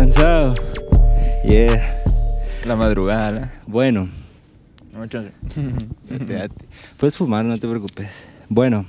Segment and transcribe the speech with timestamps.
[0.00, 0.54] cansado.
[1.44, 2.02] Yeah.
[2.64, 3.52] La madrugada.
[3.66, 4.08] Bueno,
[6.96, 8.08] puedes fumar, no te preocupes.
[8.48, 8.86] Bueno,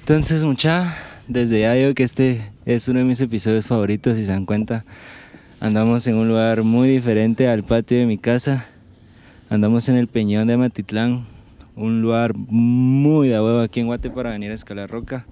[0.00, 0.96] entonces, mucha,
[1.26, 4.84] desde ya digo que este es uno de mis episodios favoritos, si se dan cuenta.
[5.58, 8.66] Andamos en un lugar muy diferente al patio de mi casa.
[9.50, 11.24] Andamos en el Peñón de Matitlán,
[11.74, 15.26] un lugar muy de huevo aquí en Guate para venir a escalar roca.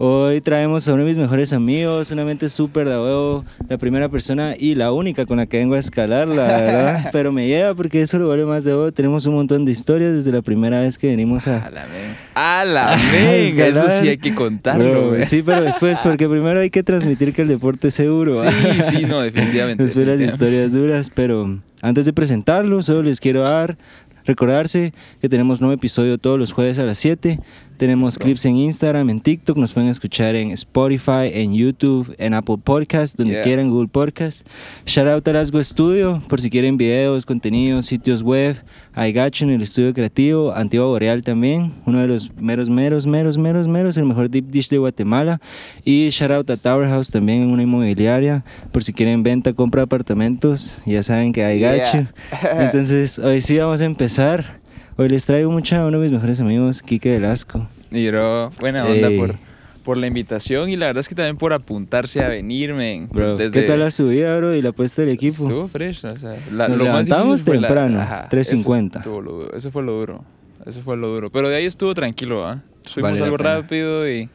[0.00, 4.08] Hoy traemos a uno de mis mejores amigos, una mente súper de huevo, la primera
[4.08, 7.08] persona y la única con la que vengo a escalar, la verdad.
[7.12, 8.92] Pero me lleva porque eso lo vale más de huevo.
[8.92, 11.70] Tenemos un montón de historias desde la primera vez que venimos A a...
[11.72, 12.14] la men.
[12.36, 12.94] A la.
[13.68, 15.24] Eso sí hay que contarlo, Bro, güey.
[15.24, 18.36] Sí, pero después, porque primero hay que transmitir que el deporte es seguro.
[18.36, 18.48] Sí,
[18.84, 19.82] sí, no, definitivamente.
[19.82, 23.76] Después las historias duras, pero antes de presentarlo, solo les quiero dar,
[24.24, 27.40] recordarse que tenemos nuevo episodio todos los jueves a las 7.
[27.78, 32.56] Tenemos clips en Instagram, en TikTok, nos pueden escuchar en Spotify, en YouTube, en Apple
[32.62, 33.42] Podcast, donde Yeah.
[33.44, 34.44] quieran, Google Podcast.
[34.84, 38.56] Shout out a Lasgo Studio, por si quieren videos, contenidos, sitios web.
[38.96, 40.52] I got you en el estudio creativo.
[40.52, 44.68] Antigua Boreal también, uno de los meros, meros, meros, meros, meros, el mejor deep dish
[44.70, 45.40] de Guatemala.
[45.84, 50.76] Y shout out a Tower House también una inmobiliaria, por si quieren venta, compra apartamentos.
[50.84, 52.00] Ya saben que I got Yeah.
[52.00, 52.06] you.
[52.58, 54.58] Entonces, hoy sí vamos a empezar.
[55.00, 57.68] Hoy les traigo mucho a uno de mis mejores amigos, Quique Velasco.
[57.92, 59.16] Y bro, buena onda Ey.
[59.16, 59.36] por,
[59.84, 63.08] por la invitación y la verdad es que también por apuntarse a venir, men.
[63.08, 64.56] Bro, Desde- ¿qué tal la subida, bro?
[64.56, 65.44] Y la puesta del equipo.
[65.44, 69.00] Estuvo fresh, o sea, la- Nos lo más levantamos la- temprano, ajá, 3:50.
[69.00, 70.24] Eso, lo fue lo duro,
[70.66, 71.30] eso fue lo duro.
[71.30, 72.60] Pero de ahí estuvo tranquilo, ¿ah?
[72.82, 74.28] Subimos Vale la algo rápido y...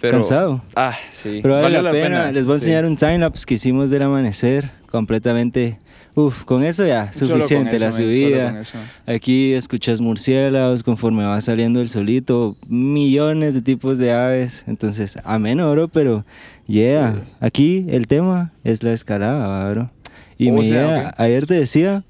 [0.00, 0.62] Pero, ¿Cansado?
[0.76, 1.40] Ah, sí.
[1.42, 2.30] Pero vale la, pena.
[2.30, 2.66] Les voy a sí.
[2.66, 5.80] enseñar un timelapse que hicimos del amanecer completamente.
[6.18, 8.60] Uf, con eso ya, suficiente eso, la subida.
[9.06, 14.64] Aquí escuchas murciélagos conforme va saliendo el solito, millones de tipos de aves.
[14.66, 16.24] Entonces, ameno, bro, pero
[16.66, 17.14] yeah.
[17.14, 17.20] Sí.
[17.38, 19.90] Aquí el tema es la escalada, bro.
[20.38, 21.14] Y me sea, llega- ok.
[21.20, 22.02] ayer te decía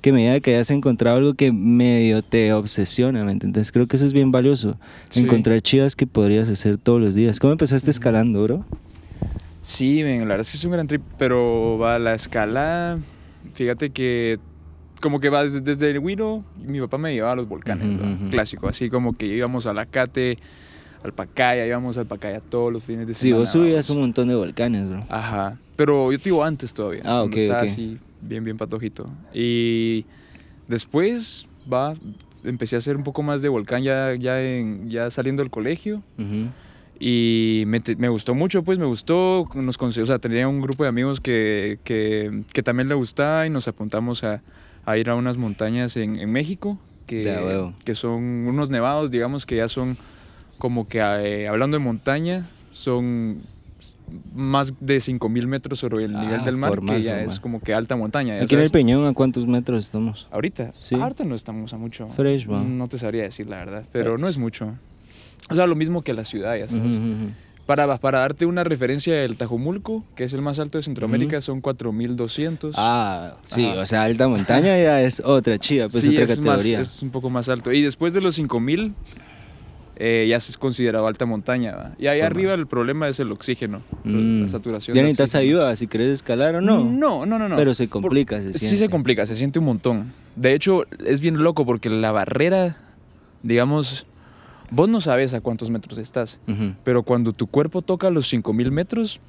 [0.00, 3.72] que me que hayas encontrado algo que medio te obsesiona, ¿me entiendes?
[3.72, 4.76] Creo que eso es bien valioso.
[5.08, 5.22] Sí.
[5.22, 7.40] Encontrar chivas que podrías hacer todos los días.
[7.40, 8.64] ¿Cómo empezaste escalando, bro?
[9.60, 13.00] Sí, la verdad es que es un gran trip, pero va la escalada.
[13.54, 14.38] Fíjate que
[15.00, 18.30] como que va desde, desde el Huiro, mi papá me llevaba a los volcanes, ujú.
[18.30, 20.38] clásico, así como que íbamos a la Cate,
[21.02, 23.40] al Pacaya, íbamos al Pacaya todos los fines de Sí, semana.
[23.40, 23.90] vos subías vamos.
[23.90, 25.02] un montón de volcanes, bro.
[25.10, 27.02] Ajá, pero yo te digo antes todavía.
[27.04, 27.68] Ah, cuando ok, estaba ok.
[27.68, 29.06] así, bien, bien patojito.
[29.34, 30.06] Y
[30.66, 31.94] después, va,
[32.42, 36.02] empecé a hacer un poco más de volcán ya, ya, en, ya saliendo del colegio.
[36.18, 36.48] Ujú.
[36.98, 39.48] Y me, me gustó mucho, pues me gustó.
[39.54, 43.50] Nos o sea, tenía un grupo de amigos que, que, que también le gustaba y
[43.50, 44.42] nos apuntamos a,
[44.84, 49.56] a ir a unas montañas en, en México, que, que son unos nevados, digamos que
[49.56, 49.96] ya son
[50.58, 53.42] como que, eh, hablando de montaña, son
[54.34, 57.32] más de 5000 metros sobre el Ah, nivel del mar, formal, que ya formal.
[57.34, 58.40] es como que alta montaña.
[58.40, 58.70] Aquí en el.
[58.70, 60.28] Peñón, ¿a cuántos metros estamos?
[60.30, 60.94] Ahorita, Sí.
[60.94, 62.08] ahorita no estamos a mucho.
[62.08, 62.46] Fresh.
[62.48, 64.74] No te sabría decir la verdad, pero no es mucho.
[65.48, 66.98] O sea, lo mismo que la ciudad, ya sabes.
[67.66, 71.60] Para, para darte una referencia, el Tajumulco, que es el más alto de Centroamérica, son
[71.60, 72.74] 4200.
[72.78, 73.80] Ah, sí, Ajá.
[73.80, 76.80] o sea, alta montaña ya es otra chiva, pues sí, otra es, más, categoría.
[76.80, 77.72] es un poco más alto.
[77.72, 78.94] Y después de los 5000,
[79.96, 81.74] eh, ya se es considerado alta montaña.
[81.74, 81.92] ¿va?
[81.98, 84.42] Y ahí arriba el problema es el oxígeno, Mm.
[84.42, 84.94] la saturación.
[84.94, 86.84] ¿Ya necesitas ayuda si quieres escalar o no?
[86.84, 87.56] No, no, no, no.
[87.56, 88.78] Pero se Por- complica, se Sí siente.
[88.78, 90.12] se complica, se siente un montón.
[90.36, 92.76] De hecho, es bien loco porque la barrera,
[93.42, 94.06] digamos,
[94.70, 96.38] vos no sabes a cuántos metros estás.
[96.84, 99.20] Pero cuando tu cuerpo toca los 5000 metros,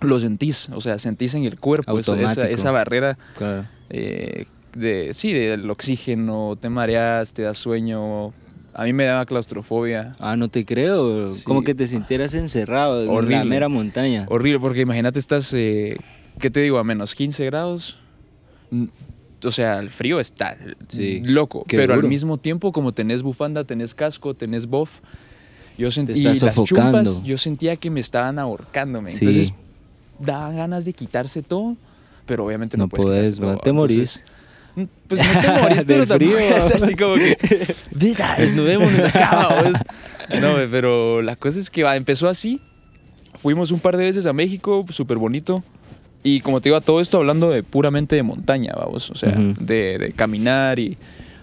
[0.00, 0.68] lo sentís.
[0.74, 3.66] O sea, sentís en el cuerpo eso- esa, barrera Claro.
[3.90, 8.28] eh, de, sí, del oxígeno, te mareas, te da sueño.
[8.74, 10.12] A mí me daba claustrofobia.
[10.18, 11.34] Ah, no te creo.
[11.34, 11.42] Sí.
[11.44, 13.44] Como que te sintieras encerrado en la Horrible.
[13.44, 14.24] mera montaña.
[14.30, 15.98] Horrible, porque imagínate, estás, eh,
[16.40, 16.78] ¿qué te digo?
[16.78, 17.98] A menos 15 grados.
[19.44, 20.56] O sea, el frío está
[20.88, 21.64] Sí, loco.
[21.68, 22.04] Pero duro.
[22.06, 25.00] al mismo tiempo, como tenés bufanda, tenés casco, tenés buff,
[25.78, 27.02] yo sentía sofocando.
[27.02, 29.10] chumpas, yo sentía que me estaban ahorcándome.
[29.10, 29.24] Sí.
[29.24, 29.52] Entonces,
[30.18, 31.76] daban ganas de quitarse todo,
[32.26, 33.38] pero obviamente no, No puedes.
[33.38, 33.56] todo.
[33.58, 34.24] te morís.
[34.76, 37.36] Entonces, pues no te morís, pero tampoco es así como que,
[38.00, 39.80] "Mira, nos vemos acá, vamos".
[40.40, 42.60] No, pero la cosa es que va, empezó así.
[43.38, 45.62] Fuimos un par de veces a México, súper bonito.
[46.24, 49.10] Y como te digo, todo esto hablando de puramente de montaña, vamos.
[49.10, 49.54] O sea, Ujú.
[49.60, 50.96] de, de caminar y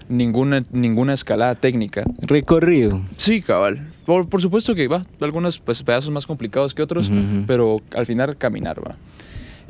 [0.08, 2.04] ninguna, ninguna escalada técnica.
[2.22, 3.02] Recorrido.
[3.18, 3.88] Sí, cabal.
[4.06, 7.44] Por, por supuesto que va, algunos pues, pedazos más complicados que otros, Ujú, ujú.
[7.46, 8.96] pero al final caminar va.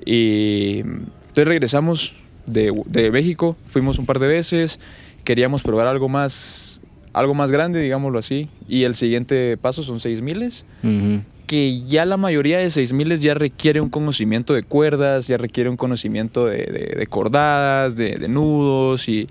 [0.05, 2.13] Y entonces regresamos
[2.45, 4.79] de, de México, fuimos un par de veces,
[5.23, 6.79] queríamos probar algo más,
[7.13, 10.65] algo más grande, digámoslo así, y el siguiente paso son seis miles.
[10.83, 11.21] Ujú.
[11.49, 15.77] Que ya la mayoría de 6000 ya requiere un conocimiento de cuerdas, ya requiere un
[15.77, 19.27] conocimiento de, de- de cordadas, de, de nudos y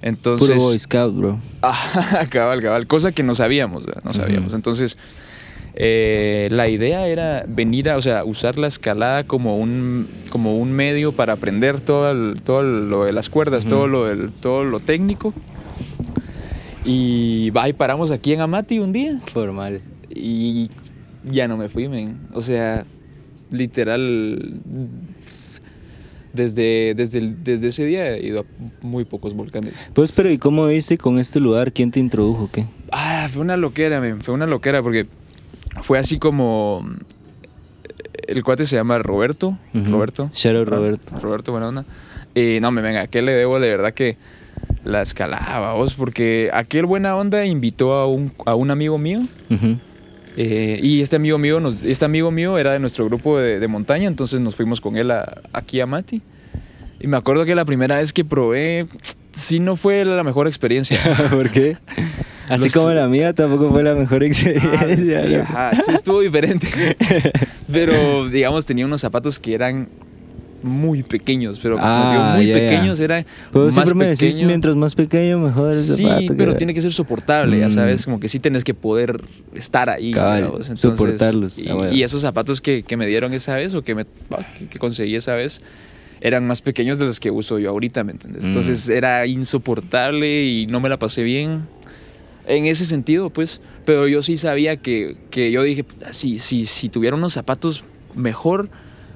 [0.00, 0.48] entonces...
[0.48, 1.38] Puro Boy Scout, bro.
[1.62, 2.88] Ah, cabal, cabal.
[2.88, 4.02] Cosa que no sabíamos, ¿verdad?
[4.04, 4.54] no sabíamos.
[4.54, 4.98] Entonces,
[5.74, 10.72] eh, la idea era venir a, o sea, usar la escalada como un, como un
[10.72, 14.80] medio para aprender todo, el- todo lo de las cuerdas, todo, lo del, todo lo
[14.80, 15.32] técnico.
[16.84, 19.80] Y va, y paramos aquí en Amati un día Formal.
[20.10, 20.68] y
[21.24, 22.18] ya no me fui, men.
[22.34, 22.84] O sea,
[23.50, 24.60] literal,
[26.32, 28.44] desde, desde, el- desde ese día he ido a
[28.84, 29.74] muy pocos volcanes.
[29.92, 31.72] Pues, pero ¿y cómo diste con este lugar?
[31.72, 32.48] ¿Quién te introdujo?
[32.50, 32.66] ¿Qué?
[32.90, 35.06] Ah, fue una loquera, men, fue una loquera porque
[35.82, 36.86] fue así como...
[38.28, 39.58] El cuate se llama Roberto.
[39.74, 40.24] Roberto.
[40.24, 41.18] Out, Ah, Roberto.
[41.20, 41.84] Roberto, buena onda.
[42.34, 44.16] Y no, me venga, ¿qué le debo de verdad que
[44.84, 45.94] la escalaba, vos?
[45.94, 49.20] Porque aquel buena onda invitó a un, a un amigo mío.
[49.50, 49.76] Ujú.
[50.36, 53.68] Eh, y este amigo mío, nos, este amigo mío era de nuestro grupo de, de
[53.68, 56.22] montaña, entonces nos fuimos con él a- aquí a Mati.
[57.00, 58.86] Y me acuerdo que la primera vez que probé,
[59.32, 60.98] sí no fue la mejor experiencia.
[61.30, 61.76] ¿Por qué?
[62.48, 65.22] Así Los- como la mía tampoco fue la mejor Ah, experiencia.
[65.22, 65.42] sí, loco.
[65.42, 66.68] ajá, sí estuvo diferente.
[67.72, 69.88] Pero, digamos, tenía unos zapatos que eran
[70.62, 72.60] muy pequeños, pero como Ah, digo, muy ya, ya.
[72.60, 74.46] pequeños, era Pero más siempre me decís, pequeño.
[74.46, 77.72] mientras más pequeño, mejor el Sí, zapato, pero que- tiene que ser soportable, ya Mm.
[77.72, 79.22] sabes, como que sí tienes que poder
[79.54, 80.12] estar ahí.
[80.12, 80.60] Cabal, digamos.
[80.70, 81.92] Entonces, soportarlos, Y, ah, bueno.
[81.92, 85.16] y esos zapatos que, que me dieron esa vez o que, me, que- que conseguí
[85.16, 85.60] esa vez
[86.20, 88.44] eran más pequeños de los que uso yo ahorita, ¿me entiendes?
[88.44, 88.48] Mm.
[88.48, 91.62] Entonces era insoportable y no me la pasé bien
[92.46, 93.60] en ese sentido, pues.
[93.84, 97.82] Pero yo sí sabía que, que yo dije, si, si, si tuviera unos zapatos
[98.14, 98.70] mejor,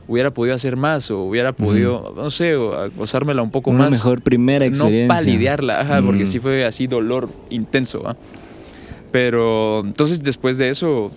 [0.09, 4.23] hubiera podido hacer más o hubiera podido, no sé, gozármela un poco Una más mejor
[4.23, 5.07] primera experiencia.
[5.07, 8.17] no palidearla, ajá, porque sí fue así dolor intenso, ¿va?
[9.11, 11.11] Pero entonces después de eso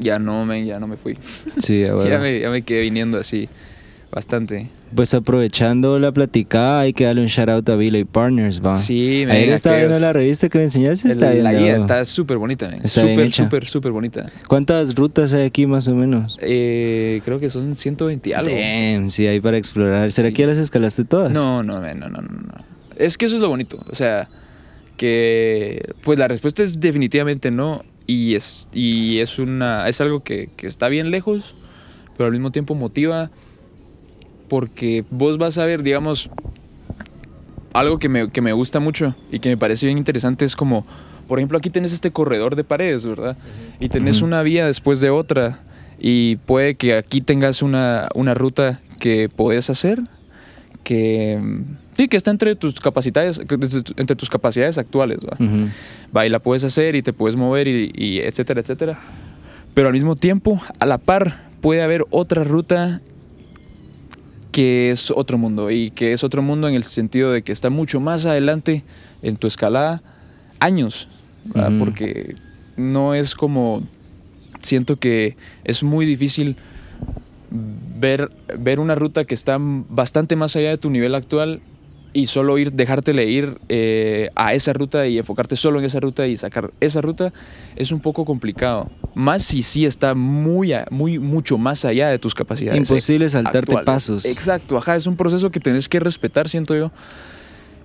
[0.00, 1.16] ya no me, ya no me fui.
[1.58, 2.20] Sí, ya, huevos.
[2.20, 3.48] me, ya me quedé viniendo así
[4.10, 4.70] bastante.
[4.94, 8.74] Pues aprovechando la platicada, hay que darle un shout out a Billy Partners, va.
[8.74, 12.38] Sí, me Ayer estaba viendo la revista que me enseñaste, está la guía está súper
[12.38, 14.26] bonita, súper, súper, súper bonita.
[14.48, 16.38] ¿Cuántas rutas hay aquí más o menos?
[16.40, 18.50] Eh, creo que son 120 y algo.
[18.50, 20.10] Damn, sí, hay para explorar.
[20.10, 20.34] ¿Será Sí.
[20.34, 21.32] que ya las escalaste todas?
[21.32, 22.64] No, no, no, no, no, no.
[22.96, 23.78] Es que eso es lo bonito.
[23.90, 24.28] O sea,
[24.96, 27.84] que pues la respuesta es definitivamente no.
[28.06, 29.86] Y es, y es una.
[29.88, 31.54] es algo que, que está bien lejos,
[32.16, 33.30] pero al mismo tiempo motiva.
[34.48, 36.30] Porque vos vas a ver, digamos,
[37.72, 40.86] algo que me, que me gusta mucho y que me parece bien interesante es como,
[41.28, 43.36] por ejemplo, aquí tenés este corredor de paredes, ¿verdad?
[43.78, 45.60] Y tenés una vía después de otra.
[46.00, 50.00] Y puede que aquí tengas una, una ruta que podés hacer,
[50.84, 51.40] que
[51.96, 55.18] sí, que está entre tus capacidades, entre tus capacidades actuales.
[56.16, 59.00] Va, y la puedes hacer y te puedes mover y, y etcétera, etcétera.
[59.74, 63.00] Pero al mismo tiempo, a la par, puede haber otra ruta
[64.52, 67.70] que es otro mundo y que es otro mundo en el sentido de que está
[67.70, 68.84] mucho más adelante
[69.22, 70.02] en tu escalada,
[70.60, 71.08] años,
[71.78, 72.34] porque
[72.76, 73.82] no es como,
[74.60, 76.56] siento que es muy difícil
[77.50, 81.60] ver, ver una ruta que está bastante más allá de tu nivel actual
[82.12, 86.26] y solo ir, dejártele ir eh, a esa ruta y enfocarte solo en esa ruta
[86.26, 87.32] y sacar esa ruta
[87.76, 88.90] es un poco complicado.
[89.14, 92.78] Más si sí está muy, muy mucho más allá de tus capacidades.
[92.78, 93.86] Imposible eh, saltarte actuales.
[93.86, 94.24] pasos.
[94.24, 96.90] Exacto, ajá, es un proceso que tenés que respetar, siento yo.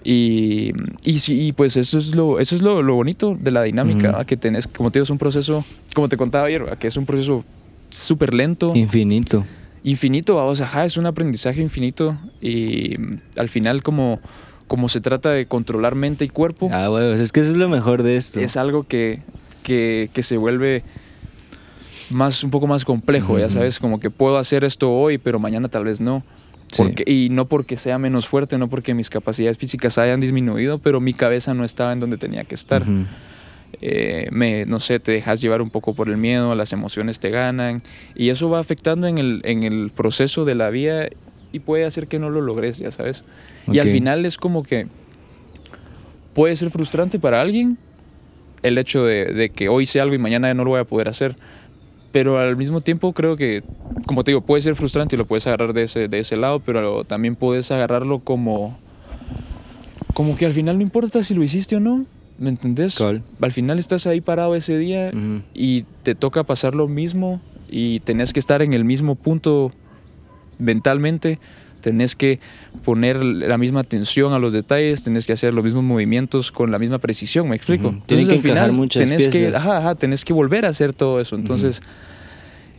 [0.06, 4.10] Y, y, y pues eso es lo, eso es lo, lo bonito de la dinámica,
[4.10, 4.18] Ujú.
[4.18, 4.26] ¿va?
[4.26, 5.64] que tenés, como te digo, es un proceso,
[5.94, 7.46] como te contaba ayer, que es un proceso
[7.90, 9.46] súper lento Infinito.
[9.84, 14.20] Infinito, vamos, ajá, es un aprendizaje infinito y mm, al final como,
[14.68, 17.70] como se trata de controlar mente y cuerpo, Ah, huevos, es que eso es lo
[17.70, 18.40] mejor de esto.
[18.40, 19.22] es algo que,
[19.64, 20.84] que, que se vuelve
[22.10, 25.68] más, un poco más complejo, ya sabes, como que puedo hacer esto hoy, pero mañana
[25.68, 26.24] tal vez no.
[26.72, 26.82] Sí.
[26.84, 31.00] Porque, y no porque sea menos fuerte, no porque mis capacidades físicas hayan disminuido, pero
[31.00, 32.82] mi cabeza no estaba en donde tenía que estar.
[32.82, 33.06] Ujú.
[33.82, 37.30] Eh, me, no sé, te dejas llevar un poco por el miedo, las emociones te
[37.30, 37.82] ganan
[38.16, 41.08] y eso va afectando en el, en el proceso de la vida
[41.52, 43.26] y puede hacer que no lo logres, ya sabes.
[43.72, 44.88] Y al final es como que
[46.34, 47.78] puede ser frustrante para alguien
[48.64, 51.10] el hecho de, de que hoy sé algo y mañana no lo voy a poder
[51.10, 51.36] hacer.
[52.12, 53.64] Pero al mismo tiempo creo que,
[54.06, 56.60] como te digo, puede ser frustrante y lo puedes agarrar de ese, de ese lado,
[56.60, 58.78] pero también puedes agarrarlo como,
[60.14, 62.06] como que al final no importa si lo hiciste o no,
[62.38, 62.96] ¿me entendés?
[63.42, 65.12] Al final estás ahí parado ese día
[65.54, 69.72] y te toca pasar lo mismo y tenés que estar en el mismo punto
[70.60, 71.40] mentalmente,
[71.82, 72.40] tenés que
[72.86, 76.80] poner la misma atención a los detalles, tenés que hacer los mismos movimientos con la
[76.80, 77.90] misma precisión, ¿me explico?
[77.90, 78.02] Ujú.
[78.06, 81.20] Tienen que al encajar muchas tenés que, ajá, ajá, tenés que volver a hacer todo
[81.20, 81.36] eso.
[81.36, 81.82] Entonces,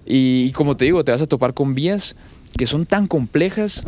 [0.06, 2.14] Y, y como te digo, te vas a topar con vías
[2.58, 3.84] que son tan complejas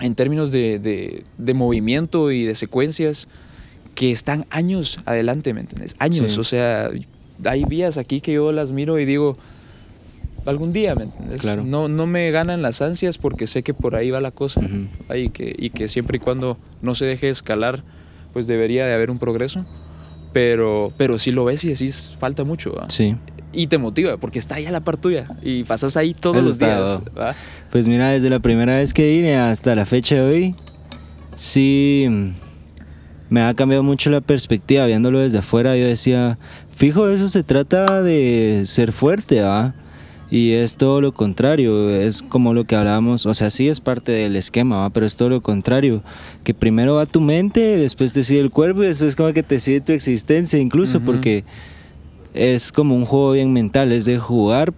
[0.00, 3.28] en términos de, de- de movimiento y de secuencias
[3.96, 5.96] que están años adelante, ¿me entiendes?
[5.98, 6.38] Años, Sí.
[6.38, 6.90] o sea,
[7.44, 9.36] hay vías aquí que yo las miro y digo,
[10.44, 11.40] algún día, ¿me entiendes?
[11.40, 11.64] Claro.
[11.64, 14.60] No, no me ganan las ansias porque sé que por ahí va la cosa
[15.08, 17.82] ahí que, y que siempre y cuando no se deje escalar,
[18.32, 19.66] pues debería de haber un progreso.
[20.32, 22.90] Pero, pero si lo ves y decís, falta mucho, ¿va?
[22.90, 23.16] Sí.
[23.54, 25.26] Y te motiva, porque está ahí a la par tuya.
[25.42, 27.00] Y pasas ahí todos Eso los días.
[27.72, 30.54] Pues mira, desde la primera vez que vine hasta la fecha de hoy,
[31.34, 32.06] sí
[33.30, 34.86] me ha cambiado mucho la perspectiva.
[34.86, 36.38] Viéndolo desde afuera, yo decía,
[36.74, 39.74] fijo, eso se trata de ser fuerte, ¿va?
[40.28, 44.10] Y es todo lo contrario, es como lo que hablábamos, o sea, sí es parte
[44.10, 44.90] del esquema, ¿va?
[44.90, 46.02] pero es todo lo contrario,
[46.42, 49.60] que primero va tu mente, después te sigue el cuerpo y después como que te
[49.60, 51.44] sigue tu existencia, incluso porque
[52.34, 54.74] es como un juego bien mental, es de jugar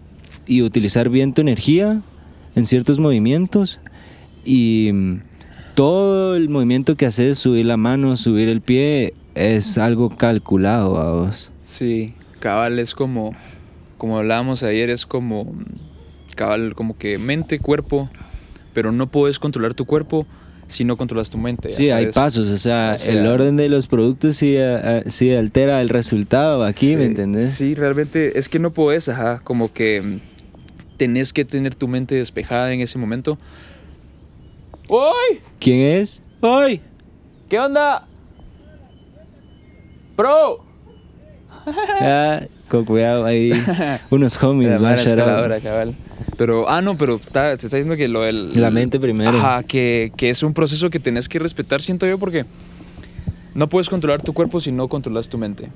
[0.47, 2.03] y utilizar bien tu energía
[2.55, 3.81] en ciertos movimientos
[4.45, 5.21] y mm,
[5.79, 11.13] todo el movimiento que haces, subir la mano, subir el pie, es algo calculado a
[11.13, 11.53] vos.
[11.63, 13.37] Sí, cabal es como,
[13.97, 15.55] como hablábamos ayer, es como,
[16.35, 18.11] cabal, como que mente, cuerpo,
[18.75, 20.27] pero no puedes controlar tu cuerpo
[20.67, 21.71] si no controlas tu mente.
[21.71, 24.57] Sí, hay pasos, o sea, O sea- el orden de los productos sí,
[25.07, 27.53] sí altera el resultado aquí, ¿me entendés?
[27.53, 30.19] Sí, realmente es que no puedes, ajá, como que
[30.97, 33.39] tenés que tener tu mente despejada en ese momento.
[34.89, 35.41] ¡Uy!
[35.61, 36.23] ¿Quién es?
[36.41, 36.81] ¡Ay!
[37.49, 38.07] ¿Qué onda?
[40.17, 40.65] ¡Bro!
[42.01, 43.53] Ah, con cuidado ahí,
[44.11, 45.59] unos homies, La escaladora.
[46.37, 48.53] Pero, ah, no, pero está, te está diciendo que lo del...
[48.55, 49.37] La mente primero.
[49.37, 52.47] Ajá, que, que es un proceso que tenés que respetar, siento yo, porque
[53.55, 55.69] no puedes controlar tu cuerpo si no controlas tu mente.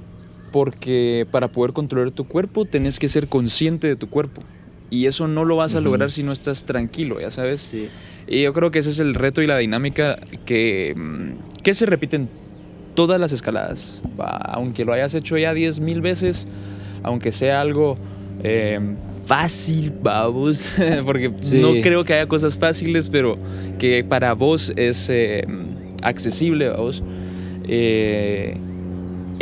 [0.52, 4.42] Porque para poder controlar tu cuerpo tenés que ser consciente de tu cuerpo.
[4.88, 7.72] Y eso no lo vas a lograr si no estás tranquilo, ya sabes.
[8.26, 11.86] Y yo creo que ese es el reto y la dinámica que, mm, que se
[11.86, 12.28] repiten
[12.94, 14.02] todas las escaladas.
[14.44, 16.46] Aunque lo hayas hecho ya 10.000 veces,
[17.02, 17.96] aunque sea algo
[18.42, 18.78] eh,
[19.24, 20.74] fácil, vamos,
[21.04, 21.60] porque Sí.
[21.60, 23.38] no creo que haya cosas fáciles, pero
[23.78, 25.44] que para vos es eh,
[26.02, 27.02] accesible, vamos.
[27.68, 28.56] Eh,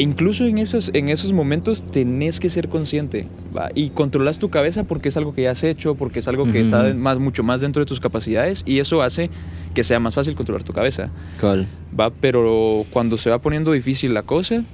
[0.00, 3.26] incluso en esos, en esos momentos tenés que ser consciente
[3.56, 3.70] ¿va?
[3.74, 6.50] y controlas tu cabeza porque es algo que ya has hecho, porque es algo que
[6.50, 6.58] Ujú.
[6.60, 9.30] está de- más, mucho más dentro de tus capacidades y eso hace
[9.74, 11.10] que sea más fácil controlar tu cabeza.
[11.40, 11.66] Col.
[11.98, 12.10] ¿va?
[12.10, 14.64] Pero cuando se va poniendo difícil la cosa,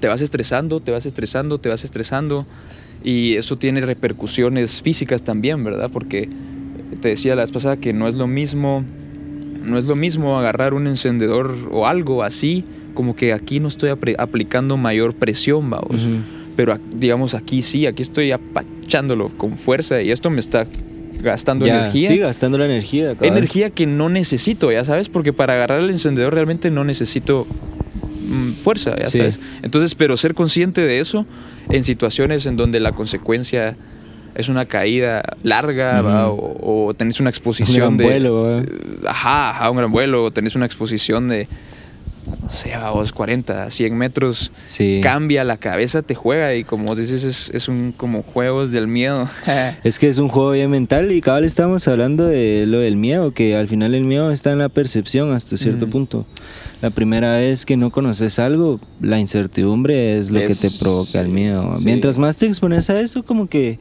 [0.00, 2.46] te vas estresando, te vas estresando, te vas estresando
[3.04, 5.90] y eso tiene repercusiones físicas también, ¿verdad?
[5.92, 6.28] Porque
[7.00, 8.84] te decía la vez pasada que no es lo mismo,
[9.62, 13.90] no es lo mismo agarrar un encendedor o algo así, como que aquí no estoy
[14.18, 16.02] aplicando mayor presión, vamos.
[16.56, 20.66] Pero digamos aquí sí, aquí estoy apachándolo con fuerza y esto me está
[21.22, 22.08] gastando Ya, energía.
[22.08, 23.14] Sí, gastando la energía.
[23.20, 27.46] Energía que no necesito, ya sabes, porque para agarrar el encendedor realmente no necesito
[28.26, 29.18] mm, fuerza, ya Sí.
[29.18, 29.40] sabes.
[29.62, 31.26] Entonces, pero ser consciente de eso
[31.68, 33.76] en situaciones en donde la consecuencia
[34.34, 36.00] es una caída larga.
[36.02, 36.28] ¿va?
[36.30, 38.04] o, o tenés una exposición gran de...
[38.04, 38.58] vuelo, ¿va?
[38.60, 38.66] eh,
[39.06, 41.48] Ajá, ajá, un gran vuelo, o tenés una exposición de,
[42.42, 45.00] no sé, a vos 40, 100 metros, Sí.
[45.02, 49.26] cambia la cabeza, te juega y como dices, es, es un como juegos del miedo.
[49.84, 53.32] Es que es un juego bien mental y cabal estamos hablando de lo del miedo,
[53.32, 55.90] que al final el miedo está en la percepción hasta cierto Mm.
[55.90, 56.26] punto.
[56.82, 61.20] La primera vez que no conoces algo, la incertidumbre es lo Es- que te provoca
[61.20, 61.74] el miedo.
[61.74, 61.84] sí.
[61.84, 63.78] Mientras más te expones a eso, como que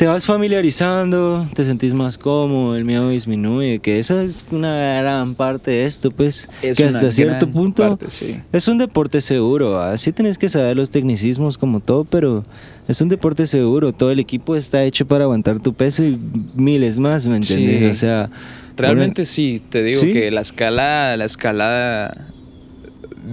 [0.00, 5.34] te vas familiarizando, te sentís más cómodo, el miedo disminuye, que eso es una gran
[5.34, 8.40] parte de esto, pues, Es que hasta cierto punto parte, sí.
[8.50, 12.46] es un deporte seguro, así tenés que saber los tecnicismos como todo, pero
[12.88, 13.92] es un deporte seguro.
[13.92, 16.18] Todo el equipo está hecho para aguantar tu peso y
[16.54, 17.82] miles más, ¿me entendés?
[17.82, 17.90] Sí.
[17.90, 18.30] O sea,
[18.78, 20.14] Realmente sí, te digo ¿Sí?
[20.14, 22.26] que la escala, la escalada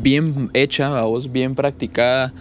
[0.01, 2.33] bien hecha, a vos, bien practicada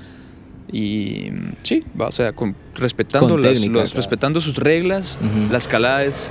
[0.73, 3.97] y mm, sí, va, o sea, con- respetando, las- técnica, los- claro.
[3.97, 5.51] respetando sus reglas, Ujú.
[5.53, 6.29] la escalada es,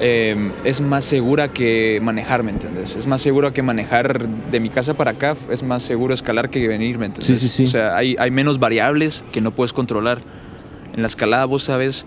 [0.00, 2.96] eh, es más segura que manejar, ¿me entiendes?
[2.96, 6.66] Es más segura que manejar de mi casa para acá, es más seguro escalar que
[6.68, 7.26] venir, ¿me entiendes?
[7.40, 7.64] Sí, sí, sí.
[7.64, 10.20] O sea, hay, hay menos variables que no puedes controlar.
[10.94, 12.06] En la escalada vos sabes,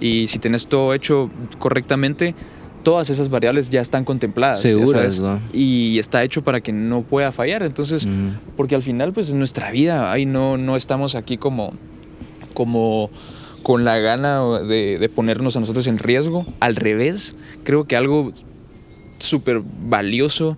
[0.00, 2.34] y si tenés todo hecho correctamente,
[2.82, 4.60] todas esas variables ya están contempladas.
[4.60, 5.40] Seguras, sabes, ¿no?
[5.52, 7.62] Y está hecho para que no pueda fallar.
[7.64, 8.38] Entonces, Ujú.
[8.56, 11.74] porque al final, pues en nuestra vida, ahí no, no estamos aquí como,
[12.56, 13.10] como
[13.62, 16.46] con la gana de, de ponernos a nosotros en riesgo.
[16.60, 17.34] Al revés,
[17.64, 18.32] creo que algo
[19.18, 20.56] súper valioso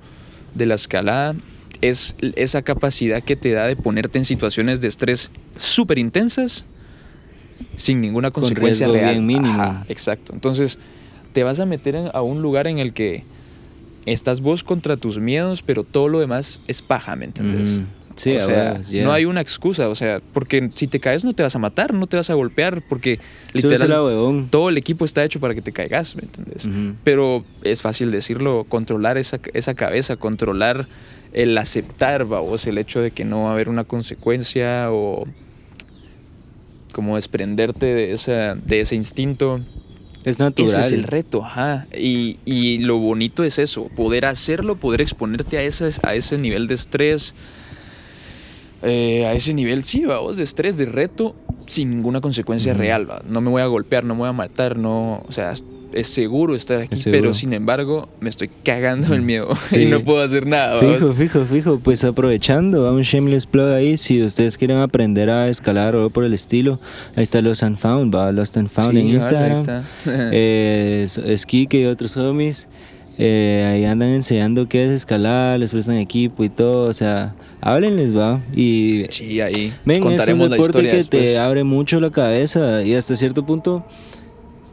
[0.55, 1.35] de la escalada
[1.81, 6.65] es esa capacidad que te da de ponerte en situaciones de estrés súper intensas
[7.77, 9.15] sin ninguna consecuencia riesgo real.
[9.15, 9.61] bien mínimo.
[9.61, 10.33] Ajá, exacto.
[10.33, 10.79] Entonces,
[11.33, 13.25] te vas a meter en- a un lugar en el que
[14.07, 17.81] estás vos contra tus miedos, pero todo lo demás es paja, ¿me entendés?
[17.81, 17.85] Mm,
[18.19, 19.05] sí, o sea, yeah.
[19.05, 21.95] no hay una excusa, o sea, porque si te caes no te vas a matar,
[21.95, 23.19] no te vas a golpear, porque
[23.53, 26.67] literal todo el equipo está hecho para que te caigas, ¿me entendés?
[26.67, 26.95] Ujú.
[27.05, 30.89] Pero es fácil decirlo, controlar esa, esa cabeza, controlar
[31.33, 35.27] el aceptar, vos, el hecho de que no va a haber una consecuencia o
[36.93, 39.61] como desprenderte de, esa, de ese instinto.
[40.25, 40.69] Es natural.
[40.69, 41.87] Ese es el reto, ajá.
[41.97, 46.67] Y, y lo bonito es eso, poder hacerlo, poder exponerte a ese, a ese nivel
[46.67, 47.35] de estrés,
[48.83, 51.35] eh, a ese nivel, sí, vamos, de estrés, de reto,
[51.67, 52.81] sin ninguna consecuencia Ujú.
[52.81, 53.23] real, va.
[53.29, 55.53] No me voy a golpear, no me voy a matar, no, o sea,
[55.93, 57.21] es seguro estar aquí, Es seguro.
[57.23, 59.83] pero sin embargo, me estoy cagando el miedo Sí.
[59.83, 60.99] y no puedo hacer nada, vamos.
[60.99, 61.79] Fijo, fijo, fijo.
[61.81, 63.97] Pues aprovechando, va un shameless plug ahí.
[63.97, 66.79] Si ustedes quieren aprender a escalar o algo por el estilo,
[67.17, 69.61] ahí está Lost and Found, va Lost and Found Sí, en cabal, ahí Instagram.
[69.61, 69.85] está.
[70.33, 72.69] Eh, es, es Kike y otros homies.
[73.21, 76.89] Eh, ahí andan enseñando qué es escalar, les prestan equipo y todo.
[76.89, 78.41] O sea, háblenles, va.
[78.55, 81.23] Y sí, ahí Ven, es un deporte que después.
[81.25, 83.85] te abre mucho la cabeza y hasta cierto punto,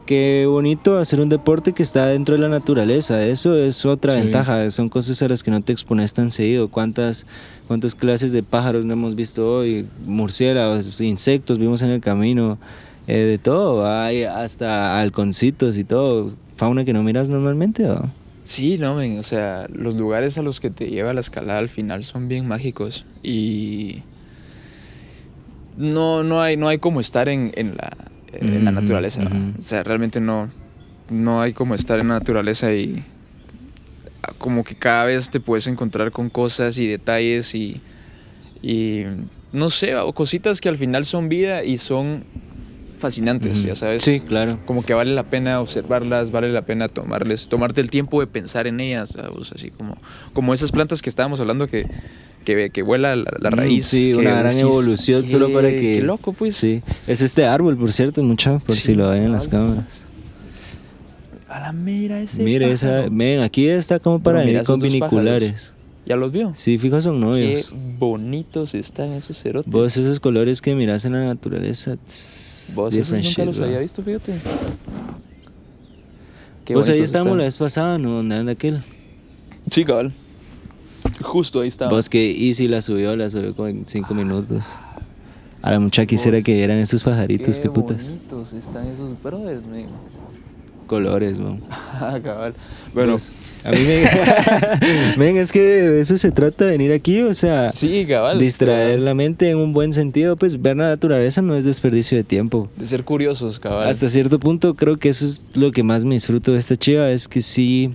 [0.06, 3.26] qué bonito hacer un deporte que está dentro de la naturaleza.
[3.26, 4.20] Eso es otra Sí.
[4.20, 4.70] ventaja.
[4.70, 6.68] Son cosas a las que no te expones tan seguido.
[6.68, 7.26] ¿Cuántas,
[7.66, 9.86] cuántas clases de pájaros no hemos visto hoy?
[10.06, 12.58] Murciélagos, insectos vimos en el camino.
[13.08, 14.06] eh, de todo, ¿va?
[14.06, 16.32] hay hasta halconcitos y todo.
[16.56, 17.84] Fauna que no miras normalmente.
[17.84, 18.12] ¿va?
[18.46, 21.68] Sí, no, men, o sea, los lugares a los que te lleva la escalada al
[21.68, 24.04] final son bien mágicos y
[25.76, 29.22] no, no hay, no hay como estar en, en la, en la naturaleza.
[29.58, 30.48] O sea, realmente no,
[31.10, 33.02] no hay como estar en la naturaleza y
[34.38, 37.80] como que cada vez te puedes encontrar con cosas y detalles y,
[38.62, 39.02] y
[39.52, 42.22] no sé, o cositas que al final son vida y son
[42.98, 44.58] fascinantes, ya sabes Sí, claro.
[44.66, 48.66] como que vale la pena observarlas, vale la pena tomarles, tomarte el tiempo de pensar
[48.66, 49.52] en ellas, ¿sabes?
[49.52, 49.96] así como,
[50.32, 51.86] como esas plantas que estábamos hablando que,
[52.44, 53.86] que, que vuela la, la Mm, raíz.
[53.86, 56.56] sí, que una gran decís, evolución solo para "Qué- que- Qué loco, pues.
[56.56, 60.04] Sí, es este árbol, por cierto, mucho, por Sí, si lo ven en las cámaras.
[61.48, 65.72] A la mira ese Mire, esa, ven, aquí está como para mira venir con viniculares.
[66.04, 66.52] ¿Ya los vio?
[66.54, 67.72] Sí, fijo, son Qué novios.
[67.98, 69.70] bonitos están esos cerotes.
[69.72, 71.96] Vos esos colores que miras en la naturaleza.
[71.96, 73.66] tss, Vos esos different nunca shit, los bro.
[73.66, 74.34] había visto, fíjate.
[76.64, 77.38] Qué Vos ahí bonitos estábamos están.
[77.38, 78.10] la vez pasada, ¿no?
[78.16, 78.82] ¿Dónde anda aquel?
[79.70, 80.12] Sí, cabal.
[81.22, 81.88] Justo ahí está.
[81.88, 84.64] Vos que Easy la subió, la subió como en cinco minutos.
[85.62, 88.08] A la muchacha quisiera Vos- que vieran esos pajaritos, qué, putas.
[88.10, 89.86] bonitos están esos brothers, men.
[90.86, 91.40] Colores.
[91.98, 92.54] Ah, cabal.
[92.92, 93.32] Bueno, Vos,
[93.64, 94.04] a mí me...
[95.16, 97.70] Ven, es que de eso se trata de venir aquí, o sea...
[97.72, 98.38] sí, cabal.
[98.38, 99.04] Distraer cabal.
[99.06, 102.68] la mente en un buen sentido, pues ver la naturaleza no es desperdicio de tiempo.
[102.76, 103.88] De ser curiosos, cabal.
[103.88, 107.10] Hasta cierto punto creo que eso es lo que más me disfruto de esta chiva,
[107.10, 107.94] es que sí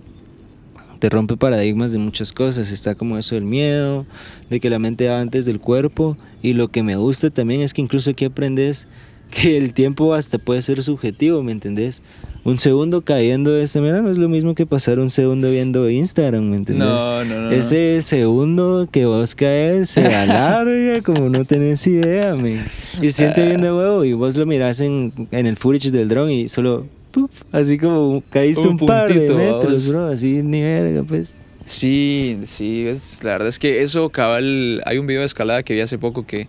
[1.02, 2.72] te rompe paradigmas de muchas cosas.
[2.72, 4.06] Está como eso del miedo,
[4.52, 6.16] de que la mente va antes del cuerpo.
[6.44, 8.88] Y lo que me gusta también es que incluso aquí aprendes
[9.32, 12.04] que el tiempo hasta puede ser subjetivo, ¿me entendés?
[12.44, 15.88] Un segundo cayendo de esta manera no es lo mismo que pasar un segundo viendo
[15.90, 16.88] Instagram, ¿me entendés?
[16.88, 17.52] No, no, no.
[17.52, 22.66] Ese segundo que vos caes se alarga como no tenés idea, men.
[23.00, 26.10] Y se siente bien de huevo y vos lo mirás en, en el footage del
[26.10, 27.30] dron y solo, ¡pup!
[27.52, 31.34] así como caíste un, Un par de metros, bro, así ni verga, pues.
[31.66, 35.76] Sí, sí, es, la verdad es que eso, cabal, hay un video de escalada que
[35.76, 36.48] vi hace poco que,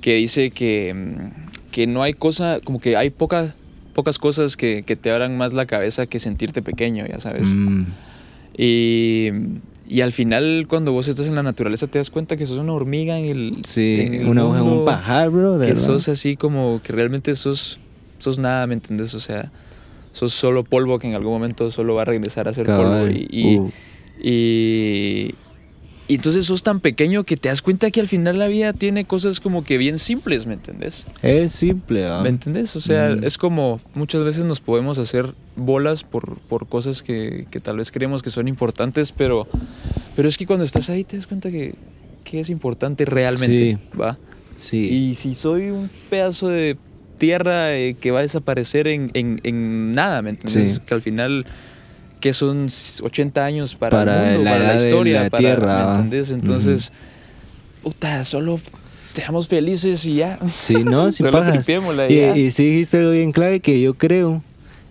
[0.00, 3.54] que dice que, mm, que no hay cosa, como que hay poca,
[3.94, 7.54] pocas cosas que, que te abran más la cabeza que sentirte pequeño, ya sabes.
[7.54, 7.84] Mm,
[8.56, 9.30] Y,
[9.88, 12.72] y al final, cuando vos estás en la naturaleza, te das cuenta que sos una
[12.72, 13.56] hormiga en el.
[13.64, 15.58] sí, en el una hoja un pajar, bro.
[15.58, 15.84] de Que verdad.
[15.86, 17.78] sos así como que realmente sos,
[18.18, 19.14] sos nada, ¿me entendés?
[19.14, 19.50] O sea,
[20.12, 23.08] sos solo polvo que en algún momento solo va a regresar a ser polvo.
[23.08, 23.70] Y, y, Uh,
[24.22, 25.34] y,
[26.06, 29.04] y entonces sos tan pequeño que te das cuenta que al final la vida tiene
[29.06, 31.06] cosas como que bien simples, ¿me entendés?
[31.22, 32.22] es simple, ¿va?
[32.22, 32.76] ¿Me entendés?
[32.76, 33.24] O sea, Mm.
[33.24, 37.90] es como muchas veces nos podemos hacer bolas por, por cosas que, que tal vez
[37.90, 39.46] creemos que son importantes, pero,
[40.16, 41.74] pero es que cuando estás ahí te das cuenta que,
[42.24, 43.98] que es importante realmente, Sí.
[43.98, 44.18] ¿va?
[44.58, 44.88] Sí.
[44.88, 46.76] Y si soy un pedazo de
[47.18, 50.74] tierra eh, que va a desaparecer en, en- en nada, ¿me entiendes?
[50.74, 50.80] Sí.
[50.84, 51.46] Que al final,
[52.24, 52.68] que son
[53.02, 55.94] 80 años para, Para el mundo, la para la historia, la para, tierra, ¿me ¿va?
[55.96, 56.30] entendés?
[56.30, 56.90] Entonces,
[57.82, 58.58] puta, solo
[59.12, 60.38] seamos felices y ya.
[60.48, 61.68] Sí, no, sin pajas.
[61.68, 62.34] Y, y ya.
[62.34, 64.42] y sí dijiste algo bien clave que yo creo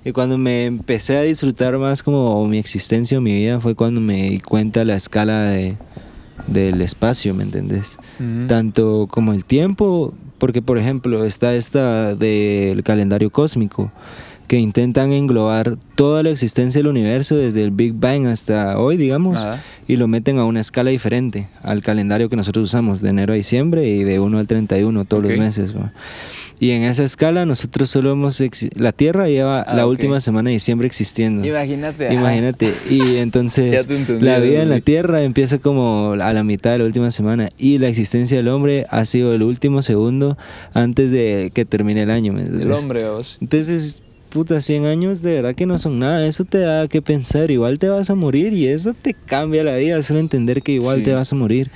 [0.03, 3.99] que cuando me empecé a disfrutar más como mi existencia o mi vida fue cuando
[3.99, 5.75] me di cuenta la escala de,
[6.45, 7.97] del espacio, ¿me entendés?
[8.19, 8.45] Ujú.
[8.45, 13.91] Tanto como el tiempo, porque por ejemplo está esta del calendario cósmico,
[14.53, 19.43] que intentan englobar toda la existencia del universo desde el Big Bang hasta hoy, digamos,
[19.43, 19.63] Ajá.
[19.87, 23.35] y lo meten a una escala diferente al calendario que nosotros usamos de enero a
[23.35, 25.29] diciembre y de 1 al 31 todos Ok.
[25.31, 25.75] los meses.
[25.75, 25.91] ¿va?
[26.59, 28.43] Y en esa escala nosotros solo hemos...
[28.75, 29.89] La Tierra lleva Ah, la ok.
[29.93, 31.43] última semana de diciembre existiendo.
[31.47, 32.05] Imagínate.
[32.09, 32.13] ajá.
[32.13, 32.71] Imagínate.
[32.91, 34.81] Y entonces te entendí, la vida en la.
[34.81, 38.85] Tierra empieza como a la mitad de la última semana y la existencia del hombre
[38.91, 40.37] ha sido el último segundo
[40.75, 42.33] antes de que termine el año.
[42.33, 43.39] ¿me El hombre, vos.
[43.41, 44.02] Entonces,
[44.33, 46.25] puta, 100 años de verdad que no son nada.
[46.25, 47.51] Eso te da que pensar.
[47.51, 50.01] Igual te vas a morir y eso te cambia la vida.
[50.01, 51.03] Solo entender que igual Sí.
[51.03, 51.69] te vas a morir.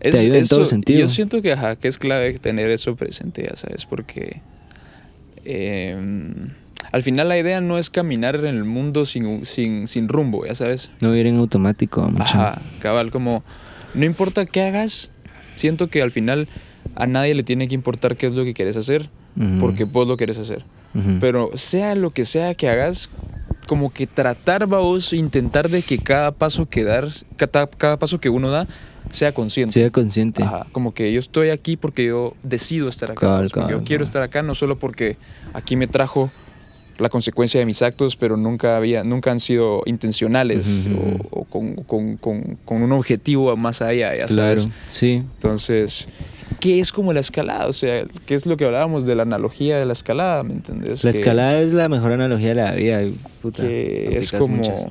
[0.00, 1.00] Es- te ayuda en todo eso- sentido.
[1.00, 4.40] Yo siento que, ajá, que es clave tener eso presente, ya sabes, porque
[5.44, 5.96] eh,
[6.92, 10.54] al final la idea no es caminar en el mundo sin, sin, sin rumbo, ya
[10.54, 10.90] sabes.
[11.00, 12.02] No vivir en automático.
[12.08, 12.22] mucho.
[12.22, 13.42] Ajá, cabal, como
[13.94, 15.10] no importa qué hagas,
[15.56, 16.48] siento que al final
[16.94, 19.58] a nadie le tiene que importar qué es lo que quieres hacer, Ujú.
[19.60, 20.64] porque vos lo quieres hacer.
[21.20, 23.08] Pero sea lo que sea que hagas,
[23.68, 28.28] como que tratar, vos, intentar de que cada paso que dar, cada, cada paso que
[28.30, 28.66] uno da,
[29.10, 29.74] sea consciente.
[29.74, 30.42] Sea consciente.
[30.42, 33.20] Ajá, como que yo estoy aquí porque yo decido estar acá.
[33.20, 35.16] Cabal, yo quiero estar acá no solo porque
[35.52, 36.30] aquí me trajo
[36.98, 40.88] la consecuencia de mis actos, pero nunca había, nunca han sido intencionales
[41.30, 44.60] o con, con- con- con un objetivo más allá, ya claro.
[44.60, 44.68] sabes.
[44.90, 45.22] Sí.
[45.34, 46.08] Entonces,
[46.60, 47.66] ¿qué es como la escalada?
[47.66, 50.42] O sea, ¿qué es lo que hablábamos de la analogía de la escalada?
[50.42, 51.04] ¿Me entiendes?
[51.04, 53.00] La Que- escalada es la mejor analogía de la vida.
[53.42, 54.86] puta, que es como muchas.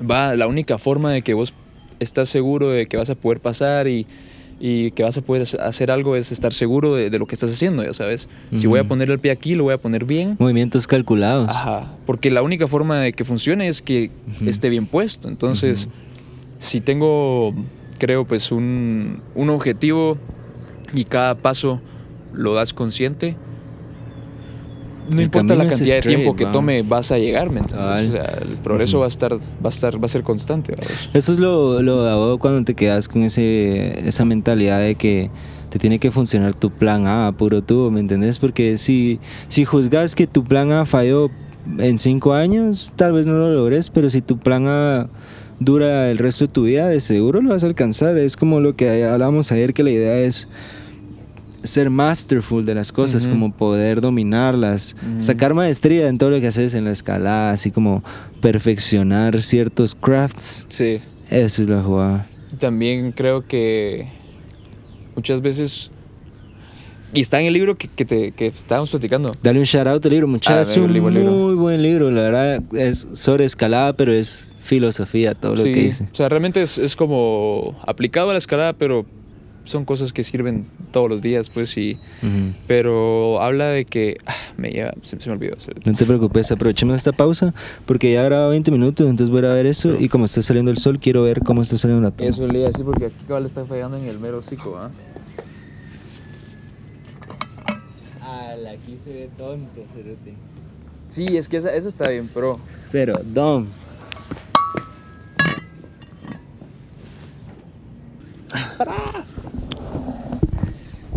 [0.00, 1.52] va la única forma de que vos
[2.00, 4.06] estás seguro de que vas a poder pasar y,
[4.58, 7.52] y que vas a poder hacer- algo es estar seguro de, de lo que estás
[7.52, 8.28] haciendo, ya sabes.
[8.56, 10.36] Si voy a poner el pie aquí, lo voy a poner bien.
[10.40, 11.48] Movimientos calculados.
[11.50, 14.48] Ajá, porque la única forma de que funcione es que Ujú.
[14.48, 15.28] esté bien puesto.
[15.28, 15.94] Entonces, Ujú.
[16.58, 17.54] si tengo,
[17.98, 20.18] creo, pues un, un objetivo
[20.92, 21.80] y cada paso
[22.32, 23.36] lo das consciente,
[25.08, 26.52] no El importa la cantidad de tiempo que va.
[26.52, 27.86] tome, vas a llegar, ¿me entiendes?
[27.86, 28.08] Cabal.
[28.08, 30.74] O sea, el progreso va a estar, va a estar, va a ser constante.
[31.12, 35.30] Eso es lo, lo cuando te quedas con ese, esa mentalidad de que
[35.70, 38.38] te tiene que funcionar tu plan A, puro tú, ¿me entendés?
[38.38, 41.30] Porque si, si juzgas que tu plan A falló
[41.78, 45.08] en cinco años, tal vez no lo logres, pero si tu plan A
[45.58, 48.16] dura el resto de tu vida, de seguro lo vas a alcanzar.
[48.18, 50.48] Es como lo que hablábamos ayer, que la idea es
[51.62, 53.34] ser masterful de las cosas, Ujú.
[53.34, 55.20] como poder dominarlas, Ujú.
[55.20, 58.02] sacar maestría en todo lo que haces en la escalada, así como
[58.40, 60.66] perfeccionar ciertos crafts.
[60.68, 61.00] Sí.
[61.30, 62.26] Eso es la jugada.
[62.58, 64.08] También creo que
[65.16, 65.90] muchas veces...
[67.14, 69.32] Y está en el libro que, que, te, que estábamos platicando.
[69.42, 70.70] Dale un shout out al libro, muchachos.
[70.70, 72.10] Es un el libro, muy buen libro.
[72.10, 76.08] La verdad es sobre escalada, pero es filosofía todo lo sí, que dice.
[76.10, 79.04] o sea, realmente es, es como aplicado a la escalada, pero
[79.64, 81.98] son cosas que sirven todos los días, pues, y...
[82.22, 82.54] Ujú.
[82.66, 84.18] Pero habla de que...
[84.26, 84.92] ah, me lleva...
[85.02, 85.56] Se, se me olvidó.
[85.84, 87.54] No te preocupes, aprovechemos esta pausa
[87.86, 90.42] porque ya grabado 20 minutos, entonces voy a ir a ver eso y como está
[90.42, 92.28] saliendo el sol, quiero ver cómo está saliendo la toma.
[92.28, 94.90] Eso le iba a decir porque aquí cabal está fallando en el mero hocico, ¿ah?
[98.72, 99.84] aquí se ve tonto,
[101.08, 102.58] Sí, es que esa, esa está bien, pero...
[102.90, 103.66] Pero, Dom.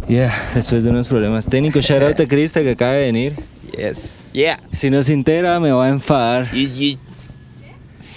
[0.07, 3.35] Ya, después de unos problemas técnicos, shout out a Krista que acaba de venir.
[3.75, 4.23] Yes.
[4.33, 4.59] Yeah.
[4.71, 6.47] Si no se integra, me voy a enfadar.
[6.53, 6.99] Y, y-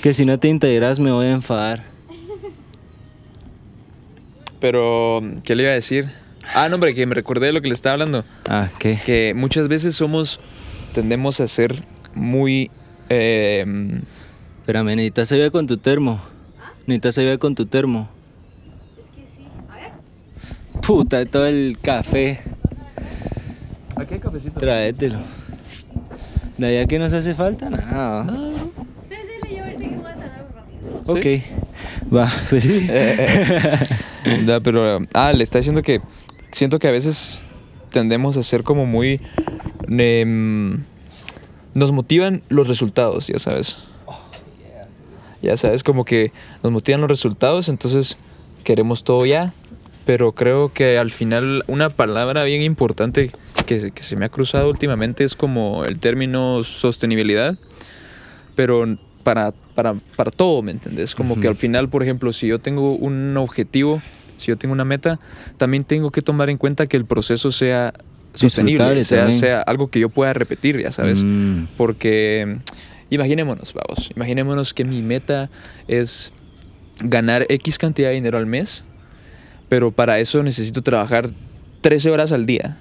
[0.03, 1.83] Que si no te integras, me voy a enfadar.
[4.61, 6.11] Pero, ¿qué le iba a decir?
[6.55, 8.24] Ah, no, hombre, que me recordé de lo que le estaba hablando.
[8.48, 8.98] Ah, ¿qué?
[9.05, 10.40] Que muchas veces somos...
[10.94, 11.83] Tendemos a ser
[12.14, 12.70] muy...
[13.09, 13.64] eh,
[14.61, 16.20] Espérame, necesitas ayuda con tu termo.
[16.87, 18.09] Necesitas ayuda con tu termo.
[18.98, 19.46] Es que sí.
[19.70, 19.92] A ver.
[20.88, 22.40] Puta, todo el café.
[23.94, 24.59] Aquí hay cafecito.
[24.59, 25.18] Tráetelo.
[26.57, 28.22] De allá que nos hace falta, nada.
[28.22, 31.20] Ustedes denle yo ahorita que voy a tardar un ratito.
[31.20, 31.42] ¿Sí?
[32.09, 32.14] Ok.
[32.16, 32.88] Va, pues sí.
[34.46, 36.01] Ya, pero, ah, le está diciendo que
[36.53, 37.42] siento que a veces
[37.90, 39.20] tendemos a ser como muy...
[39.88, 40.85] em,
[41.74, 43.77] nos motivan los resultados, ya sabes.
[45.42, 48.16] Ya sabes, como que nos motivan los resultados, entonces
[48.64, 49.53] queremos todo ya.
[50.08, 53.30] Pero creo que al final una palabra bien importante
[53.66, 57.58] que, se- que se me ha cruzado últimamente es como el término sostenibilidad.
[58.54, 61.14] Pero para, para, para todo, ¿me entendés?
[61.14, 64.00] Como que al final, por ejemplo, si yo tengo un objetivo,
[64.38, 65.20] si yo tengo una meta,
[65.58, 67.92] también tengo que tomar en cuenta que el proceso sea
[68.32, 71.22] sostenible, sea, sea algo que yo pueda repetir, ya sabes.
[71.22, 71.64] Mm.
[71.76, 72.56] Porque
[73.10, 75.50] imaginémonos, vamos, imaginémonos que mi meta
[75.86, 76.32] es
[77.00, 78.84] ganar X cantidad de dinero al mes
[79.68, 81.31] pero para eso necesito trabajar
[81.81, 82.78] 13 horas al día.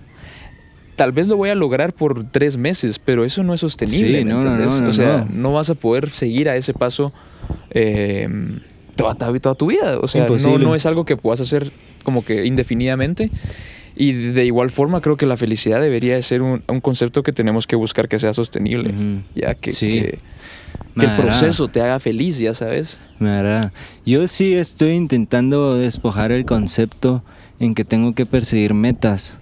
[0.95, 4.19] Tal vez lo voy a lograr por tres meses, pero eso no es sostenible.
[4.19, 5.53] Sí, ¿me no, o sea, no.
[5.53, 7.13] vas a poder seguir a ese paso
[7.69, 8.27] eh,
[8.95, 9.99] toda, tu vida.
[9.99, 10.65] O sea, no, Imposible.
[10.65, 11.71] no es algo que puedas hacer
[12.03, 13.29] como que indefinidamente.
[13.95, 17.31] Y de igual forma creo que la felicidad debería de ser un, un concepto que
[17.31, 18.93] tenemos que buscar que sea sostenible.
[19.35, 20.01] Ya que, Sí.
[20.01, 20.19] que,
[20.99, 22.99] que el proceso te haga feliz, ya sabes.
[23.19, 23.71] Me.
[24.05, 27.23] Yo sí estoy intentando despojar el concepto
[27.59, 29.37] en que tengo que perseguir metas.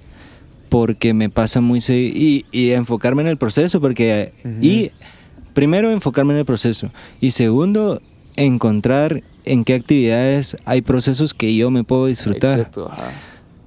[0.69, 3.79] Porque me pasa muy y, y enfocarme en el proceso.
[3.79, 4.33] Porque.
[4.43, 4.57] Ujú.
[4.61, 4.91] Y
[5.53, 6.91] primero enfocarme en el proceso.
[7.21, 8.01] Y segundo,
[8.35, 12.59] encontrar en qué actividades hay procesos que yo me puedo disfrutar.
[12.59, 12.89] Exacto.
[12.91, 13.11] ajá.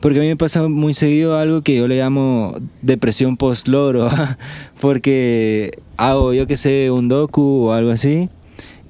[0.01, 4.11] Porque a mí me pasa muy seguido algo que yo le llamo depresión post-logro.
[4.81, 8.29] porque hago, yo que sé, un docu o algo así.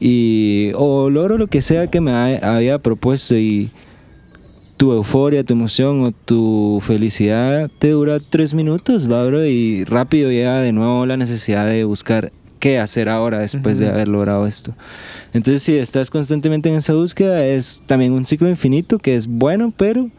[0.00, 3.70] Y, o logro lo que sea que me ha- había propuesto y
[4.76, 10.30] tu euforia, tu emoción o tu felicidad te dura tres minutos, va, bro, y rápido
[10.30, 14.74] llega de nuevo la necesidad de buscar qué hacer ahora después de haber logrado esto.
[15.32, 19.72] Entonces, si estás constantemente en esa búsqueda, es también un ciclo infinito que es bueno,
[19.76, 20.10] pero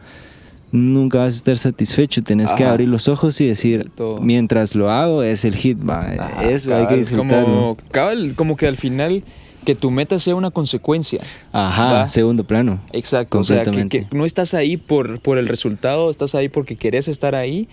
[0.72, 2.22] nunca vas a estar satisfecho.
[2.22, 4.20] Tienes que abrir los ojos y decir, todo.
[4.20, 6.00] mientras lo hago, es el hit, va.
[6.00, 7.44] Ajá, Eso hay que disfrutarlo.
[7.44, 9.22] Como, cabal, como que al final
[9.64, 11.20] que tu meta sea una consecuencia.
[11.52, 12.08] Ajá, ¿va?
[12.08, 12.80] segundo plano.
[12.92, 16.76] Exacto, o sea, que, que no estás ahí por, por el resultado, estás ahí porque
[16.76, 17.68] querés estar ahí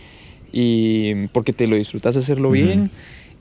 [0.52, 2.92] y porque te lo disfrutas hacerlo bien.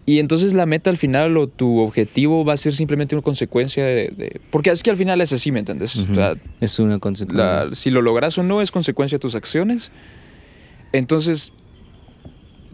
[0.08, 3.84] Y entonces la meta al final o tu objetivo va a ser simplemente una consecuencia
[3.84, 4.08] de...
[4.16, 5.96] de- porque es que al final es así, ¿me entiendes?
[5.96, 6.14] O Ujú.
[6.14, 7.64] sea, es una consecuencia.
[7.64, 9.90] la- si lo logras o no es consecuencia de tus acciones.
[10.92, 11.52] Entonces,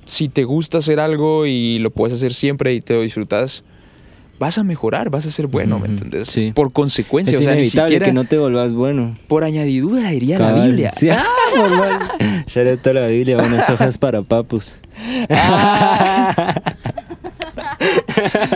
[0.05, 3.65] si te gusta hacer algo y lo puedes hacer siempre y te lo disfrutas,
[4.39, 6.29] vas a mejorar, vas a ser bueno, ¿me Ujú, entiendes?
[6.29, 6.53] sí.
[6.55, 9.17] Por consecuencia, es o sea, ni inevitable siquiera que no te volvás bueno.
[9.29, 10.67] por añadidura diría la Cabal.
[10.69, 10.91] Biblia.
[10.91, 11.25] Sí, ah,
[11.57, 11.99] normal.
[12.47, 14.81] Shout out a la Biblia, unas hojas para papus.
[15.29, 15.43] Pero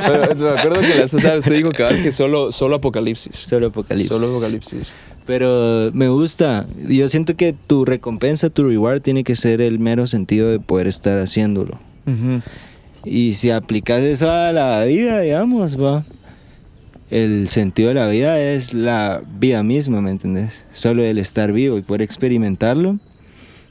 [0.06, 3.36] Me acuerdo que la esposa usted dijo cabal, que solo, solo Apocalipsis.
[3.36, 4.16] Solo apocalipsis.
[4.16, 4.94] Solo Apocalipsis.
[5.26, 6.66] Pero me gusta.
[6.88, 10.86] Yo siento que tu recompensa, tu reward, tiene que ser el mero sentido de poder
[10.86, 11.78] estar haciéndolo.
[13.04, 16.04] Y si aplicas eso a la vida, digamos, va.
[17.10, 20.64] El sentido de la vida es la vida misma, ¿me entendés?
[20.72, 22.98] Solo el estar vivo y poder experimentarlo.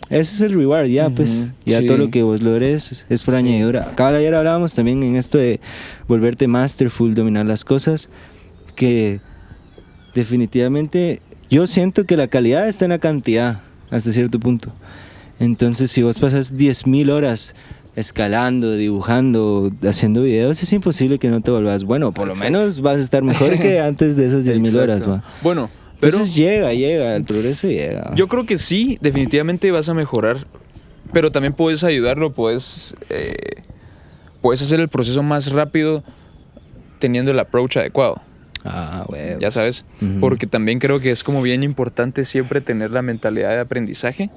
[0.09, 1.43] Ese es el reward, ya, pues.
[1.43, 1.87] Ujú, Ya sí.
[1.87, 3.39] todo lo que vos logres es por Sí.
[3.39, 3.89] añadidura.
[3.89, 5.59] Acá ayer hablábamos también en esto de
[6.07, 8.09] volverte masterful, dominar las cosas.
[8.75, 9.19] Que
[10.13, 14.71] definitivamente yo siento que la calidad está en la cantidad, hasta cierto punto.
[15.39, 17.55] Entonces, si vos pasas 10.000 horas
[17.95, 22.11] escalando, dibujando, haciendo videos, es imposible que no te vuelvas bueno.
[22.11, 22.51] Por lo Exacto.
[22.51, 25.09] menos vas a estar mejor que antes de esas 10.000 horas.
[25.09, 25.23] ¿va?
[25.41, 28.13] Bueno, pero Entonces llega, llega, el progreso llega.
[28.15, 30.47] yo creo que sí, definitivamente vas a mejorar.
[31.13, 33.61] Pero también puedes ayudarlo, puedes, eh,
[34.41, 36.03] puedes hacer el proceso más rápido
[36.99, 38.21] teniendo el approach adecuado.
[38.65, 39.39] Ah, huevos.
[39.39, 39.85] ya sabes.
[40.19, 44.31] Porque también creo que es como bien importante siempre tener la mentalidad de aprendizaje.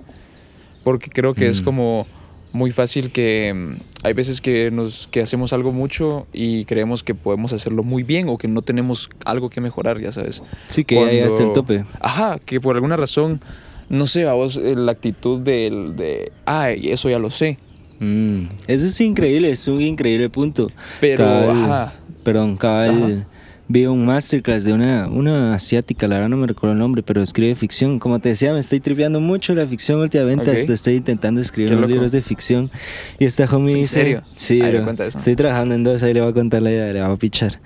[0.84, 2.06] Porque creo que es como
[2.52, 7.14] muy fácil que mm, hay veces que nos que hacemos algo mucho y creemos que
[7.14, 10.42] podemos hacerlo muy bien o que no tenemos algo que mejorar, ya sabes.
[10.68, 11.84] Sí, que ya llegaste al tope.
[12.00, 13.40] Ajá, que por alguna razón,
[13.88, 17.58] no sé, a vos eh, la actitud del, de, ay, eso ya lo sé.
[18.00, 20.70] Mm, Eso es increíble, es un increíble punto.
[21.00, 21.92] Pero, Cabal- ajá.
[22.22, 22.88] Perdón, cabal.
[23.24, 23.28] Ajá.
[23.70, 27.20] Vi un masterclass de una, una asiática, la verdad no me recuerdo el nombre, pero
[27.20, 27.98] escribe ficción.
[27.98, 30.50] Como te decía, me estoy tripeando mucho la ficción últimamente.
[30.50, 30.57] Ok.
[30.57, 32.70] hasta Estoy intentando escribir unos libros de ficción.
[33.18, 33.94] Y esta homie ¿En dice...
[34.00, 34.22] serio?
[34.35, 34.85] Sí, A ver, bro.
[34.85, 35.18] cuenta eso.
[35.18, 37.61] Estoy trabajando en dos, ahí le voy a contar la idea, le voy a pichar.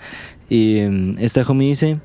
[0.51, 1.99] Y mm, esta homie dice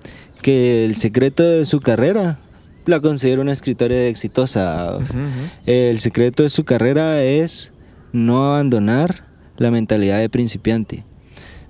[0.44, 2.38] que el secreto de su carrera
[2.86, 4.96] la considero una escritora exitosa.
[4.96, 5.42] o sea, Ujú, ujú.
[5.66, 7.74] el secreto de su carrera es
[8.14, 9.26] no abandonar
[9.58, 11.04] la mentalidad de principiante.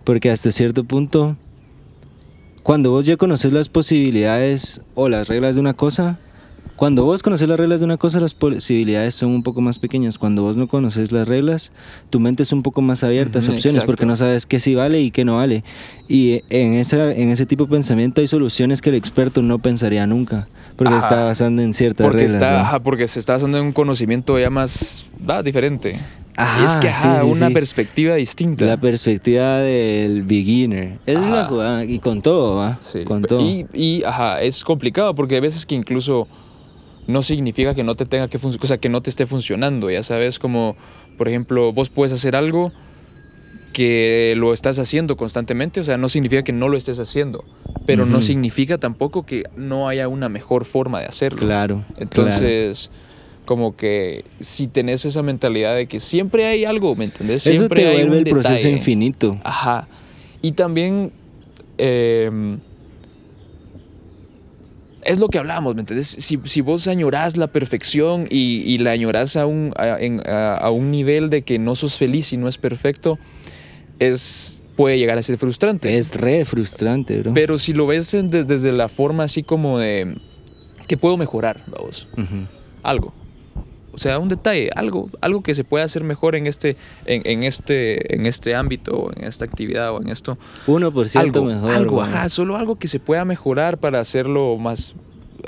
[0.03, 1.37] Porque hasta cierto punto,
[2.67, 6.19] cuando vos ya conoces las posibilidades o las reglas de una cosa,
[6.75, 10.17] cuando vos conoces las reglas de una cosa, las posibilidades son un poco más pequeñas.
[10.17, 11.71] Cuando vos no conoces las reglas,
[12.09, 14.05] tu mente es un poco más abierta a opciones porque exacto.
[14.05, 15.63] no sabes qué sí vale y qué no vale.
[16.09, 20.05] Y en, esa, en ese tipo de pensamiento hay soluciones que el experto no pensaría
[20.05, 21.07] nunca, porque Ajá.
[21.07, 22.35] está basando en ciertas Porque, reglas.
[22.35, 22.57] está, ¿no?
[22.57, 25.95] ajá, porque se está basando en un conocimiento ya más va, diferente.
[26.37, 27.53] Ajá, es que sí, ajá, sí, una sí.
[27.53, 28.65] perspectiva distinta.
[28.65, 30.99] La perspectiva del beginner.
[31.05, 31.49] Es la Ajá.
[31.49, 31.85] jugada.
[31.85, 32.77] Y con todo, ¿va?
[32.79, 33.03] Sí.
[33.03, 33.41] Con todo.
[33.41, 36.27] Y, y, ajá, es complicado porque hay veces que incluso
[37.07, 39.89] no significa que no te tenga que funcionar, o sea, que no te esté funcionando,
[39.89, 40.75] ya sabes, como
[41.17, 42.71] por ejemplo, vos puedes hacer algo
[43.73, 47.43] que lo estás haciendo constantemente, o sea, no significa que no lo estés haciendo,
[47.85, 51.39] pero no significa tampoco que no haya una mejor forma de hacerlo.
[51.39, 51.83] Claro.
[51.97, 52.89] Entonces,
[53.47, 57.41] como que si tenés esa mentalidad de que siempre hay algo, ¿me entendés?
[57.43, 57.53] claro.
[57.53, 59.39] eso Siempre te hay un el proceso infinito.
[59.43, 59.87] Ajá.
[60.43, 61.11] Y también
[61.79, 62.29] eh,
[65.03, 66.07] es lo que hablamos, ¿me entendés?
[66.07, 70.55] Si, si vos añorás la perfección y, y la añorás a un, a, en- a-
[70.57, 73.17] a un nivel de que no sos feliz y no es perfecto,
[73.99, 75.97] es, puede llegar a ser frustrante.
[75.97, 77.33] Es re frustrante, bro.
[77.33, 80.17] Pero si lo ves en- des- desde la forma así como de
[80.87, 82.45] que puedo mejorar, vamos, Ujú.
[82.83, 83.13] algo.
[83.97, 87.41] O sea, un detalle, algo, algo que se pueda hacer mejor en este, en, en
[87.41, 90.37] este, en este ámbito, en esta actividad o en esto.
[90.67, 91.71] 1% algo, mejor.
[91.71, 92.07] algo, güey.
[92.07, 94.93] ajá, solo algo que se pueda mejorar para hacerlo más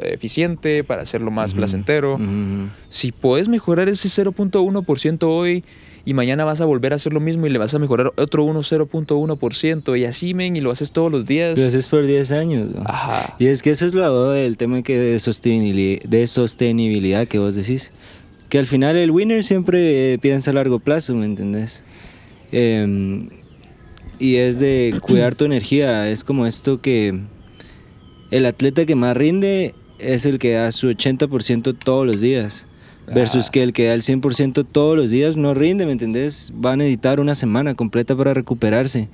[0.01, 1.57] eficiente, para hacerlo más Ujú.
[1.59, 2.15] placentero.
[2.15, 2.69] Ujú.
[2.89, 5.63] Si puedes mejorar ese 0.1% hoy
[6.05, 8.43] y mañana vas a volver a hacer lo mismo y le vas a mejorar otro
[8.45, 11.59] 1, 0.1% y así, men, y lo haces todos los días.
[11.59, 12.83] Lo haces por 10 años, güey.
[12.87, 13.35] Ajá.
[13.37, 17.55] Y es que eso es lo del tema que de sostenibilidad, de sostenibilidad que vos
[17.55, 17.91] decís.
[18.49, 21.83] Que al final el winner siempre eh, piensa a largo plazo, ¿me entendés?
[22.51, 23.29] Em,
[24.17, 26.09] y es de cuidar tu energía.
[26.09, 27.19] Es como esto que
[28.31, 32.65] el atleta que más rinde es el que da su 80% todos los días.
[33.13, 33.51] Versus Ah.
[33.51, 36.53] que el que da el 100% todos los días no rinde, ¿me entendés?
[36.63, 39.09] Va a necesitar una semana completa para recuperarse.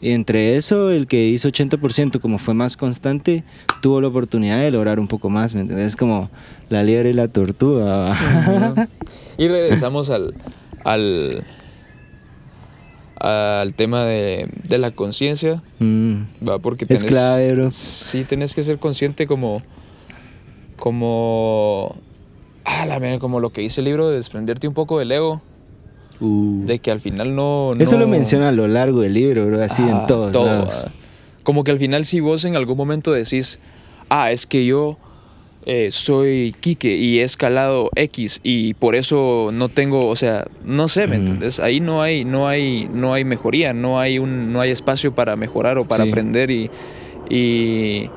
[0.00, 3.42] Y entre eso, el que hizo 80%, como fue más constante,
[3.82, 5.96] tuvo la oportunidad de lograr un poco más, ¿me entendés?
[5.96, 6.30] Como
[6.70, 8.16] la liebre y la tortuga.
[9.36, 10.34] Y regresamos al,
[10.84, 11.44] al,
[13.16, 16.58] al tema de, de la conciencia, Mm, ¿va?
[16.60, 17.70] Porque Es tenés- clave, bro.
[17.70, 19.62] Sí, tenés que ser consciente como...
[20.76, 21.96] Como...
[22.64, 25.40] Ah, la como lo que dice el libro de desprenderte un poco del ego,
[26.20, 26.64] uh.
[26.66, 27.72] de que al final no...
[27.78, 30.84] Eso lo menciona a lo largo del libro, bro, así en todos todo, lados.
[30.86, 30.90] ah.
[31.42, 33.58] Como que al final si vos en algún momento decís,
[34.10, 34.98] ah, es que yo
[35.66, 40.88] eh, soy Quique y he escalado X y por eso no tengo, o sea, no
[40.88, 41.20] sé, ¿me Ujú.
[41.20, 41.60] entiendes?
[41.60, 45.36] Ahí no hay, no hay, no hay mejoría, no hay un, no hay espacio para
[45.36, 46.10] mejorar o para Sí.
[46.10, 46.70] aprender y,
[47.30, 48.08] y,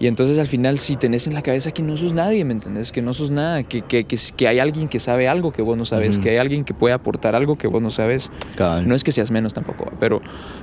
[0.00, 2.90] y entonces al final si tenés en la cabeza que no sos nadie, ¿me entendés?
[2.90, 5.76] Que no sos nada, que, que, que, que hay alguien que sabe algo que vos
[5.76, 8.30] no sabes, que hay alguien que puede aportar algo que vos no sabes.
[8.56, 8.88] Cabal.
[8.88, 10.20] No es que seas menos tampoco, pero,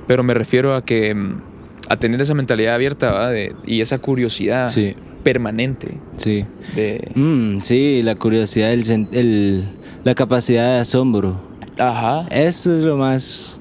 [0.08, 1.40] pero me refiero a que mm,
[1.88, 3.30] a tener esa mentalidad abierta.
[3.30, 6.44] De- y esa curiosidad Sí, permanente sí.
[6.74, 9.68] de Mm, sí, la curiosidad, el, el-
[10.04, 11.40] la capacidad de asombro.
[11.78, 13.60] ajá Eso es lo más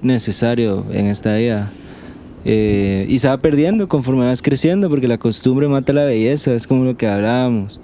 [0.00, 1.70] necesario en esta vida.
[2.44, 6.66] Eh, y se va perdiendo conforme vas creciendo porque la costumbre mata la belleza, es
[6.66, 7.80] como lo que hablábamos.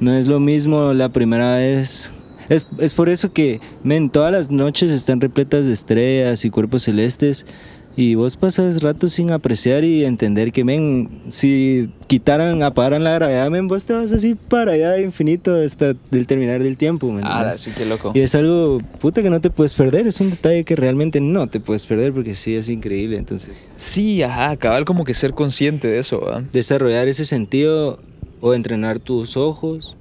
[0.00, 2.12] No es lo mismo la primera vez.
[2.48, 6.84] Es, es por eso que, men, todas las noches están repletas de estrellas y cuerpos
[6.84, 7.46] celestes
[7.96, 13.50] y vos pasas rato sin apreciar y entender que, men, si quitaran, apagaran la gravedad,
[13.50, 17.22] men, vos te vas así para allá de infinito hasta el terminar del tiempo, ¿me
[17.24, 20.06] ah sí que loco Y es algo, puta, que no te puedes perder.
[20.06, 23.18] Es un detalle que realmente no te puedes perder porque sí es increíble.
[23.18, 26.42] Entonces, sí ajá cabal como que ser consciente de eso ¿va?
[26.52, 27.98] desarrollar ese sentido
[28.40, 29.96] o entrenar tus ojos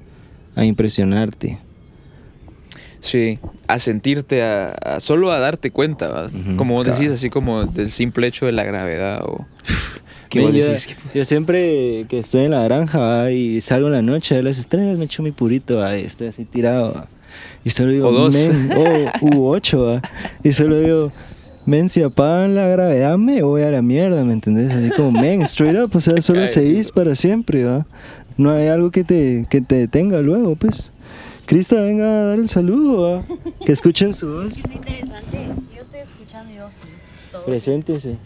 [0.56, 1.60] a impresionarte.
[3.02, 3.38] Sí
[3.68, 8.28] a sentirte a, a- solo a darte cuenta como vos decís así como del simple
[8.28, 9.46] hecho de la gravedad o
[10.34, 13.32] Men, vos yo, decís yo siempre que estoy en la granja ¿va?
[13.32, 15.98] y salgo en la noche a las estrellas, me echo mi purito ¿va?
[15.98, 16.94] y estoy así tirado.
[16.94, 17.08] ¿va?
[17.66, 18.34] Y solo digo, O dos.
[18.34, 20.02] men, o u ocho, ¿va?
[20.44, 21.12] y solo digo,
[21.66, 24.72] men, si apagan la gravedad me voy a la mierda, ¿me entendés?
[24.72, 27.86] Así como, men, straight up, o sea, solo seguís para siempre, ¿va?
[28.38, 30.92] No hay algo que te, que te detenga luego, pues.
[31.45, 33.25] Crista, venga a dar el saludo, ¿va?
[33.65, 34.65] Que escuchen su voz.
[34.67, 35.47] Muy interesante.
[35.75, 36.88] Yo estoy escuchando, yo sí.
[37.32, 37.45] Todo.
[37.45, 38.17] Preséntese.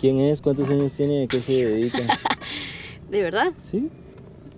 [0.00, 0.40] ¿Quién es?
[0.42, 1.24] ¿Cuántos años tiene?
[1.24, 1.98] ¿A qué se dedica?
[3.10, 3.52] ¿De verdad?
[3.58, 3.88] ¿Sí?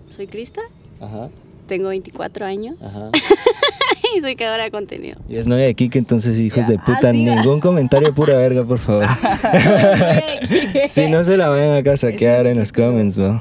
[0.08, 0.62] Soy Crista,
[1.00, 1.28] Ajá,
[1.68, 3.10] tengo 24 años ajá.
[4.16, 5.18] y soy creadora de contenido.
[5.28, 7.12] Y es novia de Kike, entonces, hijos de Ah, puta, va.
[7.12, 9.06] ningún comentario pura verga, por favor.
[10.88, 13.40] si no se la vayan acá a saquear en los comments, ¿no?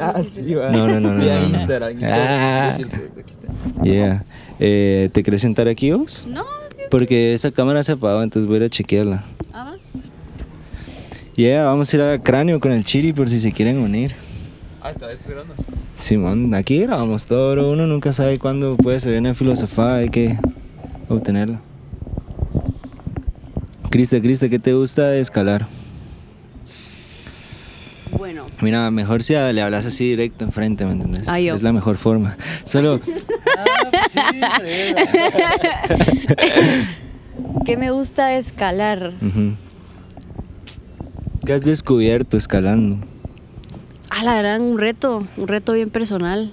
[0.00, 1.98] ah sí va No, no, no, no, no, no.
[2.02, 2.76] Ah.
[3.82, 4.24] Yeah.
[4.58, 6.26] Eh, ¿Te querés sentar aquí vos?
[6.28, 6.44] No,
[6.90, 9.24] Porque esa cámara se apagó, entonces voy a ir a chequearla.
[9.52, 9.74] ah,
[11.36, 14.12] Yeah, vamos a ir a cráneo con el chiri por si se quieren unir.
[14.88, 15.06] Ah está
[15.96, 17.68] Simón, aquí grabamos todo, bro.
[17.68, 20.38] Uno nunca sabe cuándo puede ser una filosofía, hay que
[21.08, 21.60] obtenerla.
[23.90, 25.66] Crista, Crista, ¿qué te gusta de escalar?
[28.16, 28.46] bueno.
[28.60, 31.28] Mira, mejor si le hablas así directo enfrente, ¿me entiendes?
[31.28, 31.54] Ah, yo.
[31.54, 32.36] Es la mejor forma.
[32.64, 33.00] Solo.
[37.64, 39.12] ¿Qué me gusta escalar?
[39.20, 39.54] Ujú.
[41.44, 42.98] ¿Qué has descubierto escalando?
[44.18, 46.50] Ah, la verdad, un reto, un reto bien personal.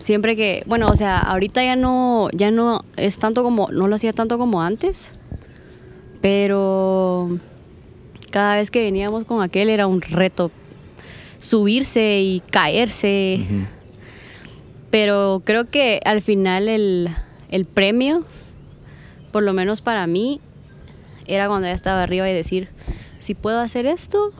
[0.00, 3.94] Siempre que, bueno, o sea, ahorita ya no, ya no es tanto como, no lo
[3.94, 5.14] hacía tanto como antes,
[6.20, 7.38] pero
[8.30, 10.50] cada vez que veníamos con aquel era un reto
[11.38, 13.46] subirse y caerse,
[14.90, 17.08] pero creo que al final el,
[17.50, 18.24] el premio,
[19.30, 20.40] por lo menos para mí,
[21.28, 22.68] era cuando ya estaba arriba y decir,
[23.20, 24.32] si puedo hacer esto,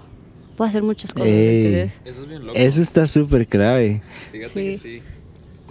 [0.57, 1.29] puedo hacer muchas cosas.
[1.29, 1.91] Eso
[2.23, 2.59] es bien loco.
[2.59, 4.03] Eso está súper clave.
[4.33, 4.61] Fíjate Sí.
[4.63, 5.03] que sí.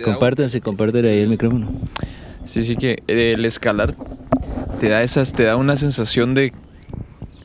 [0.03, 1.69] Compártanse, compártele ahí el micrófono.
[2.43, 3.95] Sí, sí que el escalar
[4.79, 6.51] te da esas, te da una sensación de,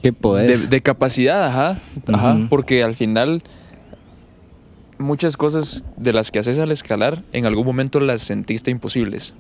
[0.03, 0.69] ¿Qué de, podés?
[0.69, 1.81] de capacidad, ajá,
[2.13, 3.43] ajá, porque al final
[4.99, 9.33] muchas cosas de las que haces al escalar en algún momento las sentiste imposibles.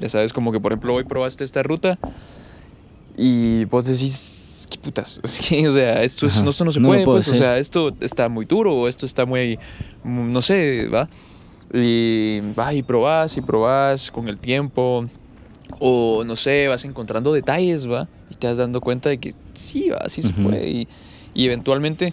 [0.00, 1.98] Ya sabes, como que por ejemplo hoy probaste esta ruta
[3.16, 5.20] y vos decís, ¿qué putas?
[5.22, 7.58] Es que, o sea, esto, es, no, esto no se No puede, pues, o sea,
[7.58, 9.58] esto está muy duro, o esto está muy,
[10.04, 11.08] no sé, ¿va?
[11.74, 15.06] Y vas y probás y probás con el tiempo,
[15.78, 18.08] o no sé, vas encontrando detalles, ¿va?
[18.30, 20.42] Y te vas dando cuenta de que sí, va, sí se Ujú.
[20.42, 20.68] puede.
[20.68, 20.88] Y,
[21.34, 22.12] y eventualmente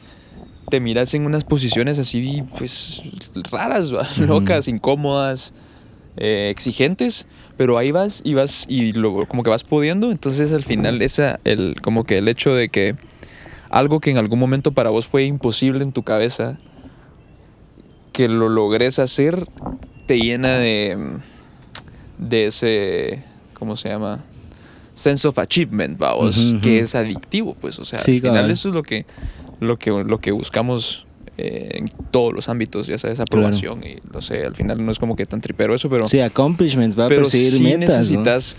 [0.70, 3.02] te miras en unas posiciones así, pues,
[3.52, 4.08] raras, ¿va?
[4.20, 5.54] Locas, incómodas,
[6.18, 7.26] eh, exigentes,
[7.58, 11.40] pero ahí vas y vas y luego como que vas pudiendo, entonces al final esa,
[11.44, 12.96] el, como que el hecho de que
[13.70, 16.60] algo que en algún momento para vos fue imposible en tu cabeza,
[18.14, 19.48] que lo logres hacer,
[20.06, 21.18] te llena de,
[22.20, 24.24] de ese, ¿cómo se llama?
[24.94, 28.76] Sense of achievement, vamos, que es adictivo, pues, o sea, Sí, al final eso es
[28.76, 29.06] lo que,
[29.60, 31.07] lo que, lo que buscamos
[31.38, 33.28] eh, en todos los ámbitos, ya sabes, Claro.
[33.30, 36.20] aprobación y no sé, al final no es como que tan tripero eso, pero, Sí,
[36.20, 37.80] accomplishments, va a pero perseguir sí metas.
[37.80, 37.96] ¿no?
[37.98, 38.58] necesitas,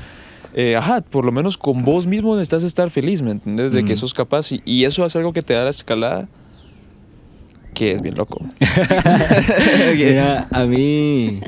[0.55, 3.73] eh, ajá, por lo menos con vos mismo necesitas estar feliz, ¿me entiendes?
[3.73, 6.29] De que sos capaz y, y eso es algo que te da la escalada
[7.75, 8.41] que es bien loco.
[9.95, 11.41] Mira, a mí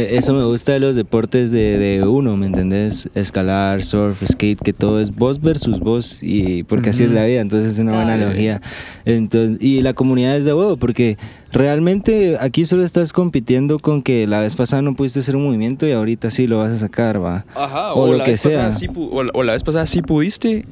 [0.00, 3.08] eso me gusta de los deportes de, de uno, ¿me entendés?
[3.14, 7.40] Escalar, surf, skate, que todo es vos versus vos, y porque así es la vida,
[7.40, 8.60] entonces es una buena analogía.
[9.04, 11.16] Entonces, y la comunidad es de huevo, porque
[11.52, 15.86] realmente aquí solo estás compitiendo con que la vez pasada no pudiste hacer un movimiento
[15.86, 17.44] y ahorita sí lo vas a sacar, va.
[17.54, 18.78] Ajá, O o, lo la que vez pasada sea.
[18.78, 20.64] sí o, la, o la vez pasada sí pudiste,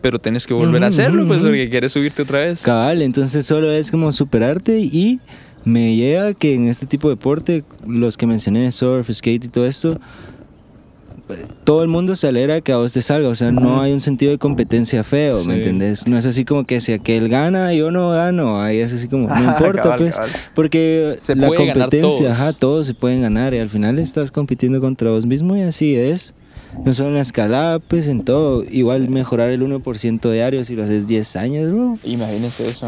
[0.00, 2.62] pero tenés que volver a hacerlo, pues, porque quieres subirte otra vez.
[2.62, 5.18] Cabal, entonces solo es como superarte y
[5.68, 9.66] me llega que en este tipo de deporte, los que mencioné, surf, skate y todo
[9.66, 9.98] esto,
[11.64, 14.00] todo el mundo se alegra que a vos te salga, o sea, no hay un
[14.00, 16.08] sentido de competencia feo, ¿me entendés?
[16.08, 19.28] No es así como que si aquel gana, yo no gano, ahí es así como,
[19.28, 20.30] no importa, cabal, pues, cabal.
[20.54, 22.20] porque Se la competencia, todos.
[22.30, 25.94] ajá, todos se pueden ganar y al final estás compitiendo contra vos mismo y así
[25.96, 26.34] es.
[26.84, 28.62] No solo en la escalada, pues en todo.
[28.70, 29.08] Igual Sí.
[29.10, 32.86] mejorar el 1% diario si lo haces 10 años, bro, Imagínense eso.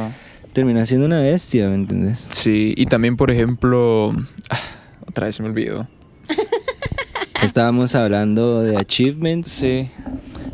[0.52, 2.26] Termina siendo una bestia, ¿me entendés?
[2.30, 4.12] Sí, y también, por ejemplo,
[4.50, 4.58] ah,
[5.06, 5.86] otra vez me olvidó.
[7.42, 9.88] Estábamos hablando de achievements, Sí.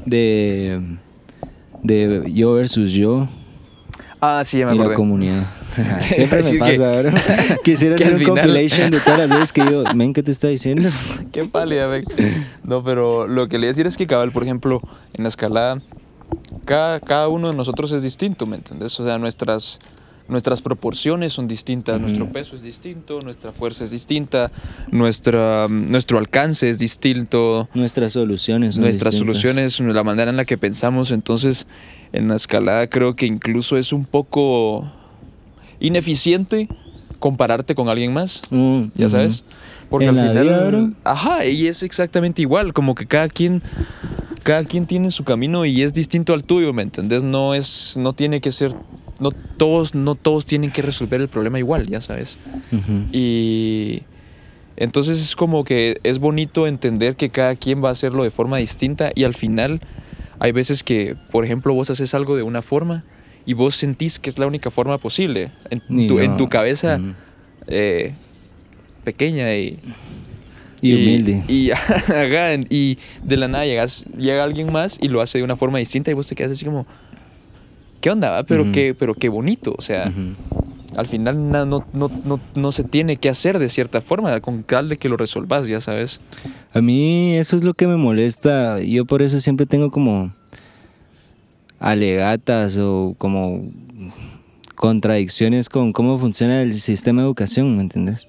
[0.05, 0.80] de,
[1.82, 3.28] de yo versus yo
[4.20, 5.42] Ah, sí, ya me y la comunidad.
[6.11, 7.12] Siempre me pasa, bro.
[7.62, 10.30] Quisiera que hacer un final- compilation de todas las veces que digo, men, ¿qué te
[10.30, 10.88] está diciendo?
[11.32, 12.03] Qué pálida, ve.
[12.64, 14.80] No, pero lo que le iba a decir es que, cabal, por ejemplo,
[15.12, 15.78] en la escalada,
[16.66, 18.98] cada, cada uno de nosotros es distinto, ¿me entendés?
[19.00, 19.78] O sea, nuestras,
[20.28, 24.50] nuestras proporciones son distintas, nuestro peso es distinto, nuestra fuerza es distinta,
[24.90, 29.40] nuestra, nuestro alcance es distinto, Nuestras soluciones son nuestras distintas.
[29.40, 31.10] soluciones, la manera en la que pensamos.
[31.12, 31.66] Entonces,
[32.12, 34.84] en la escalada creo que incluso es un poco
[35.80, 36.68] ineficiente
[37.18, 38.42] compararte con alguien más.
[38.50, 39.44] Mm, Ya sabes.
[39.88, 40.42] Porque al final.
[40.42, 40.90] vida.
[41.04, 42.72] Ajá, y es exactamente igual.
[42.72, 43.62] Como que cada quien.
[44.47, 47.24] Cada quien tiene su camino y es distinto al tuyo, ¿me entendés?
[47.24, 47.97] No es.
[47.99, 48.76] No tiene que ser.
[49.18, 52.38] No todos, no todos tienen que resolver el problema igual, ya sabes.
[53.12, 54.05] Y.
[54.76, 58.59] Entonces es como que es bonito entender que cada quien va a hacerlo de forma
[58.59, 59.80] distinta y al final
[60.38, 63.03] hay veces que, por ejemplo, vos haces algo de una forma
[63.47, 66.36] y vos sentís que es la única forma posible en tu, en no.
[66.36, 67.01] tu cabeza
[67.66, 68.14] eh,
[69.03, 69.80] pequeña y,
[70.83, 71.43] Y humilde.
[71.49, 75.57] Y, ajá, y de la nada llegas, llega alguien más y lo hace de una
[75.57, 76.87] forma distinta y vos te quedas así como,
[78.01, 78.31] ¿qué onda?
[78.31, 78.43] va?
[78.45, 80.12] Pero, qué, pero qué bonito, o sea,
[80.97, 84.62] al final na- no, no, no, no se tiene que hacer de cierta forma, con
[84.64, 86.20] tal de que lo resolvas, ya sabes.
[86.72, 88.81] A mí eso es lo que me molesta.
[88.81, 90.33] Yo por eso siempre tengo como
[91.79, 93.64] alegatas o como
[94.74, 98.29] contradicciones con cómo funciona el sistema de educación, ¿me entiendes?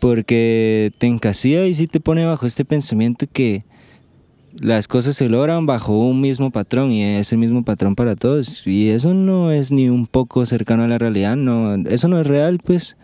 [0.00, 3.64] Porque te encasilla y sí te pone bajo este pensamiento que
[4.60, 8.66] las cosas se logran bajo un mismo patrón y es el mismo patrón para todos.
[8.66, 12.26] Y eso no es ni un poco cercano a la realidad, no, eso no es
[12.26, 12.96] real, pues.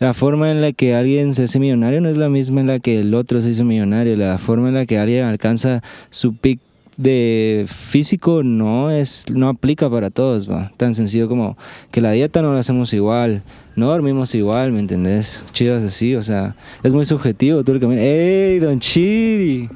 [0.00, 2.80] La forma en la que alguien se hace millonario no es la misma en la
[2.80, 4.16] que el otro se hizo millonario.
[4.16, 6.60] La forma en la que alguien alcanza su pic
[6.96, 10.72] de físico no es no aplica para todos, va.
[10.76, 11.56] Tan sencillo como
[11.90, 13.42] que la dieta no la hacemos igual,
[13.76, 15.44] no dormimos igual, ¿me entendés?
[15.52, 18.00] Chidas así, o sea, es muy subjetivo todo el camino.
[18.00, 19.68] ¡Ey, Don Chiri!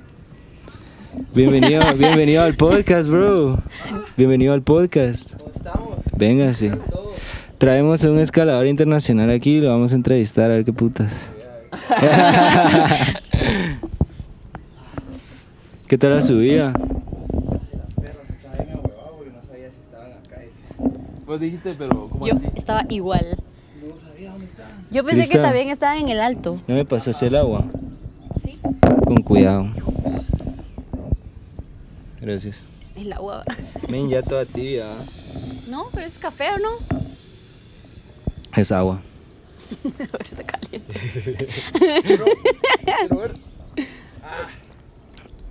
[1.35, 3.59] Bienvenido, bienvenido al podcast, bro.
[4.16, 5.35] Bienvenido al podcast.
[6.16, 6.73] Véngase.
[7.59, 11.31] Traemos un escalador internacional aquí y lo vamos a entrevistar a ver qué putas.
[15.89, 16.75] ¿Qué tal la subida?
[21.29, 22.47] Vos dijiste, pero ¿cómo Yo así?
[22.57, 23.37] estaba igual.
[24.91, 26.59] Yo pensé que también estaban en el alto.
[26.66, 27.66] No me pasaste el agua.
[28.41, 28.59] Sí.
[29.05, 29.66] Con cuidado.
[32.18, 32.64] Gracias.
[32.97, 33.45] El agua.
[33.91, 34.87] Ven, ya toda tibia.
[34.91, 35.05] ¿ah?
[35.68, 36.70] No, pero es café o no.
[38.57, 39.03] Es agua.
[40.31, 40.97] Está caliente.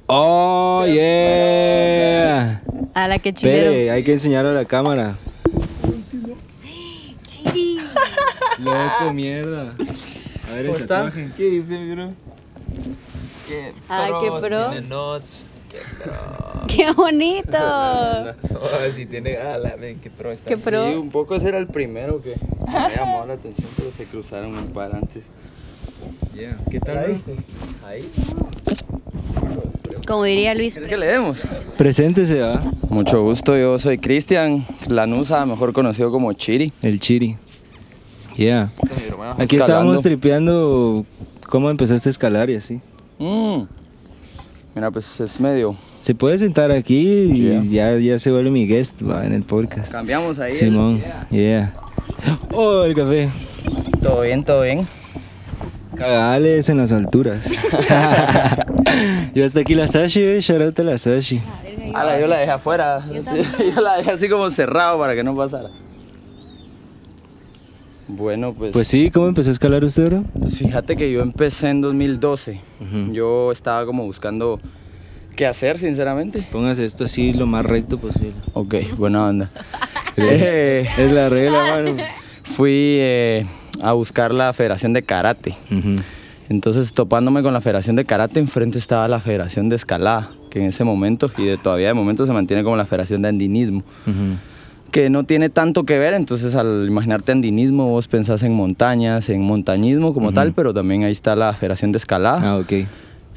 [0.08, 2.64] ¡Oh, yeah!
[2.96, 3.94] A la que chilero.
[3.94, 5.18] Hay que enseñarlo a la cámara.
[8.60, 9.74] Loco, mierda.
[10.50, 10.96] A ver, ¿Cómo el está?
[11.04, 11.32] tatuaje.
[11.38, 12.12] ¿Qué dice, bro?
[13.48, 14.70] Qué Ay, qué pro.
[14.72, 15.46] Tiene nuts.
[15.70, 16.14] Qué pro.
[16.68, 17.58] ¡Qué bonito!
[18.58, 20.48] No, si tiene ala, qué pro está.
[20.50, 20.88] Qué pro.
[20.88, 22.36] Sí, un poco ese era el primero que
[22.68, 25.24] me llamó la atención, pero se cruzaron un par antes.
[26.38, 26.56] Yeah.
[26.70, 27.16] ¿Qué tal?
[27.86, 28.10] Ahí.
[30.08, 30.74] Como diría Luis.
[30.74, 31.44] ¿Quieres que le demos?
[31.78, 32.62] Preséntese, va.
[32.90, 36.72] Mucho gusto, yo soy Cristian Lanusa, mejor conocido como Chiri.
[36.82, 37.38] El Chiri.
[38.36, 38.64] Yeah.
[38.64, 39.56] Aquí Escalando.
[39.58, 41.06] estábamos tripeando
[41.50, 42.80] cómo empezaste a escalar y así.
[43.18, 43.64] Mm.
[44.76, 45.76] Mira, pues es medio.
[46.00, 47.96] Se puede sentar aquí y Yeah.
[47.96, 49.92] ya, ya se vuelve mi guest va, en el podcast.
[49.92, 50.52] Cambiamos ahí.
[50.52, 51.74] el- Simón, yeah.
[52.54, 53.30] Oh, el café.
[54.02, 54.88] Todo bien, todo bien.
[55.98, 57.50] Cagales en las alturas.
[59.34, 60.40] y hasta aquí la Sashi, eh.
[60.42, 61.42] Shout out a la Sashi.
[61.94, 63.04] Ala, yo la dejé afuera.
[63.08, 63.22] Sí,
[63.76, 65.70] yo la dejé así como cerrado para que no pasara.
[68.08, 68.72] Bueno, pues.
[68.72, 70.24] Pues sí, ¿cómo empezó a escalar usted, bro?
[70.40, 72.62] Pues fíjate que yo empecé en 2012.
[72.80, 73.14] Ujú.
[73.14, 74.60] Yo estaba como buscando
[75.36, 76.46] qué hacer, sinceramente.
[76.52, 78.34] Póngase esto así lo más recto posible.
[78.54, 79.50] Ok, buena onda.
[80.16, 81.98] Eh, Es la regla, mano.
[82.44, 83.46] fui eh,
[83.82, 85.56] a buscar la Federación de Karate.
[86.50, 90.68] Entonces, topándome con la Federación de Karate, enfrente estaba la Federación de Escalada, que en
[90.68, 93.84] ese momento, y de todavía de momento se mantiene como la Federación de Andinismo,
[94.92, 99.44] que no tiene tanto que ver, entonces al imaginarte andinismo vos pensás en montañas, en
[99.44, 102.52] montañismo como tal, pero también ahí está la Federación de Escalada.
[102.52, 102.88] Ah, ok.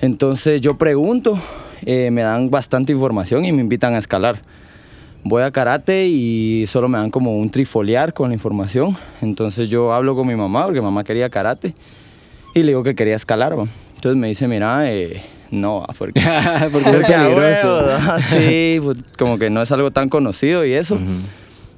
[0.00, 1.38] Entonces yo pregunto,
[1.82, 4.40] eh, me dan bastante información y me invitan a escalar.
[5.22, 8.96] Voy a karate y solo me dan como un trifoliar con la información.
[9.20, 11.74] Entonces yo hablo con mi mamá, porque mamá quería karate,
[12.54, 13.58] y le digo que quería escalar.
[13.58, 13.66] ¿va?
[13.96, 16.20] Entonces me dice, mira, eh, no, porque,
[16.72, 17.82] Porque es peligroso.
[17.82, 18.18] ¿no?
[18.20, 20.98] sí, pues, como que no es algo tan conocido y eso.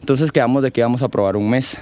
[0.01, 1.78] Entonces quedamos de que íbamos a probar un mes.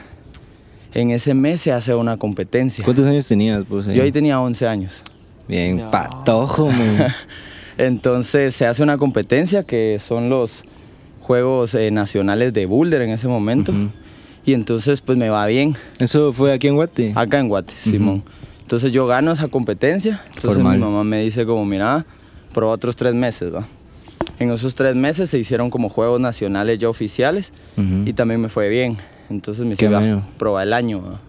[0.93, 2.85] En ese mes se hace una competencia.
[2.85, 3.87] ¿Cuántos años tenías, pues?
[3.87, 5.03] Yo ahí tenía 11 años.
[5.47, 7.15] Bien, patojo, man.
[7.79, 10.65] Entonces se hace una competencia que son los
[11.35, 13.71] Juegos eh, Nacionales de Boulder en ese momento.
[13.71, 13.91] Ujú.
[14.45, 17.13] Y entonces pues me va bien ¿Eso fue aquí en Guate?
[17.15, 18.25] acá en Guate, Simón.
[18.63, 20.23] Entonces yo gano esa competencia.
[20.27, 20.77] Entonces Formal.
[20.77, 22.05] mi mamá me dice como, mira,
[22.53, 23.65] prueba otros tres meses, ¿va?
[24.41, 28.09] En esos tres meses se hicieron como Juegos Nacionales ya oficiales Ujú.
[28.09, 28.97] y también me fue bien.
[29.29, 30.25] Entonces me dice, "Va, bueno.
[30.37, 31.01] prueba el año.
[31.01, 31.21] ¿va?".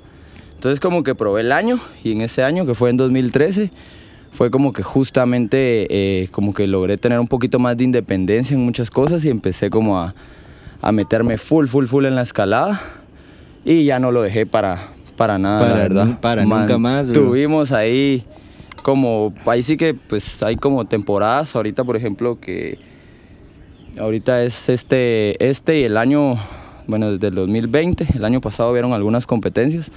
[0.55, 3.69] Entonces como que probé el año y en ese año, que fue en 2013,
[4.31, 8.61] fue como que justamente eh, como que logré tener un poquito más de independencia en
[8.63, 10.15] muchas cosas y empecé como a,
[10.81, 12.81] a meterme full, full, full en la escalada
[13.65, 16.19] y ya no lo dejé para, para nada, Para la verdad.
[16.19, 17.21] para nunca más, bro.
[17.23, 18.23] Tuvimos ahí
[18.81, 22.79] como, ahí sí que pues hay como temporadas, ahorita por ejemplo que
[23.99, 26.35] ahorita es este, este y el año,
[26.87, 29.91] bueno, desde el 2020, el año pasado vieron algunas competencias,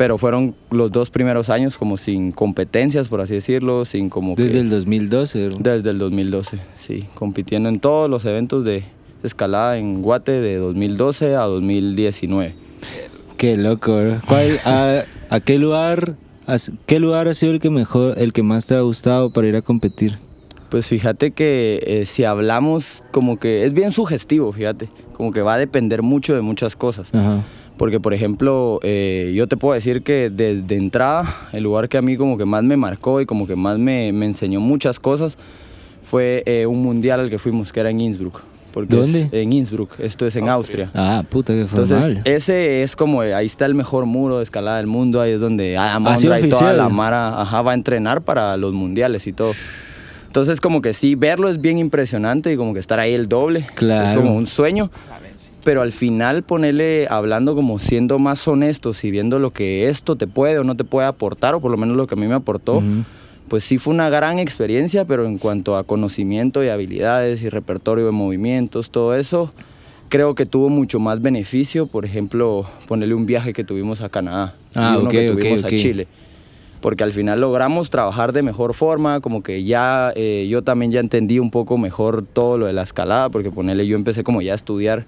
[0.00, 4.44] pero fueron los dos primeros años como sin competencias, por así decirlo, sin como que-
[4.44, 5.56] Desde el 2012, bro.
[5.60, 8.82] desde el 2012, sí, compitiendo en todos los eventos de
[9.22, 12.54] escalada en Guate de 2012 a 2019.
[13.36, 14.22] Qué loco, bro.
[14.26, 16.14] ¿Cuál, a, a qué lugar,
[16.86, 19.56] qué lugar ha sido el que mejor, el que más te ha gustado para ir
[19.56, 20.18] a competir?
[20.70, 25.54] Pues fíjate que eh, si hablamos como que es bien sugestivo, fíjate, como que va
[25.54, 27.10] a depender mucho de muchas cosas.
[27.12, 27.44] Ajá.
[27.80, 32.02] Porque, por ejemplo, eh, yo te puedo decir que desde entrada, el lugar que a
[32.02, 35.38] mí como que más me marcó y como que más me, me enseñó muchas cosas
[36.04, 38.42] fue eh, un mundial al que fuimos, que era en Innsbruck.
[38.74, 39.28] Porque es- ¿Dónde?
[39.32, 40.90] en Innsbruck, esto es en Austria.
[40.94, 42.22] Ah, puta, que Entonces, formal.
[42.26, 45.40] ese es como, eh, ahí está el mejor muro de escalada del mundo, ahí es
[45.40, 49.26] donde Adam Así Ondra y toda la Mara ajá, va a entrenar para los mundiales
[49.26, 49.52] y todo.
[50.26, 53.60] Entonces, como que sí, verlo es bien impresionante y como que estar ahí el doble.
[53.60, 54.20] Es Claro.
[54.20, 54.90] como un sueño.
[55.64, 60.26] Pero al final ponerle, hablando como siendo más honestos y viendo lo que esto te
[60.26, 62.34] puede o no te puede aportar, o por lo menos lo que a mí me
[62.34, 62.82] aportó,
[63.48, 68.06] pues sí fue una gran experiencia, pero en cuanto a conocimiento y habilidades y repertorio
[68.06, 69.50] de movimientos, todo eso,
[70.08, 74.54] creo que tuvo mucho más beneficio, por ejemplo, ponerle un viaje que tuvimos a Canadá
[74.74, 76.06] Ah, y uno ok, que tuvimos a Chile.
[76.80, 81.00] Porque al final logramos trabajar de mejor forma, como que ya eh, yo también ya
[81.00, 84.52] entendí un poco mejor todo lo de la escalada, porque ponerle yo empecé como ya
[84.52, 85.04] a estudiar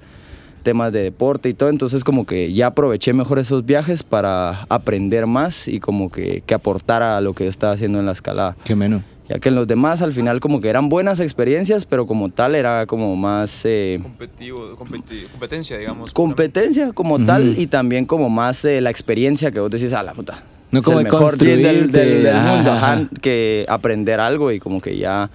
[0.63, 5.27] temas de deporte y todo, entonces como que ya aproveché mejor esos viajes para aprender
[5.27, 8.57] más y como que, que aportara a lo que yo estaba haciendo en la escalada.
[8.65, 9.03] Qué menos.
[9.29, 12.55] Ya que en los demás al final como que eran buenas experiencias, pero como tal
[12.55, 16.13] era como más eh, Competitivo, competi- competencia, digamos.
[16.13, 20.13] competencia como tal y también como más eh, la experiencia que vos decís, a la
[20.13, 20.43] puta.
[20.73, 25.31] No es como el mejor del, mundo, ajá, que aprender algo y como que ya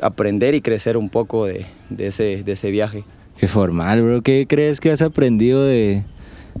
[0.00, 3.04] aprender y crecer un poco de, de ese, de ese viaje.
[3.42, 4.22] Qué formal, bro.
[4.22, 6.04] ¿Qué crees que has aprendido de,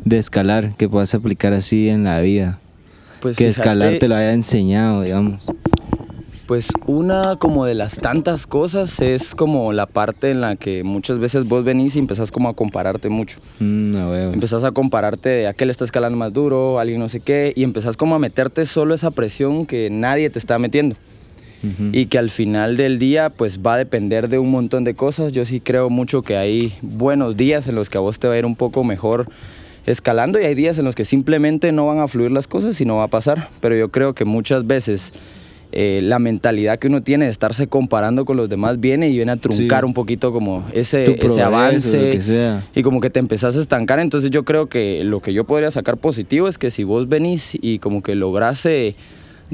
[0.04, 2.58] de escalar que puedas aplicar así en la vida?
[3.20, 5.48] Pues que fíjate, escalar te lo haya enseñado, digamos.
[6.48, 11.20] Pues una como de las tantas cosas es como la parte en la que muchas
[11.20, 13.38] veces vos venís y empezás como a compararte mucho.
[13.60, 14.32] Mm, a.
[14.32, 17.96] Empezás a compararte de aquel está escalando más duro, alguien no sé qué, y empezás
[17.96, 20.96] como a meterte solo esa presión que nadie te está metiendo.
[21.92, 25.32] Y que al final del día pues va a depender de un montón de cosas.
[25.32, 28.34] Yo sí creo mucho que hay buenos días en los que a vos te va
[28.34, 29.28] a ir un poco mejor
[29.86, 32.84] escalando y hay días en los que simplemente no van a fluir las cosas y
[32.84, 33.48] no va a pasar.
[33.60, 35.12] Pero yo creo que muchas veces
[35.72, 39.32] eh, la mentalidad que uno tiene de estarse comparando con los demás viene y viene
[39.32, 39.86] a truncar Sí.
[39.86, 43.98] un poquito como ese, ese avance y como que te empezás a estancar.
[44.00, 47.52] Entonces yo creo que lo que yo podría sacar positivo es que si vos venís
[47.60, 48.94] y como que lográs eh,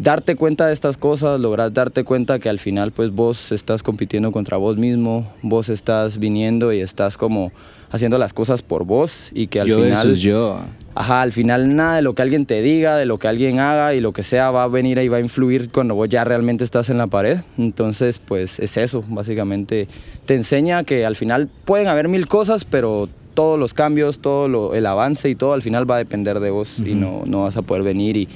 [0.03, 4.33] darte cuenta de estas cosas, lográs darte cuenta que al final pues vos estás compitiendo
[4.33, 7.53] contra vos mismo, vos estás viniendo y estás como
[7.91, 10.15] haciendo las cosas por vos y que al yo final...
[10.17, 10.61] yo.
[10.95, 13.95] Ajá, al final nada de lo que alguien te diga, de lo que alguien haga
[13.95, 16.65] y lo que sea va a venir y va a influir cuando vos ya realmente
[16.65, 17.39] estás en la pared.
[17.57, 19.87] Entonces, pues es eso, básicamente.
[20.27, 24.75] Te enseña que al final pueden haber mil cosas, pero todos los cambios, todo lo-
[24.75, 27.57] el avance y todo al final va a depender de vos y no, no vas
[27.57, 28.29] a poder venir y,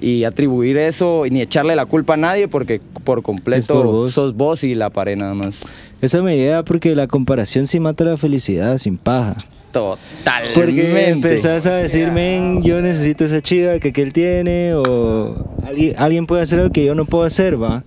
[0.00, 4.12] y atribuir eso y ni echarle la culpa a nadie porque por completo por vos.
[4.12, 5.56] sos vos y la pared nada más.
[6.00, 9.36] Esa me llega porque la comparación sí mata la felicidad sin paja.
[9.72, 10.54] Totalmente.
[10.54, 15.94] Porque empezás a decir, men, yo necesito esa chiva que, que él tiene, o alguien,
[15.98, 17.84] alguien puede hacer algo que yo no puedo hacer, va.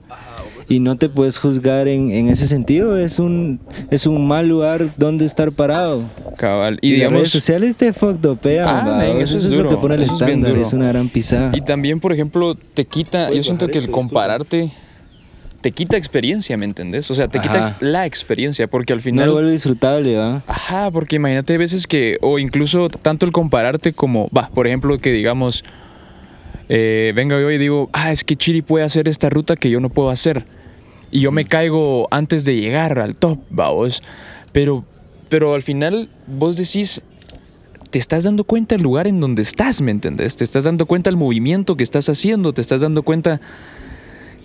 [0.69, 3.59] Y no te puedes juzgar en, en ese sentido, es un,
[3.89, 6.03] es un mal lugar donde estar parado.
[6.37, 6.77] Cabal.
[6.81, 9.69] Y, Y, las digamos, redes sociales te fuckdopean, Ah, men, eso, eso es es lo
[9.69, 10.61] que pone el eso es estándar, duro.
[10.63, 11.51] es una gran pisada.
[11.53, 13.99] Y también, por ejemplo, te quita, yo siento que el esto, disculpa.
[14.21, 14.71] compararte
[15.61, 17.11] te quita experiencia, ¿me entendés?
[17.11, 19.27] O sea, te quita ex- la experiencia, porque al no final...
[19.27, 20.41] lo vuelve disfrutable, va.
[20.47, 25.11] Ajá, porque imagínate veces que, o incluso tanto el compararte como, va, por ejemplo, que
[25.11, 25.63] digamos,
[26.73, 29.81] eh, venga yo y digo, ah, es que Chiri puede hacer esta ruta que yo
[29.81, 30.45] no puedo hacer.
[31.11, 34.01] Y yo me caigo antes de llegar al top, vos.
[34.53, 34.85] Pero,
[35.27, 37.01] pero al final vos decís,
[37.89, 40.37] te estás dando cuenta el lugar en donde estás, ¿me entendés?
[40.37, 43.41] Te estás dando cuenta el movimiento que estás haciendo, te estás dando cuenta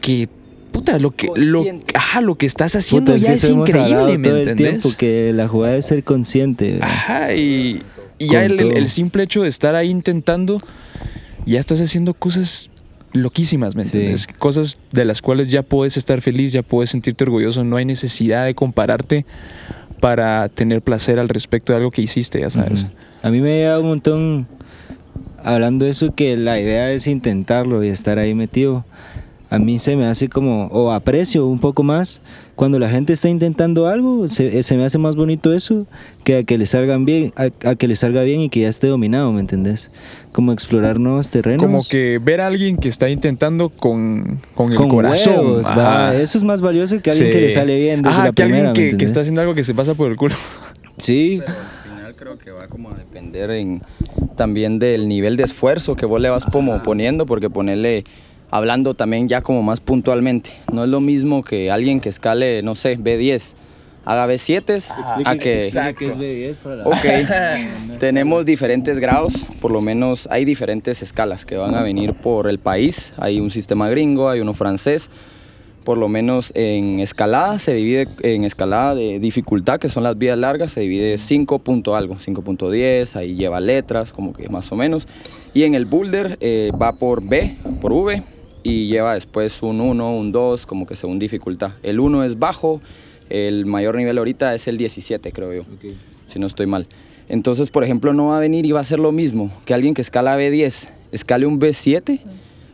[0.01, 0.29] que,
[0.73, 1.65] puta, lo que, lo,
[1.95, 4.83] ajá, lo que estás haciendo Puta, es ya que es increíble, ¿me todo el entendés?
[4.83, 6.81] tiempo, que la jugada es ser consciente.
[6.83, 7.79] Ajá, y,
[8.19, 10.61] ya el, el simple hecho de estar ahí intentando,
[11.47, 12.69] ya estás haciendo cosas
[13.13, 13.97] loquísimas, ¿me Sí.
[13.97, 14.27] entiendes?
[14.27, 18.45] Cosas de las cuales ya puedes estar feliz, ya puedes sentirte orgulloso, no hay necesidad
[18.45, 19.25] de compararte
[20.01, 22.87] para tener placer al respecto de algo que hiciste, ya sabes.
[23.23, 24.47] A mí me llega un montón
[25.43, 28.85] hablando de eso que la idea es intentarlo y estar ahí metido.
[29.49, 32.21] A mí se me hace como, o aprecio un poco más,
[32.57, 35.87] cuando la gente está intentando algo, se, se me hace más bonito eso
[36.25, 38.69] que a que le salgan bien, a, a que le salga bien y que ya
[38.69, 39.93] esté dominado, ¿me entendés?
[40.33, 41.63] Como explorar nuevos terrenos.
[41.63, 45.37] Como que ver a alguien que está intentando con, con el con corazón.
[45.37, 46.09] huevos, va.
[46.09, 46.17] ajá.
[46.17, 47.33] Eso es más valioso que alguien Sí.
[47.33, 49.41] que le sale bien desde Ajá, la que primera, alguien ¿me que, que está haciendo
[49.43, 50.35] algo que se pasa por el culo.
[50.99, 53.83] Sí, Pero al final creo que va como a depender en,
[54.35, 58.05] también del nivel de esfuerzo que vos le vas como poniendo, porque ponerle,
[58.51, 62.75] hablando también ya como más puntualmente, no es lo mismo que alguien que escale, no
[62.75, 63.55] sé, B10,
[64.07, 64.83] haga B7
[65.25, 65.69] a que...
[66.85, 72.49] Ok, tenemos diferentes grados, por lo menos hay diferentes escalas que van a venir por
[72.49, 73.13] el país.
[73.19, 75.11] Hay un sistema gringo, hay uno francés,
[75.85, 80.39] por lo menos en escalada se divide en escalada de dificultad, que son las vías
[80.39, 85.07] largas, se divide 5 punto algo, 5.10, ahí lleva letras, como que más o menos.
[85.53, 88.23] Y en el boulder eh, va por B, por V,
[88.67, 91.73] y lleva después un 1, un 2, como que según dificultad.
[91.85, 92.81] El 1 es bajo,
[93.31, 95.63] el mayor nivel ahorita es el 17, creo yo,
[96.27, 96.89] si no estoy mal.
[97.29, 99.95] Entonces, por ejemplo, no va a venir y va a ser lo mismo que alguien
[99.95, 102.21] que escala B10 escale un B7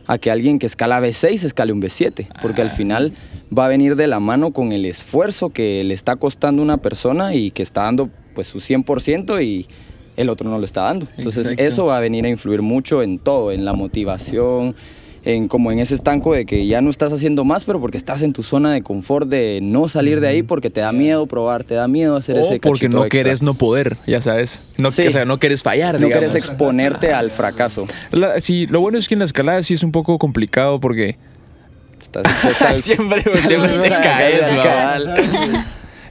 [0.07, 3.13] a que alguien que escala B6 escale un B7, porque al final
[3.55, 7.35] va a venir de la mano con el esfuerzo que le está costando una persona
[7.35, 9.67] y que está dando pues su 100% y
[10.17, 11.07] el otro no lo está dando.
[11.17, 11.63] Entonces Exacto.
[11.63, 14.75] eso va a venir a influir mucho en todo, en la motivación,
[15.25, 18.21] en como en ese estanco de que ya no estás haciendo más, pero porque estás
[18.23, 21.63] en tu zona de confort de no salir de ahí porque te da miedo probar,
[21.63, 23.09] te da miedo hacer ese O porque cachito no extra.
[23.09, 24.61] quieres no poder, ya sabes.
[24.77, 25.07] No, Sí.
[25.07, 26.27] O sea, no quieres fallar, no digamos.
[26.31, 27.87] quieres exponerte al fracaso.
[28.11, 31.15] La- sí, lo bueno es que en la escalada sí es un poco complicado porque
[32.01, 34.03] Estás siempre, siempre te Cabal.
[34.03, 34.51] caes,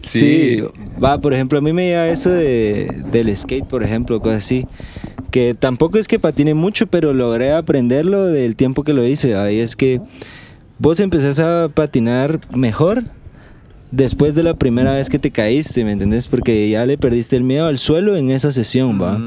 [0.03, 0.63] Sí.
[1.03, 4.67] va, por ejemplo, a mí me llega eso de, del skate, por ejemplo, cosas así.
[5.31, 9.35] Que tampoco es que patine mucho, pero logré aprenderlo del tiempo que lo hice.
[9.35, 10.01] Ahí es que
[10.79, 13.05] vos empezás a patinar mejor
[13.93, 16.27] después de la primera vez que te caíste, ¿me entendés?
[16.27, 19.21] Porque ya le perdiste el miedo al suelo en esa sesión, ¿va?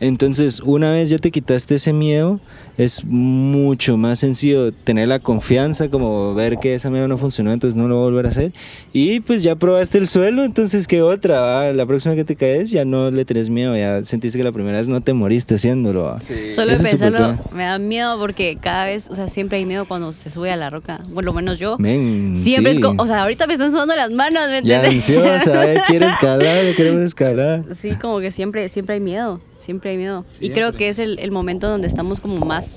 [0.00, 2.40] Entonces, una vez ya te quitaste ese miedo,
[2.80, 7.76] es mucho más sencillo tener la confianza, como ver que esa mierda no funcionó, entonces
[7.76, 8.52] no lo voy a volver a hacer.
[8.92, 11.40] Y pues ya probaste el suelo, entonces, ¿qué otra?
[11.40, 11.72] va?
[11.72, 14.78] La próxima que te caes ya no le tenés miedo, ya sentiste que la primera
[14.78, 16.04] vez no te moriste haciéndolo.
[16.04, 16.20] va.
[16.20, 19.86] Solo de Eso pensarlo me da miedo porque cada vez, o sea, siempre hay miedo
[19.86, 21.00] cuando se sube a la roca.
[21.12, 21.76] Por lo menos yo.
[21.78, 22.80] Men, Siempre sí.
[22.80, 25.82] es como, o sea, ahorita me están sudando las manos, ¿me Ya ansiosa, ¿eh?
[25.86, 27.64] quiere escalar, queremos escalar.
[27.78, 30.24] Sí, como que siempre, siempre hay miedo, siempre hay miedo.
[30.40, 32.69] Y creo que es el, el momento donde estamos como más,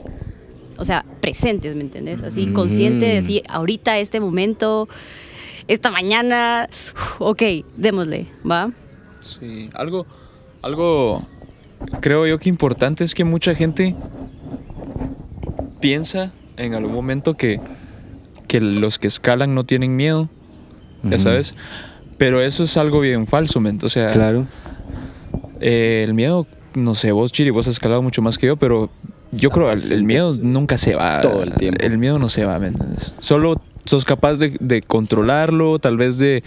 [0.78, 2.22] o sea, presentes, ¿me entiendes?
[2.24, 2.54] Así, Ujú.
[2.54, 4.88] consciente de decir, ahorita, este momento,
[5.68, 6.68] esta mañana,
[7.20, 7.42] ok,
[7.76, 8.72] démosle, ¿va?
[9.22, 10.06] Sí, algo,
[10.62, 11.22] algo
[12.02, 13.96] creo yo que importante es que mucha gente
[15.80, 17.60] piensa en algún momento que,
[18.48, 20.30] que los que escalan no tienen miedo,
[21.04, 21.56] ya sabes.
[22.18, 23.80] Pero eso es algo bien falso, men.
[23.84, 24.46] O sea, Claro.
[25.60, 28.90] eh, el miedo, no sé, vos, Chiri, vos has escalado mucho más que yo, pero
[29.36, 31.22] yo creo el, el miedo nunca se va.
[31.22, 31.84] Todo el tiempo.
[31.84, 33.14] El miedo no se va, ¿me entiendes?
[33.20, 36.44] Solo sos capaz de, de controlarlo, tal vez de,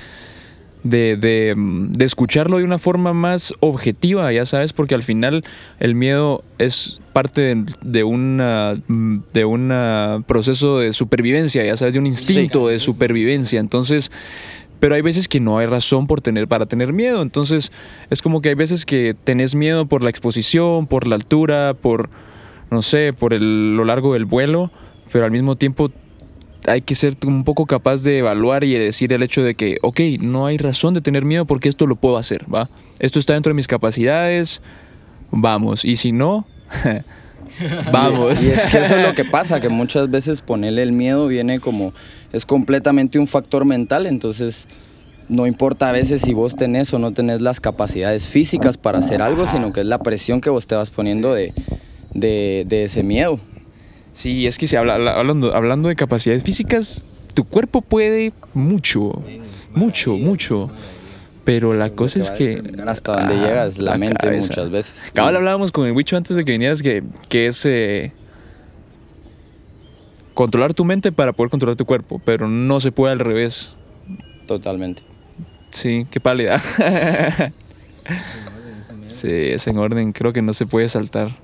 [0.82, 5.44] de, de, mm, de escucharlo de una forma más objetiva, ya sabes, porque al final
[5.78, 11.94] el miedo es parte de, de una mm, de un proceso de supervivencia, ya sabes,
[11.94, 13.60] de un instinto de supervivencia.
[13.60, 14.10] Entonces,
[14.80, 17.22] pero hay veces que no hay razón por tener para tener miedo.
[17.22, 17.72] Entonces,
[18.10, 22.10] es como que hay veces que tenés miedo por la exposición, por la altura, por
[22.70, 24.70] no sé, por el- lo largo del vuelo,
[25.12, 25.90] pero al mismo tiempo
[26.66, 29.78] hay que ser un poco capaz de evaluar y de decir el hecho de que,
[29.82, 32.68] ok, no hay razón de tener miedo porque esto lo puedo hacer, ¿va?
[32.98, 34.60] Esto está dentro de mis capacidades,
[35.30, 35.84] vamos.
[35.84, 36.44] Y si no,
[37.92, 38.42] vamos.
[38.42, 41.60] Y es que eso es lo que pasa, que muchas veces ponerle el miedo viene
[41.60, 41.92] como,
[42.32, 44.66] es completamente un factor mental, entonces
[45.28, 49.22] no importa a veces si vos tenés o no tenés las capacidades físicas para hacer
[49.22, 51.52] algo, sino que es la presión que vos te vas poniendo de,
[52.20, 53.38] de, de ese miedo.
[54.12, 57.04] Sí, es que si habla- habla- hablando, hablando de capacidades físicas,
[57.34, 59.22] tu cuerpo puede mucho,
[59.74, 60.70] mucho, mucho.
[61.44, 62.60] Pero la cosa es que...
[62.86, 64.48] hasta dónde Ajá, llega es la, mente cabeza.
[64.48, 65.10] muchas veces.
[65.12, 68.10] Cabal hablábamos con el Wicho antes de que vinieras que, que es eh,
[70.34, 73.74] controlar tu mente para poder controlar tu cuerpo, pero no se puede al revés.
[74.46, 75.02] Totalmente.
[75.70, 76.58] Sí, qué pálida.
[79.08, 81.36] sí, es en orden, creo que no se puede saltar.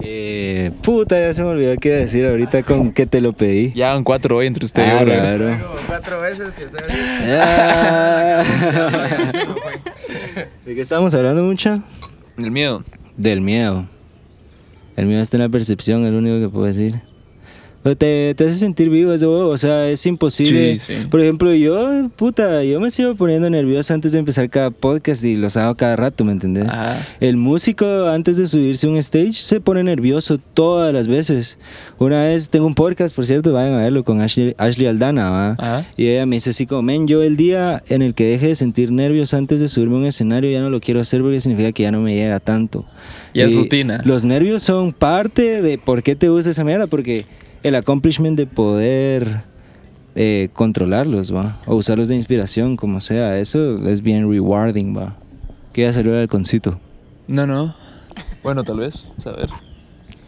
[0.00, 3.32] Eh, puta, ya se me olvidó qué iba a decir ahorita con que te lo
[3.32, 3.72] pedí.
[3.72, 5.58] Ya van cuatro hoy entre usted y Ah, claro.
[5.86, 6.66] Cuatro veces que
[7.40, 8.44] Ah.
[10.64, 11.82] ¿De qué estábamos hablando mucho?
[12.36, 12.82] El miedo.
[13.16, 13.86] Del miedo.
[14.96, 17.00] El miedo está en la percepción, es lo único que puedo decir.
[17.82, 20.78] Te, te hace sentir vivo eso, o sea, es imposible.
[20.78, 21.06] Sí, sí.
[21.08, 25.36] Por ejemplo, yo, puta, yo me sigo poniendo nervioso antes de empezar cada podcast y
[25.36, 26.68] los hago cada rato, ¿me entendés?
[26.68, 27.06] Ajá.
[27.20, 31.58] El músico antes de subirse a un stage se pone nervioso todas las veces.
[31.98, 35.50] Una vez tengo un podcast, por cierto, vayan a verlo con Ashley, Ashley Aldana, ¿va?
[35.58, 35.86] Ajá.
[35.96, 38.54] Y ella me dice así como, men, yo el día en el que deje de
[38.56, 41.72] sentir nervios antes de subirme a un escenario ya no lo quiero hacer porque significa
[41.72, 42.84] que ya no me llega tanto.
[43.34, 44.02] Es Y rutina.
[44.04, 47.24] Los nervios son parte de por qué te gusta esa mierda, porque
[47.62, 49.42] el accomplishment de poder
[50.14, 55.16] eh, controlarlos, va, o usarlos de inspiración, como sea, eso es bien rewarding, va.
[55.72, 56.78] Que ya salió el halconcito.
[57.26, 57.74] No, no.
[58.42, 59.04] Bueno, tal vez.
[59.24, 59.50] A ver.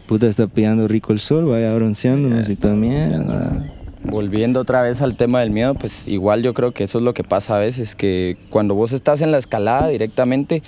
[0.07, 3.65] Puta, está pillando rico el sol, vaya bronceándonos y toda mierda.
[4.03, 7.13] volviendo otra vez al tema del miedo, pues igual yo creo que eso es lo
[7.13, 10.63] que pasa a veces, que cuando vos estás en la escalada directamente,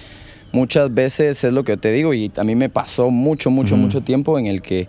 [0.51, 3.75] muchas veces es lo que yo te digo y a mí me pasó mucho, mucho,
[3.75, 4.87] mucho tiempo en el que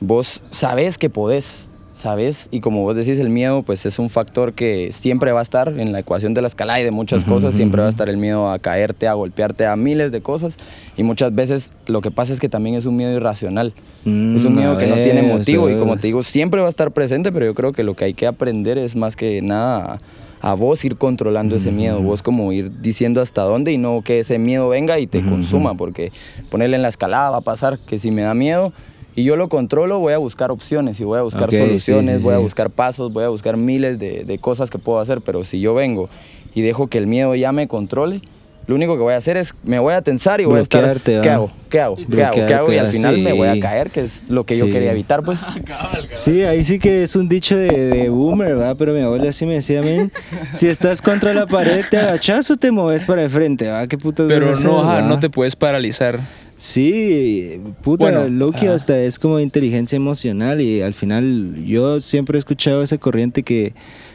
[0.00, 4.52] vos sabes que podés, sabes, y como vos decís, el miedo pues es un factor
[4.52, 7.54] que siempre va a estar en la ecuación de la escalada y de muchas cosas,
[7.54, 10.58] siempre va a estar el miedo a caerte, a golpearte, a miles de cosas.
[10.98, 13.72] Y muchas veces lo que pasa es que también es un miedo irracional.
[14.04, 16.66] Mm, Es un miedo a que no tiene motivo y como te digo, siempre va
[16.66, 19.40] a estar presente, pero yo creo que lo que hay que aprender es más que
[19.40, 19.98] nada
[20.42, 24.02] a, a vos ir controlando ese miedo, vos como ir diciendo hasta dónde y no
[24.02, 26.12] que ese miedo venga y te consuma, porque
[26.50, 28.74] ponerle en la escalada va a pasar que si me da miedo
[29.16, 32.34] y yo lo controlo, voy a buscar opciones y voy a buscar soluciones, sí, voy
[32.34, 35.58] a buscar pasos, voy a buscar miles de, de cosas que puedo hacer, pero si
[35.58, 36.08] yo vengo
[36.54, 38.20] y dejo que el miedo ya me controle,
[38.66, 41.00] lo único que voy a hacer es me voy a tensar y voy a estar,
[41.00, 41.50] ¿qué hago?
[41.70, 41.96] ¿Qué hago?
[41.96, 42.34] ¿Qué hago?
[42.34, 42.72] ¿Qué hago?
[42.72, 45.40] Y al final me voy a caer, que es lo que yo quería evitar, pues.
[46.12, 48.76] Sí, ahí sí que es un dicho de, de boomer, ¿verdad?
[48.78, 50.10] Pero mi abuela sí me decía, men,
[50.52, 53.86] si estás contra la pared, te agachas o te mueves para el frente, ¿verdad?
[53.86, 56.18] ¿Qué putas Pero no, hacer, no te puedes paralizar.
[56.56, 62.40] Sí, puta, Bueno, Loki hasta es como inteligencia emocional y al final yo siempre he
[62.40, 63.74] escuchado esa corriente que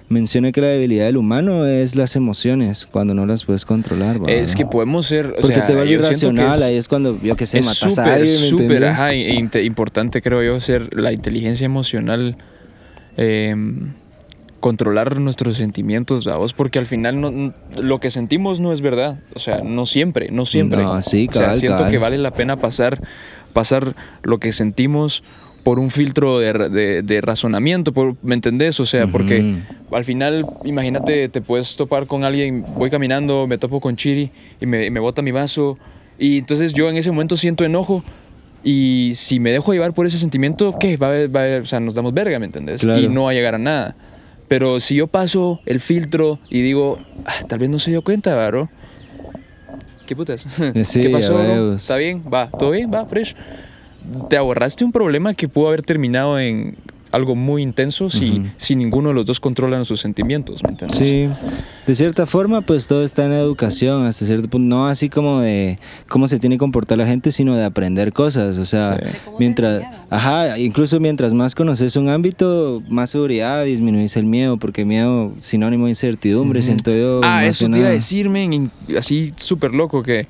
[0.10, 4.20] menciona que la debilidad del humano es las emociones cuando no las puedes controlar.
[4.28, 5.28] Es que podemos ser.
[5.28, 7.98] O Porque sea, te vuelve irracional, es- ahí es cuando, yo que sé, es matas
[8.00, 12.36] a alguien, ¿me súper, ajá, e importante creo yo ser la inteligencia emocional,
[13.18, 13.56] eh,
[14.62, 17.52] controlar nuestros sentimientos, vamos, porque al final no- n-
[17.82, 20.82] lo que sentimos no es verdad, o sea, no siempre, no siempre.
[20.82, 21.92] No, sí, o sea, cabal, siento cabal.
[21.92, 23.02] que vale la pena pasar,
[23.52, 23.94] pasar
[24.24, 25.24] lo que sentimos
[25.64, 28.80] por un filtro de, de- de razonamiento, por- ¿me entendés?
[28.80, 29.42] O sea, porque
[29.90, 29.96] Ujú.
[29.96, 34.32] al final, imagínate, te puedes topar con alguien, voy caminando, me topo con Chiri
[34.62, 35.78] y me, me bota mi vaso.
[36.18, 38.04] Y entonces yo en ese momento siento enojo.
[38.64, 40.96] Y si me dejo llevar por ese sentimiento, ¿qué?
[40.96, 42.82] Va a va a o sea, nos damos verga, ¿me entendés?
[42.82, 43.00] Claro.
[43.02, 43.96] Y no va a llegar a nada.
[44.52, 48.36] Pero si yo paso el filtro y digo, "Ah, tal vez no se dio cuenta,
[48.36, 48.68] ¿verdad?
[50.06, 50.46] ¿Qué putas?
[50.84, 51.36] Sí, ¿Qué pasó?
[51.36, 51.82] huevos.
[51.84, 52.22] ¿Está bien?
[52.32, 52.50] ¿Va?
[52.60, 52.92] ¿Todo bien?
[52.94, 53.06] ¿Va?
[53.06, 53.34] ¿Fresh?
[54.30, 56.76] Te ahorraste un problema que pudo haber terminado en
[57.12, 60.98] algo muy intenso si, si ninguno de los dos controlan sus sentimientos, ¿me entiendes?
[60.98, 61.28] Sí,
[61.86, 65.42] de cierta forma, pues todo está en la educación, hasta cierto punto, no así como
[65.42, 69.10] de cómo se tiene que comportar la gente, sino de aprender cosas, o sea, Sí.
[69.40, 75.32] Mientras, ajá, incluso mientras más conoces un ámbito, más seguridad, disminuís el miedo, porque miedo
[75.40, 77.22] sinónimo de incertidumbre, siento yo.
[77.24, 80.28] Ah, eso te iba a así súper loco, que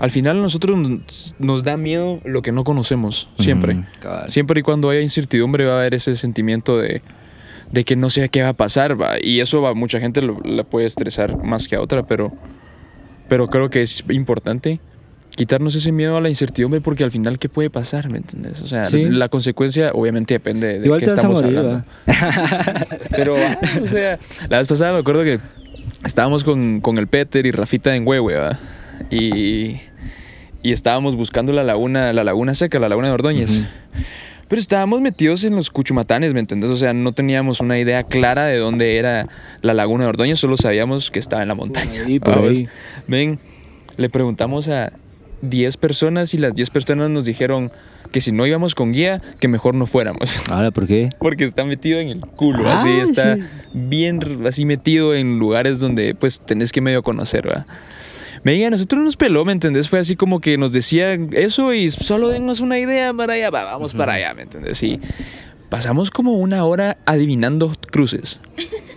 [0.00, 3.84] al final a nosotros nos, nos da miedo lo que no conocemos, siempre.
[4.28, 7.02] Siempre y cuando haya incertidumbre va a haber ese sentimiento de,
[7.72, 9.14] de que no sé qué va a pasar, va.
[9.20, 12.32] Y eso va, mucha gente lo- la puede estresar más que a otra, pero,
[13.28, 14.80] pero creo que es importante
[15.34, 18.08] quitarnos ese miedo a la incertidumbre porque al final, ¿qué puede pasar?
[18.08, 18.62] ¿Me entiendes?
[18.62, 19.04] O sea, Sí.
[19.10, 21.84] la consecuencia obviamente depende de Igual qué te vas a estamos morir, hablando.
[23.10, 24.18] Pero, ah, o sea,
[24.48, 25.38] la vez pasada me acuerdo que
[26.04, 28.56] estábamos con, con el Peter y Rafita en Huehue.
[29.10, 29.80] Y,
[30.62, 33.58] y estábamos buscando la laguna, la laguna seca, la laguna de Ordóñez.
[33.60, 33.66] Ujú.
[34.48, 36.70] Pero estábamos metidos en los cuchumatanes, ¿me entendés?
[36.70, 39.26] O sea, no teníamos una idea clara de dónde era
[39.60, 42.04] la laguna de Ordóñez, solo sabíamos que estaba en la montaña.
[42.06, 42.68] ahí, por ahí.
[43.08, 43.40] Ven,
[43.96, 44.92] le preguntamos a
[45.42, 47.72] 10 personas y las 10 personas nos dijeron
[48.12, 50.48] que si no íbamos con guía, que mejor no fuéramos.
[50.48, 51.10] Ahora, ¿por qué?
[51.18, 53.42] Porque está metido en el culo, Ah, así está sí.
[53.72, 57.66] bien así metido en lugares donde pues tenés que medio conocer, ¿verdad?
[58.46, 59.88] Me diga, nosotros nos peló, ¿me entendés?
[59.88, 63.64] Fue así como que nos decía eso y solo denos una idea para allá, va,
[63.64, 64.80] vamos para allá, ¿me entendés?
[64.84, 65.00] Y
[65.68, 68.40] pasamos como una hora adivinando cruces.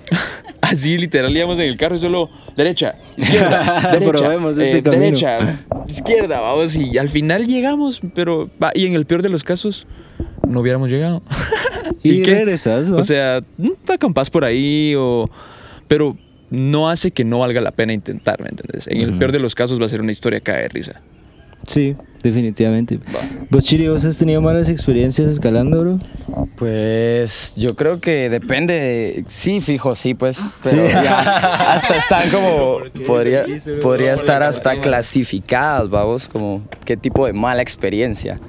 [0.61, 5.65] Así literal íbamos en el carro y solo derecha, izquierda, derecha, Probemos este eh, derecha,
[5.87, 9.87] izquierda, vamos y al final llegamos, pero va, y en el peor de los casos
[10.47, 11.23] no hubiéramos llegado.
[12.03, 12.35] Y, qué?
[12.35, 12.97] regresas, ¿va?
[12.97, 15.27] O sea, no te acampás por ahí o...
[15.87, 16.15] Pero
[16.49, 18.87] no hace que no valga la pena intentar, ¿me entiendes?
[18.87, 21.01] En el peor de los casos va a ser una historia cae de risa.
[21.67, 22.97] sí, definitivamente.
[22.97, 23.19] Va.
[23.49, 25.99] ¿Vos, Chiri, vos has tenido malas experiencias escalando, bro?
[26.57, 30.93] Pues yo creo que depende, sí, fijo, sí, pues, pero Sí.
[30.93, 31.19] ya
[31.73, 33.45] hasta están como, podría,
[33.81, 38.39] podría estar hasta clasificadas, vamos, como qué tipo de mala experiencia,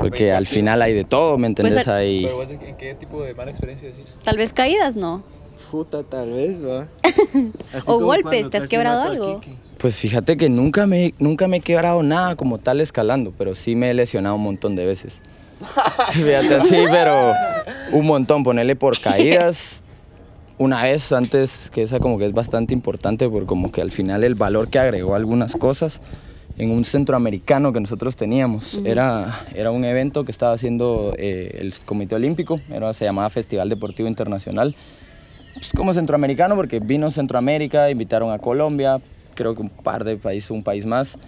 [0.00, 1.86] porque al final hay de todo, ¿me entendés?
[1.86, 2.26] al- Hay,
[2.66, 4.16] ¿en qué tipo de mala experiencia decís?
[4.24, 5.22] Tal vez caídas, ¿no?
[5.70, 6.88] Puta, tal vez, va.
[7.86, 9.40] O golpes, ¿te has quebrado algo?
[9.78, 13.76] pues fíjate que nunca me, nunca me he quebrado nada como tal escalando, pero sí
[13.76, 15.20] me he lesionado un montón de veces.
[16.12, 17.32] Fíjate, sí, pero
[17.92, 19.82] un montón, ponerle por caídas.
[20.58, 24.24] Una vez antes, que esa como que es bastante importante, por como que al final
[24.24, 26.00] el valor que agregó a algunas cosas
[26.56, 28.80] en un centroamericano que nosotros teníamos.
[28.84, 33.68] era, era un evento que estaba haciendo eh, el Comité Olímpico, era, se llamaba Festival
[33.68, 34.74] Deportivo Internacional.
[35.54, 39.00] Pues como centroamericano, porque vino Centroamérica, invitaron a Colombia,
[39.34, 41.18] creo que un par de países, un país más.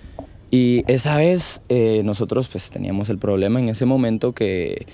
[0.51, 4.87] Y esa vez eh, nosotros pues teníamos el problema en ese momento que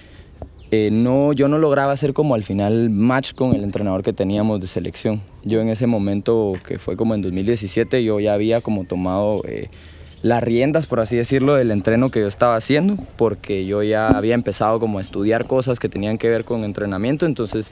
[0.70, 4.60] eh, no, yo no lograba hacer como al final match con el entrenador que teníamos
[4.60, 5.22] de selección.
[5.44, 9.68] Yo en ese momento, que fue como en 2017, yo ya había como tomado eh,
[10.22, 14.34] las riendas, por así decirlo, del entreno que yo estaba haciendo, porque yo ya había
[14.34, 17.70] empezado como a estudiar cosas que tenían que ver con entrenamiento, entonces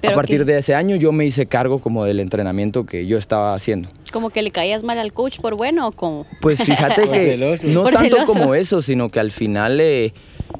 [0.00, 3.06] a Pero partir que- de ese año yo me hice cargo como del entrenamiento que
[3.06, 3.88] yo estaba haciendo.
[4.12, 6.26] Como que le caías mal al coach por bueno o como.
[6.40, 7.36] Pues fíjate que
[7.68, 8.26] no Por tanto celoso.
[8.32, 10.12] como eso, sino que al final eh,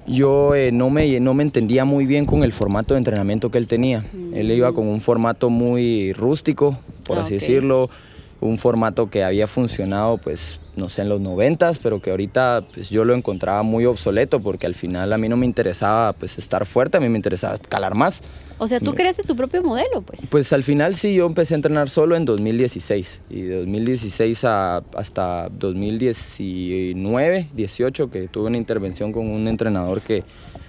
[0.06, 3.58] yo eh, no, me, no me entendía muy bien con el formato de entrenamiento que
[3.58, 4.04] él tenía.
[4.34, 7.40] Él iba con un formato muy rústico, por Ah, así ok.
[7.40, 7.90] decirlo,
[8.40, 12.88] un formato que había funcionado, pues, no sé, en los noventas, pero que ahorita pues,
[12.90, 16.64] yo lo encontraba muy obsoleto porque al final a mí no me interesaba pues, estar
[16.66, 18.20] fuerte, a mí me interesaba escalar más.
[18.60, 20.20] O sea, tú creaste tu propio modelo, pues.
[20.28, 24.82] Pues al final sí, yo empecé a entrenar solo en 2016 y de 2016 a,
[24.94, 30.24] hasta 2019, 18, que tuve una intervención con un entrenador que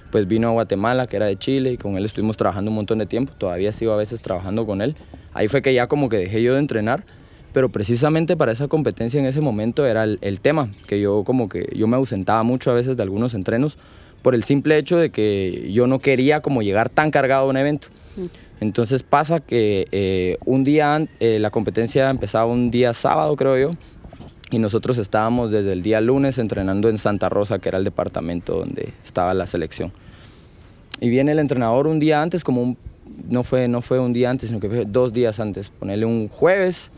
[0.10, 3.00] pues vino a Guatemala, que era de Chile, y con él estuvimos trabajando un montón
[3.00, 4.96] de tiempo, todavía sigo a veces trabajando con él.
[5.34, 7.04] Ahí fue que ya como que dejé yo de entrenar,
[7.52, 11.50] pero precisamente para esa competencia en ese momento era el, el tema, que yo como
[11.50, 13.78] que yo me ausentaba mucho a veces de algunos entrenos
[14.22, 17.58] por el simple hecho de que yo no quería como llegar tan cargado a un
[17.58, 17.88] evento.
[18.60, 23.72] Entonces pasa que eh, un día, eh, la competencia empezaba un día sábado, creo yo,
[24.52, 28.58] y nosotros estábamos desde el día lunes entrenando en Santa Rosa, que era el departamento
[28.58, 29.92] donde estaba la selección.
[31.00, 32.78] Y viene el entrenador un día antes, como un,
[33.28, 36.28] no, fue, no fue un día antes, sino que fue dos días antes, ponerle un
[36.28, 36.92] jueves,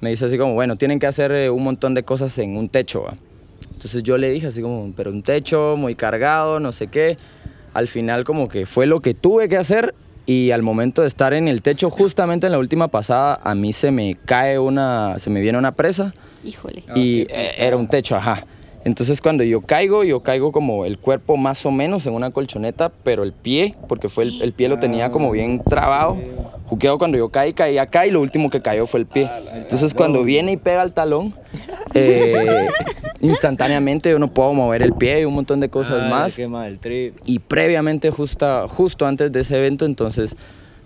[0.00, 2.68] me dice así como, bueno, tienen que hacer eh, un montón de cosas en un
[2.68, 3.04] techo.
[3.04, 3.14] ¿va?".
[3.84, 7.18] Entonces yo le dije así como, pero un techo muy cargado, no sé qué.
[7.74, 11.34] Al final como que fue lo que tuve que hacer y al momento de estar
[11.34, 15.28] en el techo, justamente en la última pasada, a mí se me cae una, se
[15.28, 16.82] me viene una presa Híjole.
[16.94, 18.46] y eh, era un techo, ajá.
[18.84, 22.90] Entonces cuando yo caigo, yo caigo como el cuerpo más o menos en una colchoneta,
[23.02, 26.18] pero el pie, porque fue el, el pie lo tenía como bien trabado.
[26.66, 29.30] Juqueo cuando yo caí, caí acá y lo último que cayó fue el pie.
[29.54, 31.34] Entonces cuando viene y pega el talón,
[31.94, 32.66] eh,
[33.20, 36.78] instantáneamente yo no puedo mover el pie y un montón de cosas más Qué mal
[36.78, 37.16] trip.
[37.24, 40.36] y previamente justa, justo antes de ese evento, entonces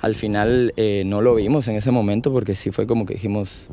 [0.00, 3.66] al final eh, no lo vimos en ese momento porque sí fue como que dijimos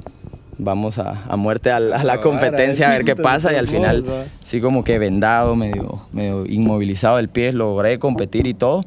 [0.57, 3.55] vamos a, a muerte a la, a la Ahora, competencia a ver qué pasa y
[3.55, 4.03] al final
[4.43, 8.85] sí como que vendado, medio, medio inmovilizado el pie, logré competir y todo.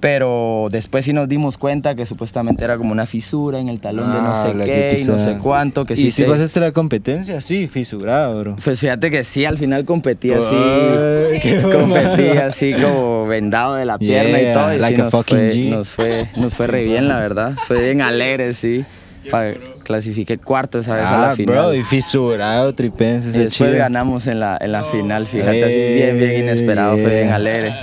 [0.00, 4.10] Pero después sí nos dimos cuenta que supuestamente era como una fisura en el talón
[4.12, 6.58] de no Ah, sé qué y no sé cuánto, que ¿Y sí si se- pasaste
[6.58, 7.40] la competencia?
[7.40, 8.56] Sí, fisurado, bro.
[8.64, 10.56] Pues fíjate que sí, al final competí así.
[10.56, 14.74] Ay, competí así como vendado de la pierna Yeah, y todo.
[14.74, 17.54] Y like sí a nos, fucking fue, nos fue, nos fue re bien, la verdad.
[17.68, 18.84] Fue bien alegre, sí.
[19.30, 19.52] Pa-
[19.84, 21.54] clasifiqué cuarto esa vez a la Ah, final.
[21.56, 23.78] bro, y fisurado, tripense, y ese después chido.
[23.78, 27.74] ganamos en la, en la final, fíjate, así bien, bien inesperado, fue bien alegre.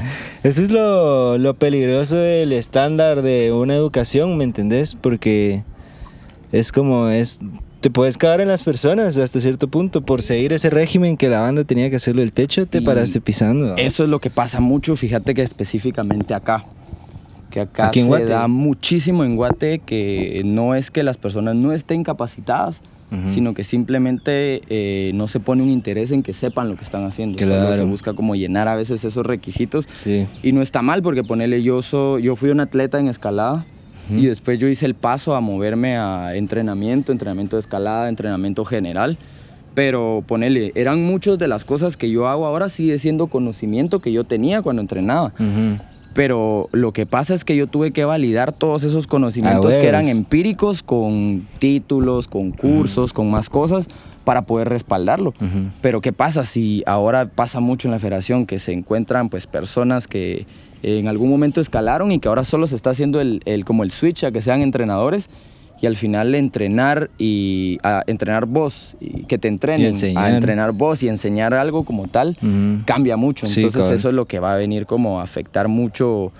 [0.44, 4.96] Eso es lo, lo peligroso del estándar de una educación, ¿me entendés?
[4.96, 5.64] Porque
[6.52, 7.40] es como es...
[7.82, 11.40] Te puedes caer en las personas hasta cierto punto por seguir ese régimen que la
[11.40, 13.68] banda tenía que hacerlo del techo, te Y paraste pisando.
[13.68, 13.78] ¿no?
[13.78, 16.66] Eso es lo que pasa mucho, fíjate que específicamente acá.
[17.50, 21.72] Que acá Aquí se da muchísimo en Guate que no es que las personas no
[21.74, 22.82] estén capacitadas,
[23.28, 27.06] sino que simplemente eh, no se pone un interés en que sepan lo que están
[27.06, 27.38] haciendo.
[27.40, 27.76] Claro.
[27.76, 29.88] se busca como llenar a veces esos requisitos.
[29.96, 30.28] Sí.
[30.44, 33.66] Y no está mal porque ponerle yo, so- yo fui un atleta en escalada
[34.16, 39.18] y después yo hice el paso a moverme a entrenamiento, entrenamiento de escalada, entrenamiento general.
[39.76, 44.12] Pero ponele, eran muchas de las cosas que yo hago ahora sigue siendo conocimiento que
[44.12, 45.32] yo tenía cuando entrenaba.
[46.14, 50.08] Pero lo que pasa es que yo tuve que validar todos esos conocimientos que eran
[50.08, 53.88] empíricos con títulos, con cursos, con más cosas
[54.24, 55.34] para poder respaldarlo.
[55.82, 60.08] Pero ¿qué pasa si ahora pasa mucho en la federación que se encuentran pues personas
[60.08, 60.46] que
[60.82, 63.92] en algún momento escalaron y que ahora solo se está haciendo el, el- como el
[63.92, 65.30] switch a que sean entrenadores
[65.82, 71.02] y al final entrenar y a entrenar vos y que te entrenen a entrenar vos
[71.04, 72.38] y enseñar algo como tal
[72.86, 73.46] cambia mucho.
[73.46, 76.32] Sí, Entonces eso es lo que va a venir como a afectar mucho,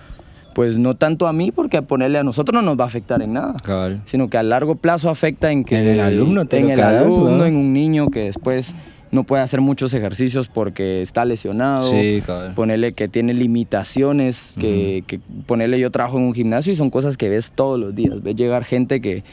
[0.54, 3.22] pues no tanto a mí, porque a ponerle a nosotros no nos va a afectar
[3.22, 3.56] en nada,
[4.06, 7.38] sino que a largo plazo afecta en que En el alumno te en el alumno,
[7.38, 7.46] ¿no?
[7.46, 8.74] en un niño que después
[9.12, 11.90] no puede hacer muchos ejercicios porque está lesionado.
[11.92, 12.22] Sí.
[12.56, 17.18] Ponerle que tiene limitaciones, que, que ponerle yo trabajo en un gimnasio y son cosas
[17.18, 18.22] que ves todos los días.
[18.22, 19.24] Ves llegar gente que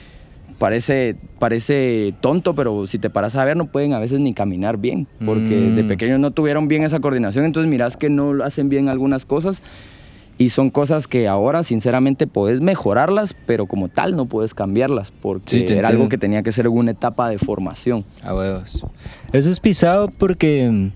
[0.59, 4.79] parece, parece tonto, pero si te paras a ver no pueden a veces ni caminar
[4.79, 5.87] bien, porque de Mm.
[5.89, 9.63] pequeños no tuvieron bien esa coordinación, entonces mirás que no hacen bien algunas cosas
[10.39, 15.61] y son cosas que ahora sinceramente podés mejorarlas, pero como tal no puedes cambiarlas, porque
[15.61, 18.05] Sí, era algo que tenía que ser una etapa de formación.
[18.23, 18.85] A huevos.
[19.33, 20.71] Eso es pisado porque.
[20.71, 20.91] mm,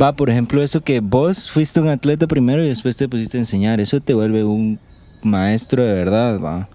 [0.00, 3.40] Va, por ejemplo, eso que vos fuiste un atleta primero y después te pusiste a
[3.40, 3.78] enseñar.
[3.78, 4.78] Eso te vuelve un
[5.22, 6.68] maestro de verdad, va.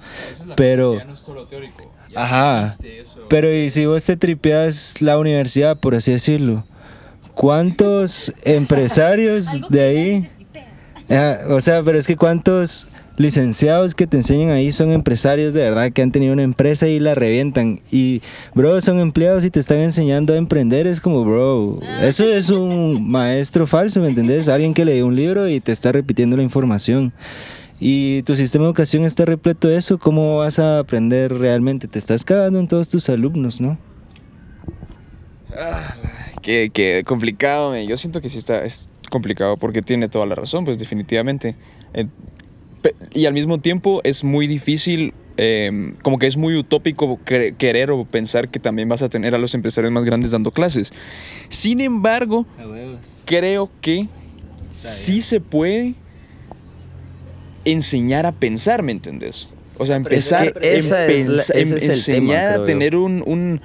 [0.55, 0.99] Pero.
[2.15, 2.75] Ajá.
[3.27, 6.63] Pero y si vos te tripeas la universidad, por así decirlo,
[7.33, 10.29] ¿cuántos empresarios de ahí?
[11.09, 12.87] Ah, o sea, pero es que cuántos
[13.17, 16.99] licenciados que te enseñan ahí son empresarios de verdad que han tenido una empresa y
[16.99, 17.79] la revientan.
[17.91, 18.21] Y,
[18.53, 20.85] bro, son empleados y te están enseñando a emprender.
[20.85, 24.49] Es como, bro, eso es un maestro falso, ¿me entendés?
[24.49, 27.11] Alguien que lee un libro y te está repitiendo la información.
[27.79, 29.97] Y tu sistema de educación está repleto de eso.
[29.97, 31.87] ¿Cómo vas a aprender realmente?
[31.87, 33.77] Te estás cagando en todos tus alumnos, ¿no?
[36.41, 40.65] Qué, qué complicado, yo siento que sí está, es complicado porque tiene toda la razón,
[40.65, 41.55] pues definitivamente.
[41.93, 42.05] Eh,
[43.13, 48.05] y al mismo tiempo es muy difícil, eh, como que es muy utópico querer o
[48.05, 50.93] pensar que también vas a tener a los empresarios más grandes dando clases.
[51.49, 52.45] Sin embargo,
[53.25, 54.07] creo que
[54.75, 55.95] sí se puede
[57.65, 59.49] enseñar a pensar, ¿me entendés?
[59.77, 62.63] O sea, empezar que esa en es la- pensa- ese en es el enseñar tema,
[62.63, 63.61] a tener un, un,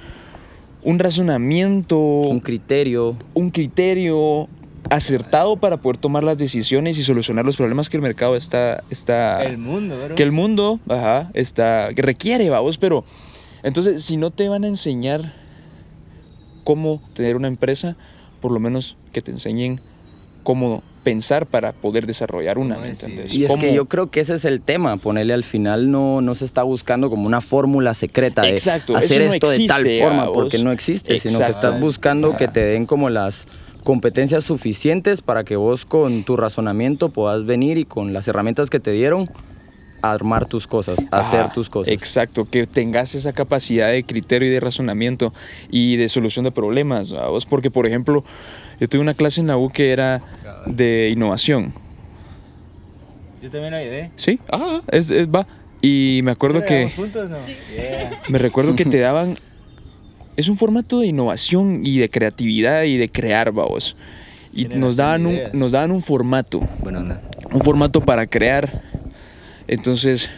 [0.83, 3.17] un razonamiento, Un criterio.
[3.33, 4.47] un criterio
[4.89, 9.39] acertado para poder tomar las decisiones y solucionar los problemas que el mercado está, está
[9.57, 10.15] mundo, bro.
[10.15, 13.05] que el mundo ajá, está que requiere vamos pero
[13.63, 15.33] entonces si no te van a enseñar
[16.63, 17.95] cómo tener una empresa
[18.41, 19.79] por lo menos que te enseñen
[20.43, 22.77] cómo pensar para poder desarrollar una.
[23.29, 26.33] Y es que yo creo que ese es el tema, ponerle al final no, no
[26.35, 30.31] se está buscando como una fórmula secreta de Exacto, hacer no esto de tal forma,
[30.31, 33.45] porque no existe, sino que estás buscando que te den como las
[33.83, 38.79] competencias suficientes para que vos con tu razonamiento puedas venir y con las herramientas que
[38.79, 39.29] te dieron
[40.01, 41.93] armar tus cosas, hacer Ajá, tus cosas.
[41.93, 45.33] Exacto, que tengas esa capacidad de criterio y de razonamiento
[45.69, 47.45] y de solución de problemas, ¿vamos?
[47.45, 48.23] Porque, por ejemplo,
[48.79, 50.21] yo tuve una clase en la U que era
[50.65, 51.73] de innovación,
[53.41, 54.11] Yo también la llevé.
[54.15, 54.39] ¿sí?
[54.51, 55.45] Ah, es, es- va.
[55.81, 57.37] Y me acuerdo que, juntos, no?
[58.29, 59.35] me recuerdo que te daban,
[60.35, 63.95] es un formato de innovación y de creatividad y de crear, vamos.
[64.53, 67.21] Y nos daban, un, nos daban un formato, Bueno, anda.
[67.51, 68.83] un formato para crear.
[69.67, 70.29] Entonces,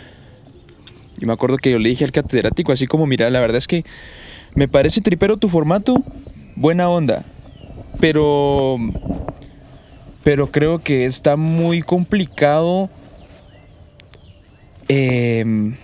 [1.17, 3.67] yo me acuerdo que yo le dije al catedrático, así como, mira, la verdad es
[3.67, 3.83] que
[4.53, 6.01] me parece tripero tu formato,
[6.55, 7.25] buena onda,
[7.99, 8.77] pero,
[10.23, 12.89] pero creo que está muy complicado
[14.87, 15.75] em,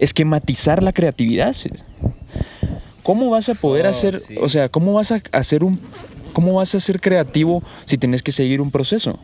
[0.00, 1.52] esquematizar la creatividad.
[1.52, 1.70] ¿sí?
[3.08, 4.34] ¿Cómo vas a poder Oh, hacer, sí.
[4.38, 5.80] o sea, cómo vas a hacer un,
[6.34, 9.18] cómo vas a ser creativo si tienes que seguir un proceso?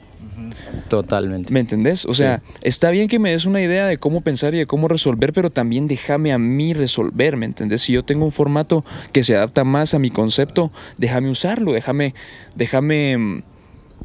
[0.88, 1.52] Totalmente.
[1.52, 2.06] ¿Me entendés?
[2.06, 4.88] O sea, está bien que me des una idea de cómo pensar y de cómo
[4.88, 7.82] resolver, pero también déjame a mí resolver, ¿me entendés?
[7.82, 12.14] Si yo tengo un formato que se adapta más a mi concepto, déjame usarlo, déjame,
[12.56, 13.42] déjame, mm,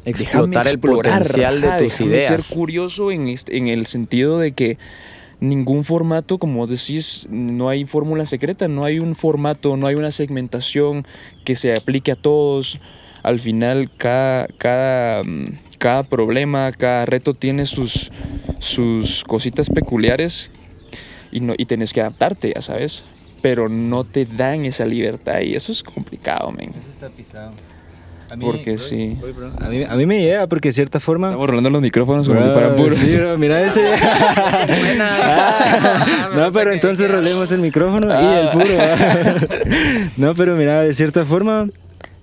[0.04, 2.24] Explotar déjame el potencial de tus ideas.
[2.26, 4.78] ser curioso en, este- en el sentido de que
[5.40, 10.10] ningún formato, como decís, no hay fórmula secreta, no hay un formato, no hay una
[10.10, 11.06] segmentación
[11.44, 12.78] que se aplique a todos.
[13.22, 15.46] Al final, cada, cada, mm,
[15.78, 18.12] cada problema, cada reto tiene sus,
[18.58, 20.50] sus cositas peculiares
[21.32, 23.04] y, no, y tenés que adaptarte, ya sabes.
[23.42, 26.74] Pero no te dan esa libertad y eso es complicado, men.
[26.78, 27.52] Eso está pisado.
[28.30, 29.16] A Porque sí.
[29.58, 31.28] A mí, a mí me llega porque de cierta forma...
[31.28, 32.96] Estamos rolando los micrófonos como fueran puros.
[32.96, 33.90] sí, bro, mira ese.
[35.02, 38.64] Ah, no, pero entonces rolemos el micrófono y el puro.
[40.16, 41.68] no, pero mira, de cierta forma,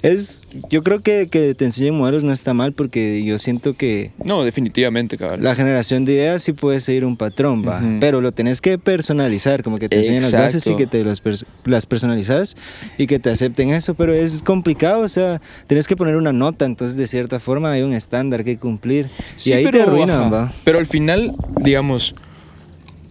[0.08, 0.42] es.
[0.70, 4.44] Yo creo que, que te enseñen modelos no está mal porque yo siento que No,
[4.44, 5.44] definitivamente, cabrón.
[5.44, 7.82] la generación de ideas sí puede seguir un patrón, va.
[8.00, 11.24] Pero lo tenés que personalizar, como que te enseñen las bases y que te los
[11.24, 12.56] pers- las personalizas
[12.98, 13.94] y que te acepten eso.
[13.94, 17.82] Pero es complicado, o sea, tenés que poner una nota, entonces de cierta forma hay
[17.84, 19.08] un estándar que cumplir.
[19.36, 20.30] Sí, y ahí te arruinan, ajá.
[20.30, 20.54] va.
[20.64, 22.16] Pero al final, digamos,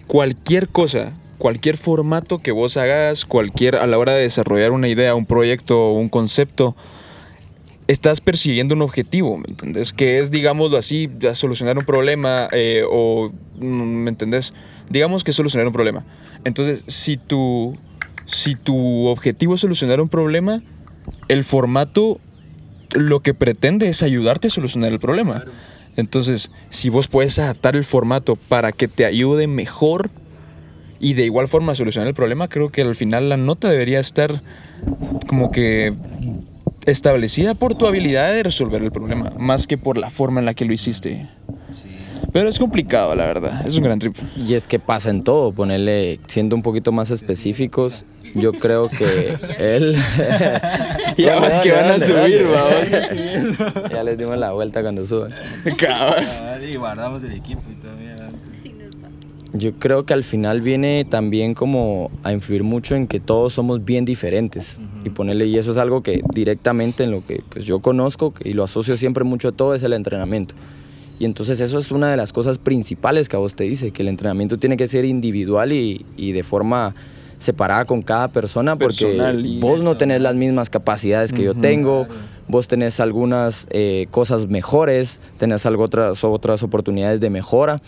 [0.06, 5.14] cualquier cosa, cualquier formato que vos hagas, cualquier a la hora de desarrollar una idea,
[5.14, 6.74] un proyecto, un concepto,
[7.86, 9.92] estás persiguiendo un objetivo, ¿me entendés?
[9.92, 14.54] Que es, digámoslo así, solucionar un problema eh, o, mm, ¿me entendés?
[14.90, 16.04] Digamos que es solucionar un problema.
[16.44, 17.76] Entonces, si tu,
[18.26, 20.62] si tu objetivo es solucionar un problema,
[21.28, 22.20] el formato
[22.92, 25.44] lo que pretende es ayudarte a solucionar el problema.
[25.96, 30.10] Entonces, si vos puedes adaptar el formato para que te ayude mejor
[31.00, 34.40] y de igual forma solucionar el problema, creo que al final la nota debería estar
[35.26, 35.92] como que
[36.86, 40.54] establecida por tu habilidad de resolver el problema, más que por la forma en la
[40.54, 41.26] que lo hiciste.
[42.32, 43.66] Pero es complicado, la verdad.
[43.66, 44.14] Es un gran trip.
[44.36, 48.04] Y es que pasa en todo, ponerle, siendo un poquito más específicos,
[48.34, 49.96] yo creo que él...
[51.16, 53.90] Ya vas que van a subir, vamos.
[53.90, 55.32] Ya les dimos la vuelta cuando suban.
[56.70, 57.62] Y guardamos el equipo.
[59.52, 63.84] Yo creo que al final viene también como a influir mucho en que todos somos
[63.84, 64.80] bien diferentes.
[65.04, 68.52] Y ponerle y eso es algo que directamente en lo que pues yo conozco y
[68.52, 70.54] lo asocio siempre mucho a todo es el entrenamiento.
[71.18, 74.02] Y entonces eso es una de las cosas principales que a vos te dice, que
[74.02, 76.94] el entrenamiento tiene que ser individual y, y de forma
[77.38, 82.06] separada con cada persona porque vos no tenés las mismas capacidades que yo tengo,
[82.48, 87.82] vos tenés algunas eh, cosas mejores, tenés algo otras, otras oportunidades de mejora.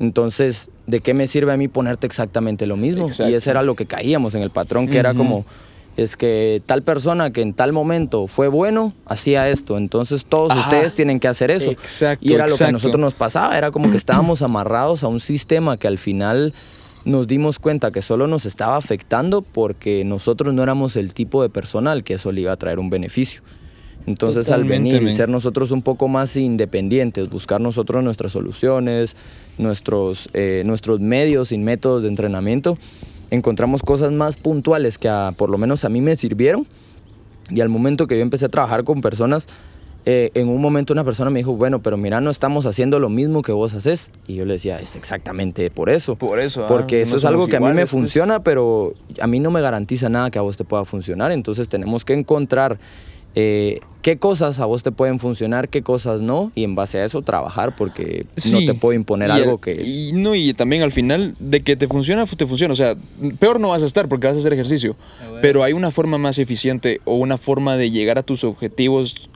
[0.00, 3.06] Entonces, ¿de qué me sirve a mí ponerte exactamente lo mismo?
[3.06, 3.30] Exacto.
[3.30, 5.44] Y ese era lo que caíamos en el patrón, que era como,
[5.96, 10.62] es que tal persona que en tal momento fue bueno, hacía esto, entonces todos Ajá.
[10.62, 11.70] ustedes tienen que hacer eso.
[11.70, 15.08] Exacto, y era lo que a nosotros nos pasaba, era como que estábamos amarrados a
[15.08, 16.54] un sistema que al final
[17.04, 21.50] nos dimos cuenta que solo nos estaba afectando porque nosotros no éramos el tipo de
[21.50, 23.42] persona al que eso le iba a traer un beneficio.
[24.06, 29.16] Entonces al venir y ser nosotros un poco más independientes, buscar nosotros nuestras soluciones,
[29.58, 32.78] nuestros, eh, nuestros medios y métodos de entrenamiento,
[33.30, 36.66] encontramos cosas más puntuales que a- por lo menos a mí me sirvieron.
[37.50, 39.46] Y al momento que yo empecé a trabajar con personas,
[40.06, 43.08] eh, en un momento una persona me dijo, bueno, pero mira, no estamos haciendo lo
[43.08, 44.10] mismo que vos haces.
[44.26, 46.16] Y yo le decía, es exactamente por eso.
[46.16, 47.90] Por eso, ah, Porque eso no es algo que a mí me pues.
[47.90, 51.32] funciona, pero a mí no me garantiza nada que a vos te pueda funcionar.
[51.32, 52.78] Entonces tenemos que encontrar
[53.34, 57.04] eh, qué cosas a vos te pueden funcionar, qué cosas no, y en base a
[57.04, 58.66] eso trabajar, porque no Sí.
[58.66, 59.82] te puedo imponer Y algo el- que...
[59.82, 62.72] Y no, y también al final, de que te funciona, te funciona.
[62.72, 62.96] O sea,
[63.38, 64.94] peor no vas a estar porque vas a hacer ejercicio.
[65.40, 69.28] Pero hay una forma más eficiente o una forma de llegar a tus objetivos.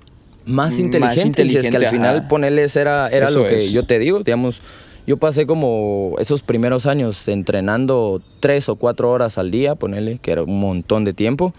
[0.44, 2.28] más más inteligente, si es que inteligente, al final ajá.
[2.28, 3.72] ponerles era, era Eso lo que es.
[3.72, 4.62] yo te digo, digamos,
[5.06, 10.30] yo pasé como esos primeros años entrenando tres o cuatro horas al día, ponerle, que
[10.32, 11.52] era un montón de tiempo,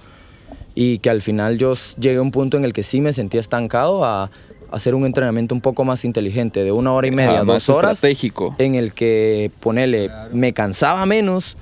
[0.76, 3.40] y que al final yo llegué a un punto en el que sí me sentía
[3.40, 4.32] estancado a
[4.72, 7.94] hacer un entrenamiento un poco más inteligente, de una hora y media, más dos horas,
[7.94, 8.56] estratégico.
[8.58, 11.58] en el que ponele, me cansaba menos,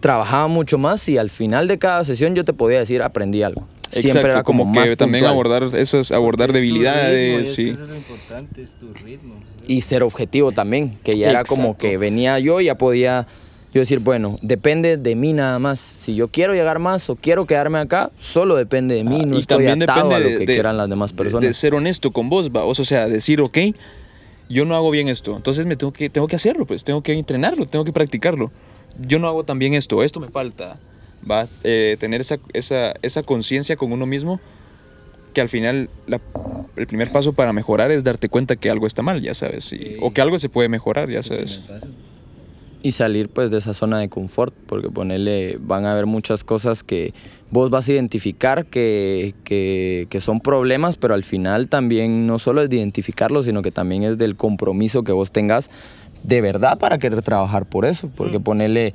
[0.00, 3.66] trabajaba mucho más y al final de cada sesión yo te podía decir aprendí algo.
[3.90, 5.48] Siempre Exacto, era como, como, más que también puntual.
[5.48, 7.52] abordar esas, abordar debilidades.
[7.54, 7.70] sí.
[7.70, 9.34] Eso es lo importante, es tu ritmo.
[9.66, 13.26] y ser objetivo también, que ya era como que venía yo y ya podía
[13.72, 15.78] yo decir, bueno, depende de mí nada más.
[15.78, 19.36] Si yo quiero llegar más o quiero quedarme acá, solo depende de mí, Ah, no
[19.36, 21.42] y estoy también atado depende a lo de- que de- quieran las demás de- personas.
[21.42, 22.64] De, ser honesto con vos, va.
[22.64, 23.58] O sea, decir, ok,
[24.48, 25.36] yo no hago bien esto.
[25.36, 26.82] Entonces me tengo que, tengo que hacerlo, pues.
[26.84, 28.50] Tengo que entrenarlo, tengo que practicarlo.
[29.06, 30.76] Yo no hago tan bien esto, esto me falta.
[31.30, 34.40] Va eh, tener esa, esa, esa conciencia con uno mismo
[35.32, 36.20] que al final la-
[36.74, 39.72] el primer paso para mejorar es darte cuenta que algo está mal, ya sabes.
[39.72, 41.60] y- o que algo se puede mejorar, ya sabes.
[42.82, 46.82] Y salir pues de esa zona de confort, porque ponerle, van a haber muchas cosas
[46.82, 47.12] que
[47.50, 52.62] vos vas a identificar que, que, que son problemas, pero al final también no solo
[52.62, 55.70] es de identificarlo, sino que también es del compromiso que vos tengas
[56.22, 58.94] de verdad para querer trabajar por eso, porque ponerle,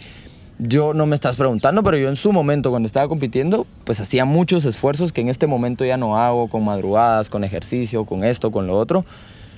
[0.57, 4.25] yo no me estás preguntando, pero yo en su momento cuando estaba compitiendo, pues hacía
[4.25, 8.51] muchos esfuerzos que en este momento ya no hago, con madrugadas, con ejercicio, con esto,
[8.51, 9.05] con lo otro.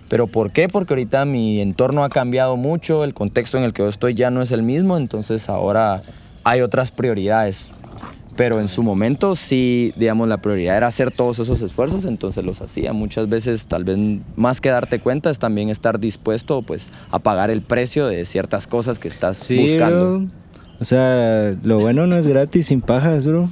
[0.10, 0.70] ¿Pero por qué?
[0.70, 4.30] Porque ahorita mi entorno ha cambiado mucho, el contexto en el que yo estoy ya
[4.32, 6.02] no es el mismo, entonces ahora
[6.44, 7.72] hay otras prioridades.
[8.38, 12.62] Pero en su momento sí, digamos, la prioridad era hacer todos esos esfuerzos, entonces los
[12.62, 12.94] hacía.
[12.94, 13.98] Muchas veces, tal vez
[14.36, 18.68] más que darte cuenta, es también estar dispuesto pues, a pagar el precio de ciertas
[18.68, 20.20] cosas que estás Sí, buscando.
[20.20, 20.28] bro.
[20.80, 23.50] O sea, lo bueno no es gratis sin pajas, bro.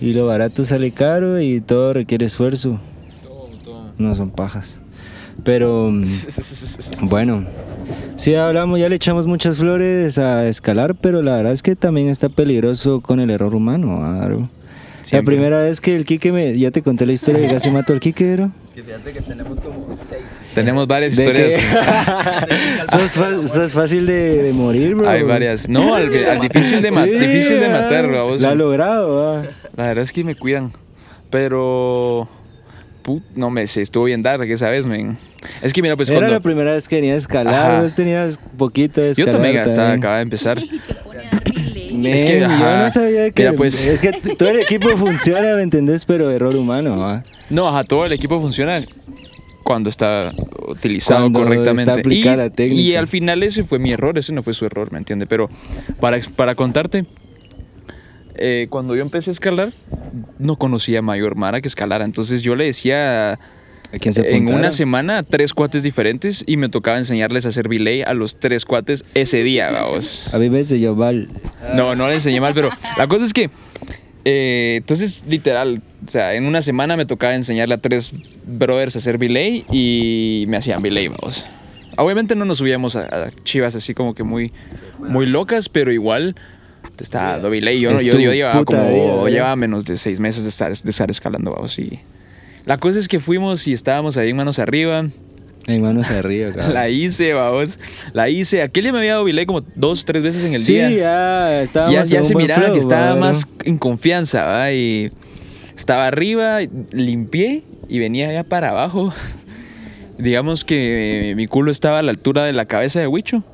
[0.00, 2.80] Y lo barato sale caro y todo requiere esfuerzo.
[3.98, 4.80] No son pajas.
[5.44, 6.04] Pero mm,
[7.02, 7.44] bueno,
[8.16, 12.08] sí hablamos, ya le echamos muchas flores a escalar, pero la verdad es que también
[12.08, 14.48] está peligroso con el error humano, bro.
[15.12, 16.58] La primera vez que el Quique me...
[16.58, 18.50] Ya te conté la historia de que casi mató al Quique, bro.
[18.74, 20.20] Fíjate que tenemos como seis.
[20.54, 21.54] Tenemos varias ¿De historias.
[22.90, 25.08] sos, fa- sos fácil de, de morir, bro.
[25.08, 25.66] Hay varias.
[25.66, 28.42] No, al, al difícil, de ma- Sí, difícil de matar, vamos.
[28.42, 29.42] La ha logrado, ah.
[29.76, 30.70] La verdad es que me cuidan.
[31.30, 32.28] Pero.
[33.08, 35.16] Put- no me sé, estuvo bien dark esa vez, men.
[35.62, 36.34] Es que mira, pues Era cuando.
[36.34, 39.32] la primera vez que venía a escalar, vos tenías poquito de Yo escalar.
[39.32, 39.98] también hasta también.
[40.00, 40.58] acaba de empezar.
[41.92, 43.42] Men, Es que, yo no sabía que...
[43.42, 46.04] Mira, pues- Es que todo el equipo funciona, ¿me entendés?
[46.04, 47.24] Pero error humano, ah.
[47.50, 48.82] No, ajá, todo el equipo funciona
[49.64, 50.32] cuando está
[50.68, 51.92] utilizado Cuando correctamente.
[51.92, 52.80] está y, la técnica.
[52.80, 55.26] y al final ese fue mi error, ese no fue su error, ¿me entiende?
[55.26, 55.48] Pero
[56.00, 57.04] para, para contarte,
[58.38, 59.72] eh, cuando yo empecé a escalar,
[60.38, 62.04] no conocía a Mayor Mara que escalara.
[62.04, 63.38] Entonces yo le decía
[63.92, 67.68] ¿A quién se en una semana tres cuates diferentes y me tocaba enseñarles a hacer
[67.68, 70.28] belay a los tres cuates ese día, vamos.
[70.34, 71.28] A mí me enseñó Val.
[71.74, 73.48] No, no le enseñé mal, pero la cosa es que,
[74.26, 78.12] eh, entonces, literal, o sea, en una semana me tocaba enseñarle a tres
[78.46, 81.46] brothers a hacer belay y me hacían belay, vamos.
[81.96, 84.52] Obviamente no nos subíamos a, a chivas así como que muy,
[84.98, 86.36] muy locas, pero igual
[87.04, 87.80] estaba dando belay.
[87.80, 89.30] Yo, yo, yo llevaba como, vida, ¿verdad?
[89.30, 91.78] llevaba menos de seis meses de estar, de estar escalando, vamos.
[91.78, 91.98] Y
[92.64, 95.06] la cosa es que fuimos y estábamos ahí manos arriba.
[95.66, 96.74] En manos arriba, cabrón.
[96.74, 97.78] La hice, vamos.
[98.12, 98.62] La hice.
[98.62, 101.94] Aquel día me había dado como dos, tres veces en el sí, día ya estábamos
[101.94, 103.20] ya, ya en se miraba flow, que estaba ¿verdad?
[103.20, 104.72] más en confianza, ¿va?
[104.72, 105.12] Y
[105.76, 106.60] estaba arriba,
[106.92, 109.12] limpié y venía ya para abajo.
[110.18, 113.44] Digamos que mi culo estaba a la altura de la cabeza de Huicho.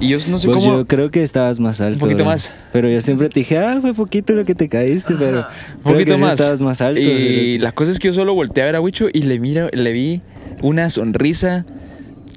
[0.00, 0.78] Y yo no sé Pues cómo.
[0.78, 1.98] yo creo que estabas más alto.
[2.00, 2.26] poquito bro.
[2.32, 2.52] más.
[2.72, 5.82] Pero yo siempre te dije, ah, fue poquito lo que te caíste, pero Un creo
[5.94, 6.32] poquito que sí más.
[6.34, 7.00] estabas más alto.
[7.00, 9.68] Y la cosa es que yo solo volteé a ver a Huicho y le miro,
[9.72, 10.20] le vi
[10.62, 11.64] una sonrisa.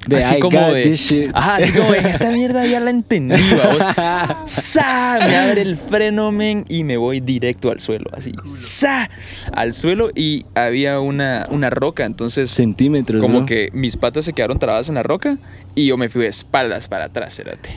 [0.06, 0.82] De, así "I como got de.
[0.84, 1.30] this shit".
[1.34, 4.40] Ajá, así como de esta mierda ya la entendí, vamos.
[4.44, 5.18] ¡Sa!
[5.20, 8.10] Me abre el freno, men, y me voy directo al suelo.
[8.12, 8.32] Así.
[8.44, 9.08] ¡Sa!
[9.52, 12.04] Al suelo y había una, una roca.
[12.04, 15.38] Entonces, Centímetros, como que mis patas se quedaron trabadas en la roca
[15.74, 17.70] y yo me fui de espaldas para atrás, cerote.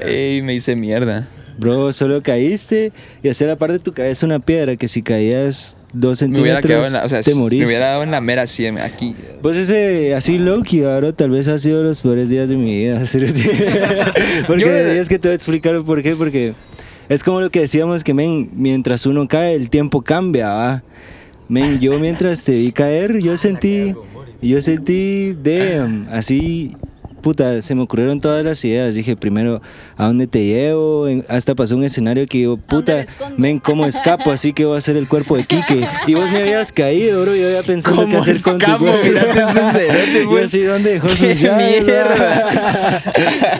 [0.00, 1.26] Ey, me hice mierda.
[1.60, 2.90] Bro, solo caíste
[3.22, 6.92] y hacer la parte de tu cabeza una piedra que si caías dos centímetros en
[6.94, 7.60] la, o sea, te morís.
[7.60, 9.14] me hubiera dado en la mera así, aquí.
[9.42, 12.98] Pues ese así Loki, bro, tal vez ha sido los peores días de mi vida.
[14.46, 16.54] Porque es que te voy a explicar por qué, porque
[17.10, 20.82] es como lo que decíamos que, men, mientras uno cae, el tiempo cambia, ¿va?
[21.48, 23.94] Men, yo mientras te vi caer, yo sentí,
[24.40, 26.74] yo sentí, damn, así,
[27.20, 28.94] puta, se me ocurrieron todas las ideas.
[28.94, 29.60] Dije, primero,
[29.96, 31.08] ¿a dónde te llevo?
[31.08, 33.04] En- hasta pasó un escenario que yo, dónde puta,
[33.36, 34.30] men, ¿cómo escapo?
[34.32, 35.86] Así que voy a hacer el cuerpo de Quique.
[36.06, 38.84] Y vos me habías caído, bro, yo había pensado qué ¿Cómo hacer con tu escapo?
[38.86, 39.04] cuerpo.
[39.06, 39.40] Mírate
[40.30, 41.82] Yo así, ¿dónde dejó ¡Qué sus llaves?
[41.84, 43.00] mierda!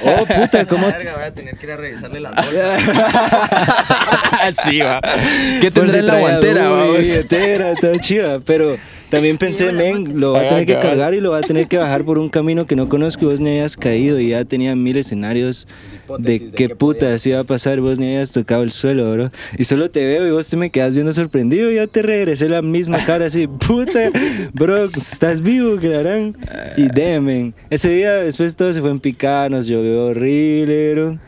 [0.20, 0.86] oh, puta, ¿cómo?
[0.86, 2.80] Verga, voy a tener que ir a revisarle las bolsas.
[4.40, 5.00] Así va.
[5.60, 8.38] ¿Qué tendrá si en la guantera, billetera, todo chiva.
[8.44, 8.76] Pero
[9.10, 11.66] también pensé, men, lo va a Ah, tener que cargar y lo va a tener
[11.68, 14.44] que bajar por un camino que no conozco y vos ni hayas caído y ya
[14.44, 15.66] tenía mil escenarios
[16.18, 18.72] de de qué qué puta podía así iba a pasar, vos ni hayas tocado el
[18.72, 19.30] suelo, bro.
[19.58, 22.48] Y solo te veo y vos te me quedas viendo sorprendido y ya te regresé
[22.48, 24.10] la misma cara así, puta,
[24.52, 26.36] bro, estás vivo, harán.
[26.76, 27.54] Y damn, men.
[27.68, 31.18] Ese día después todo se fue en picada, nos llovió horrible, bro.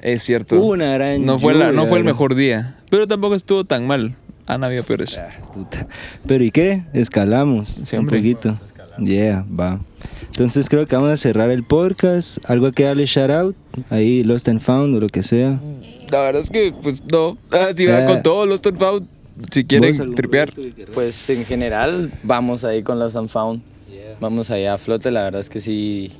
[0.00, 0.60] Es cierto.
[0.60, 2.76] Una gran no fue, la, no lluvia, fue el mejor día.
[2.90, 4.14] Pero tampoco estuvo tan mal.
[4.46, 5.18] Han habido peores.
[5.18, 5.86] Ah, puta.
[6.26, 6.82] Pero ¿y qué?
[6.92, 8.18] Escalamos Sí, un hombre.
[8.18, 8.58] poquito.
[8.98, 9.80] Yeah, va.
[10.28, 12.38] Entonces creo que vamos a cerrar el podcast.
[12.48, 13.56] Algo que darle shout out.
[13.90, 15.58] Ahí Lost and Found o lo que sea.
[16.10, 17.36] La verdad es que, pues no.
[17.50, 18.06] Ah, Si va Ah.
[18.06, 19.04] con todos los Top Out,
[19.52, 20.52] si ¿Vos quieren tripear.
[20.94, 23.60] Pues en general vamos ahí con los Unfound.
[24.20, 26.10] Vamos allá a flote, la verdad es que sí.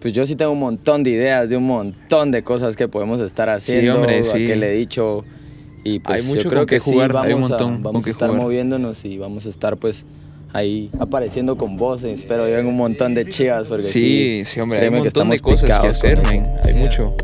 [0.00, 3.20] Pues yo sí tengo un montón de ideas, de un montón de cosas que podemos
[3.20, 3.96] estar haciendo.
[3.96, 4.46] hombre, a sí.
[4.46, 5.24] que le he dicho.
[5.86, 7.72] Y pues Hay mucho yo creo con que sí, jugar, vamos, hay un a- montón
[7.74, 8.42] con vamos a estar jugar.
[8.42, 10.04] moviéndonos y vamos a estar pues
[10.52, 13.68] ahí apareciendo con voces, pero yo en un montón de chivas.
[13.68, 14.80] Porque Sí, sí, hombre.
[14.80, 16.22] Hay un que montón de cosas que hacer.
[16.26, 17.14] Hay mucho.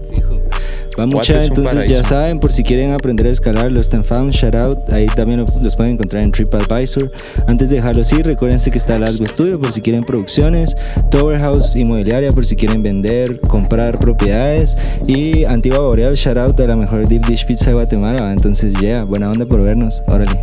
[0.99, 4.55] Va mucha, entonces ya saben, por si quieren aprender a escalar Lost and Found, shout
[4.55, 7.11] out, ahí también lo- los pueden encontrar en TripAdvisor.
[7.47, 10.77] Antes de dejarlos ir, recuérdense que está Lasgo Studio por si quieren producciones,
[11.11, 16.67] Tower House Inmobiliaria por si quieren vender, comprar propiedades y Antigua Boreal, shout out a
[16.67, 18.33] la mejor deep dish pizza de Guatemala.
[18.33, 20.39] Entonces, ya, buena onda por vernos, órale.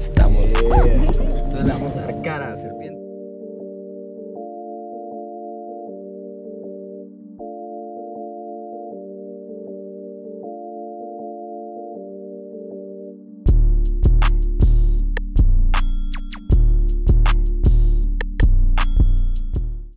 [0.00, 0.44] Estamos.
[0.50, 2.06] Entonces le vamos a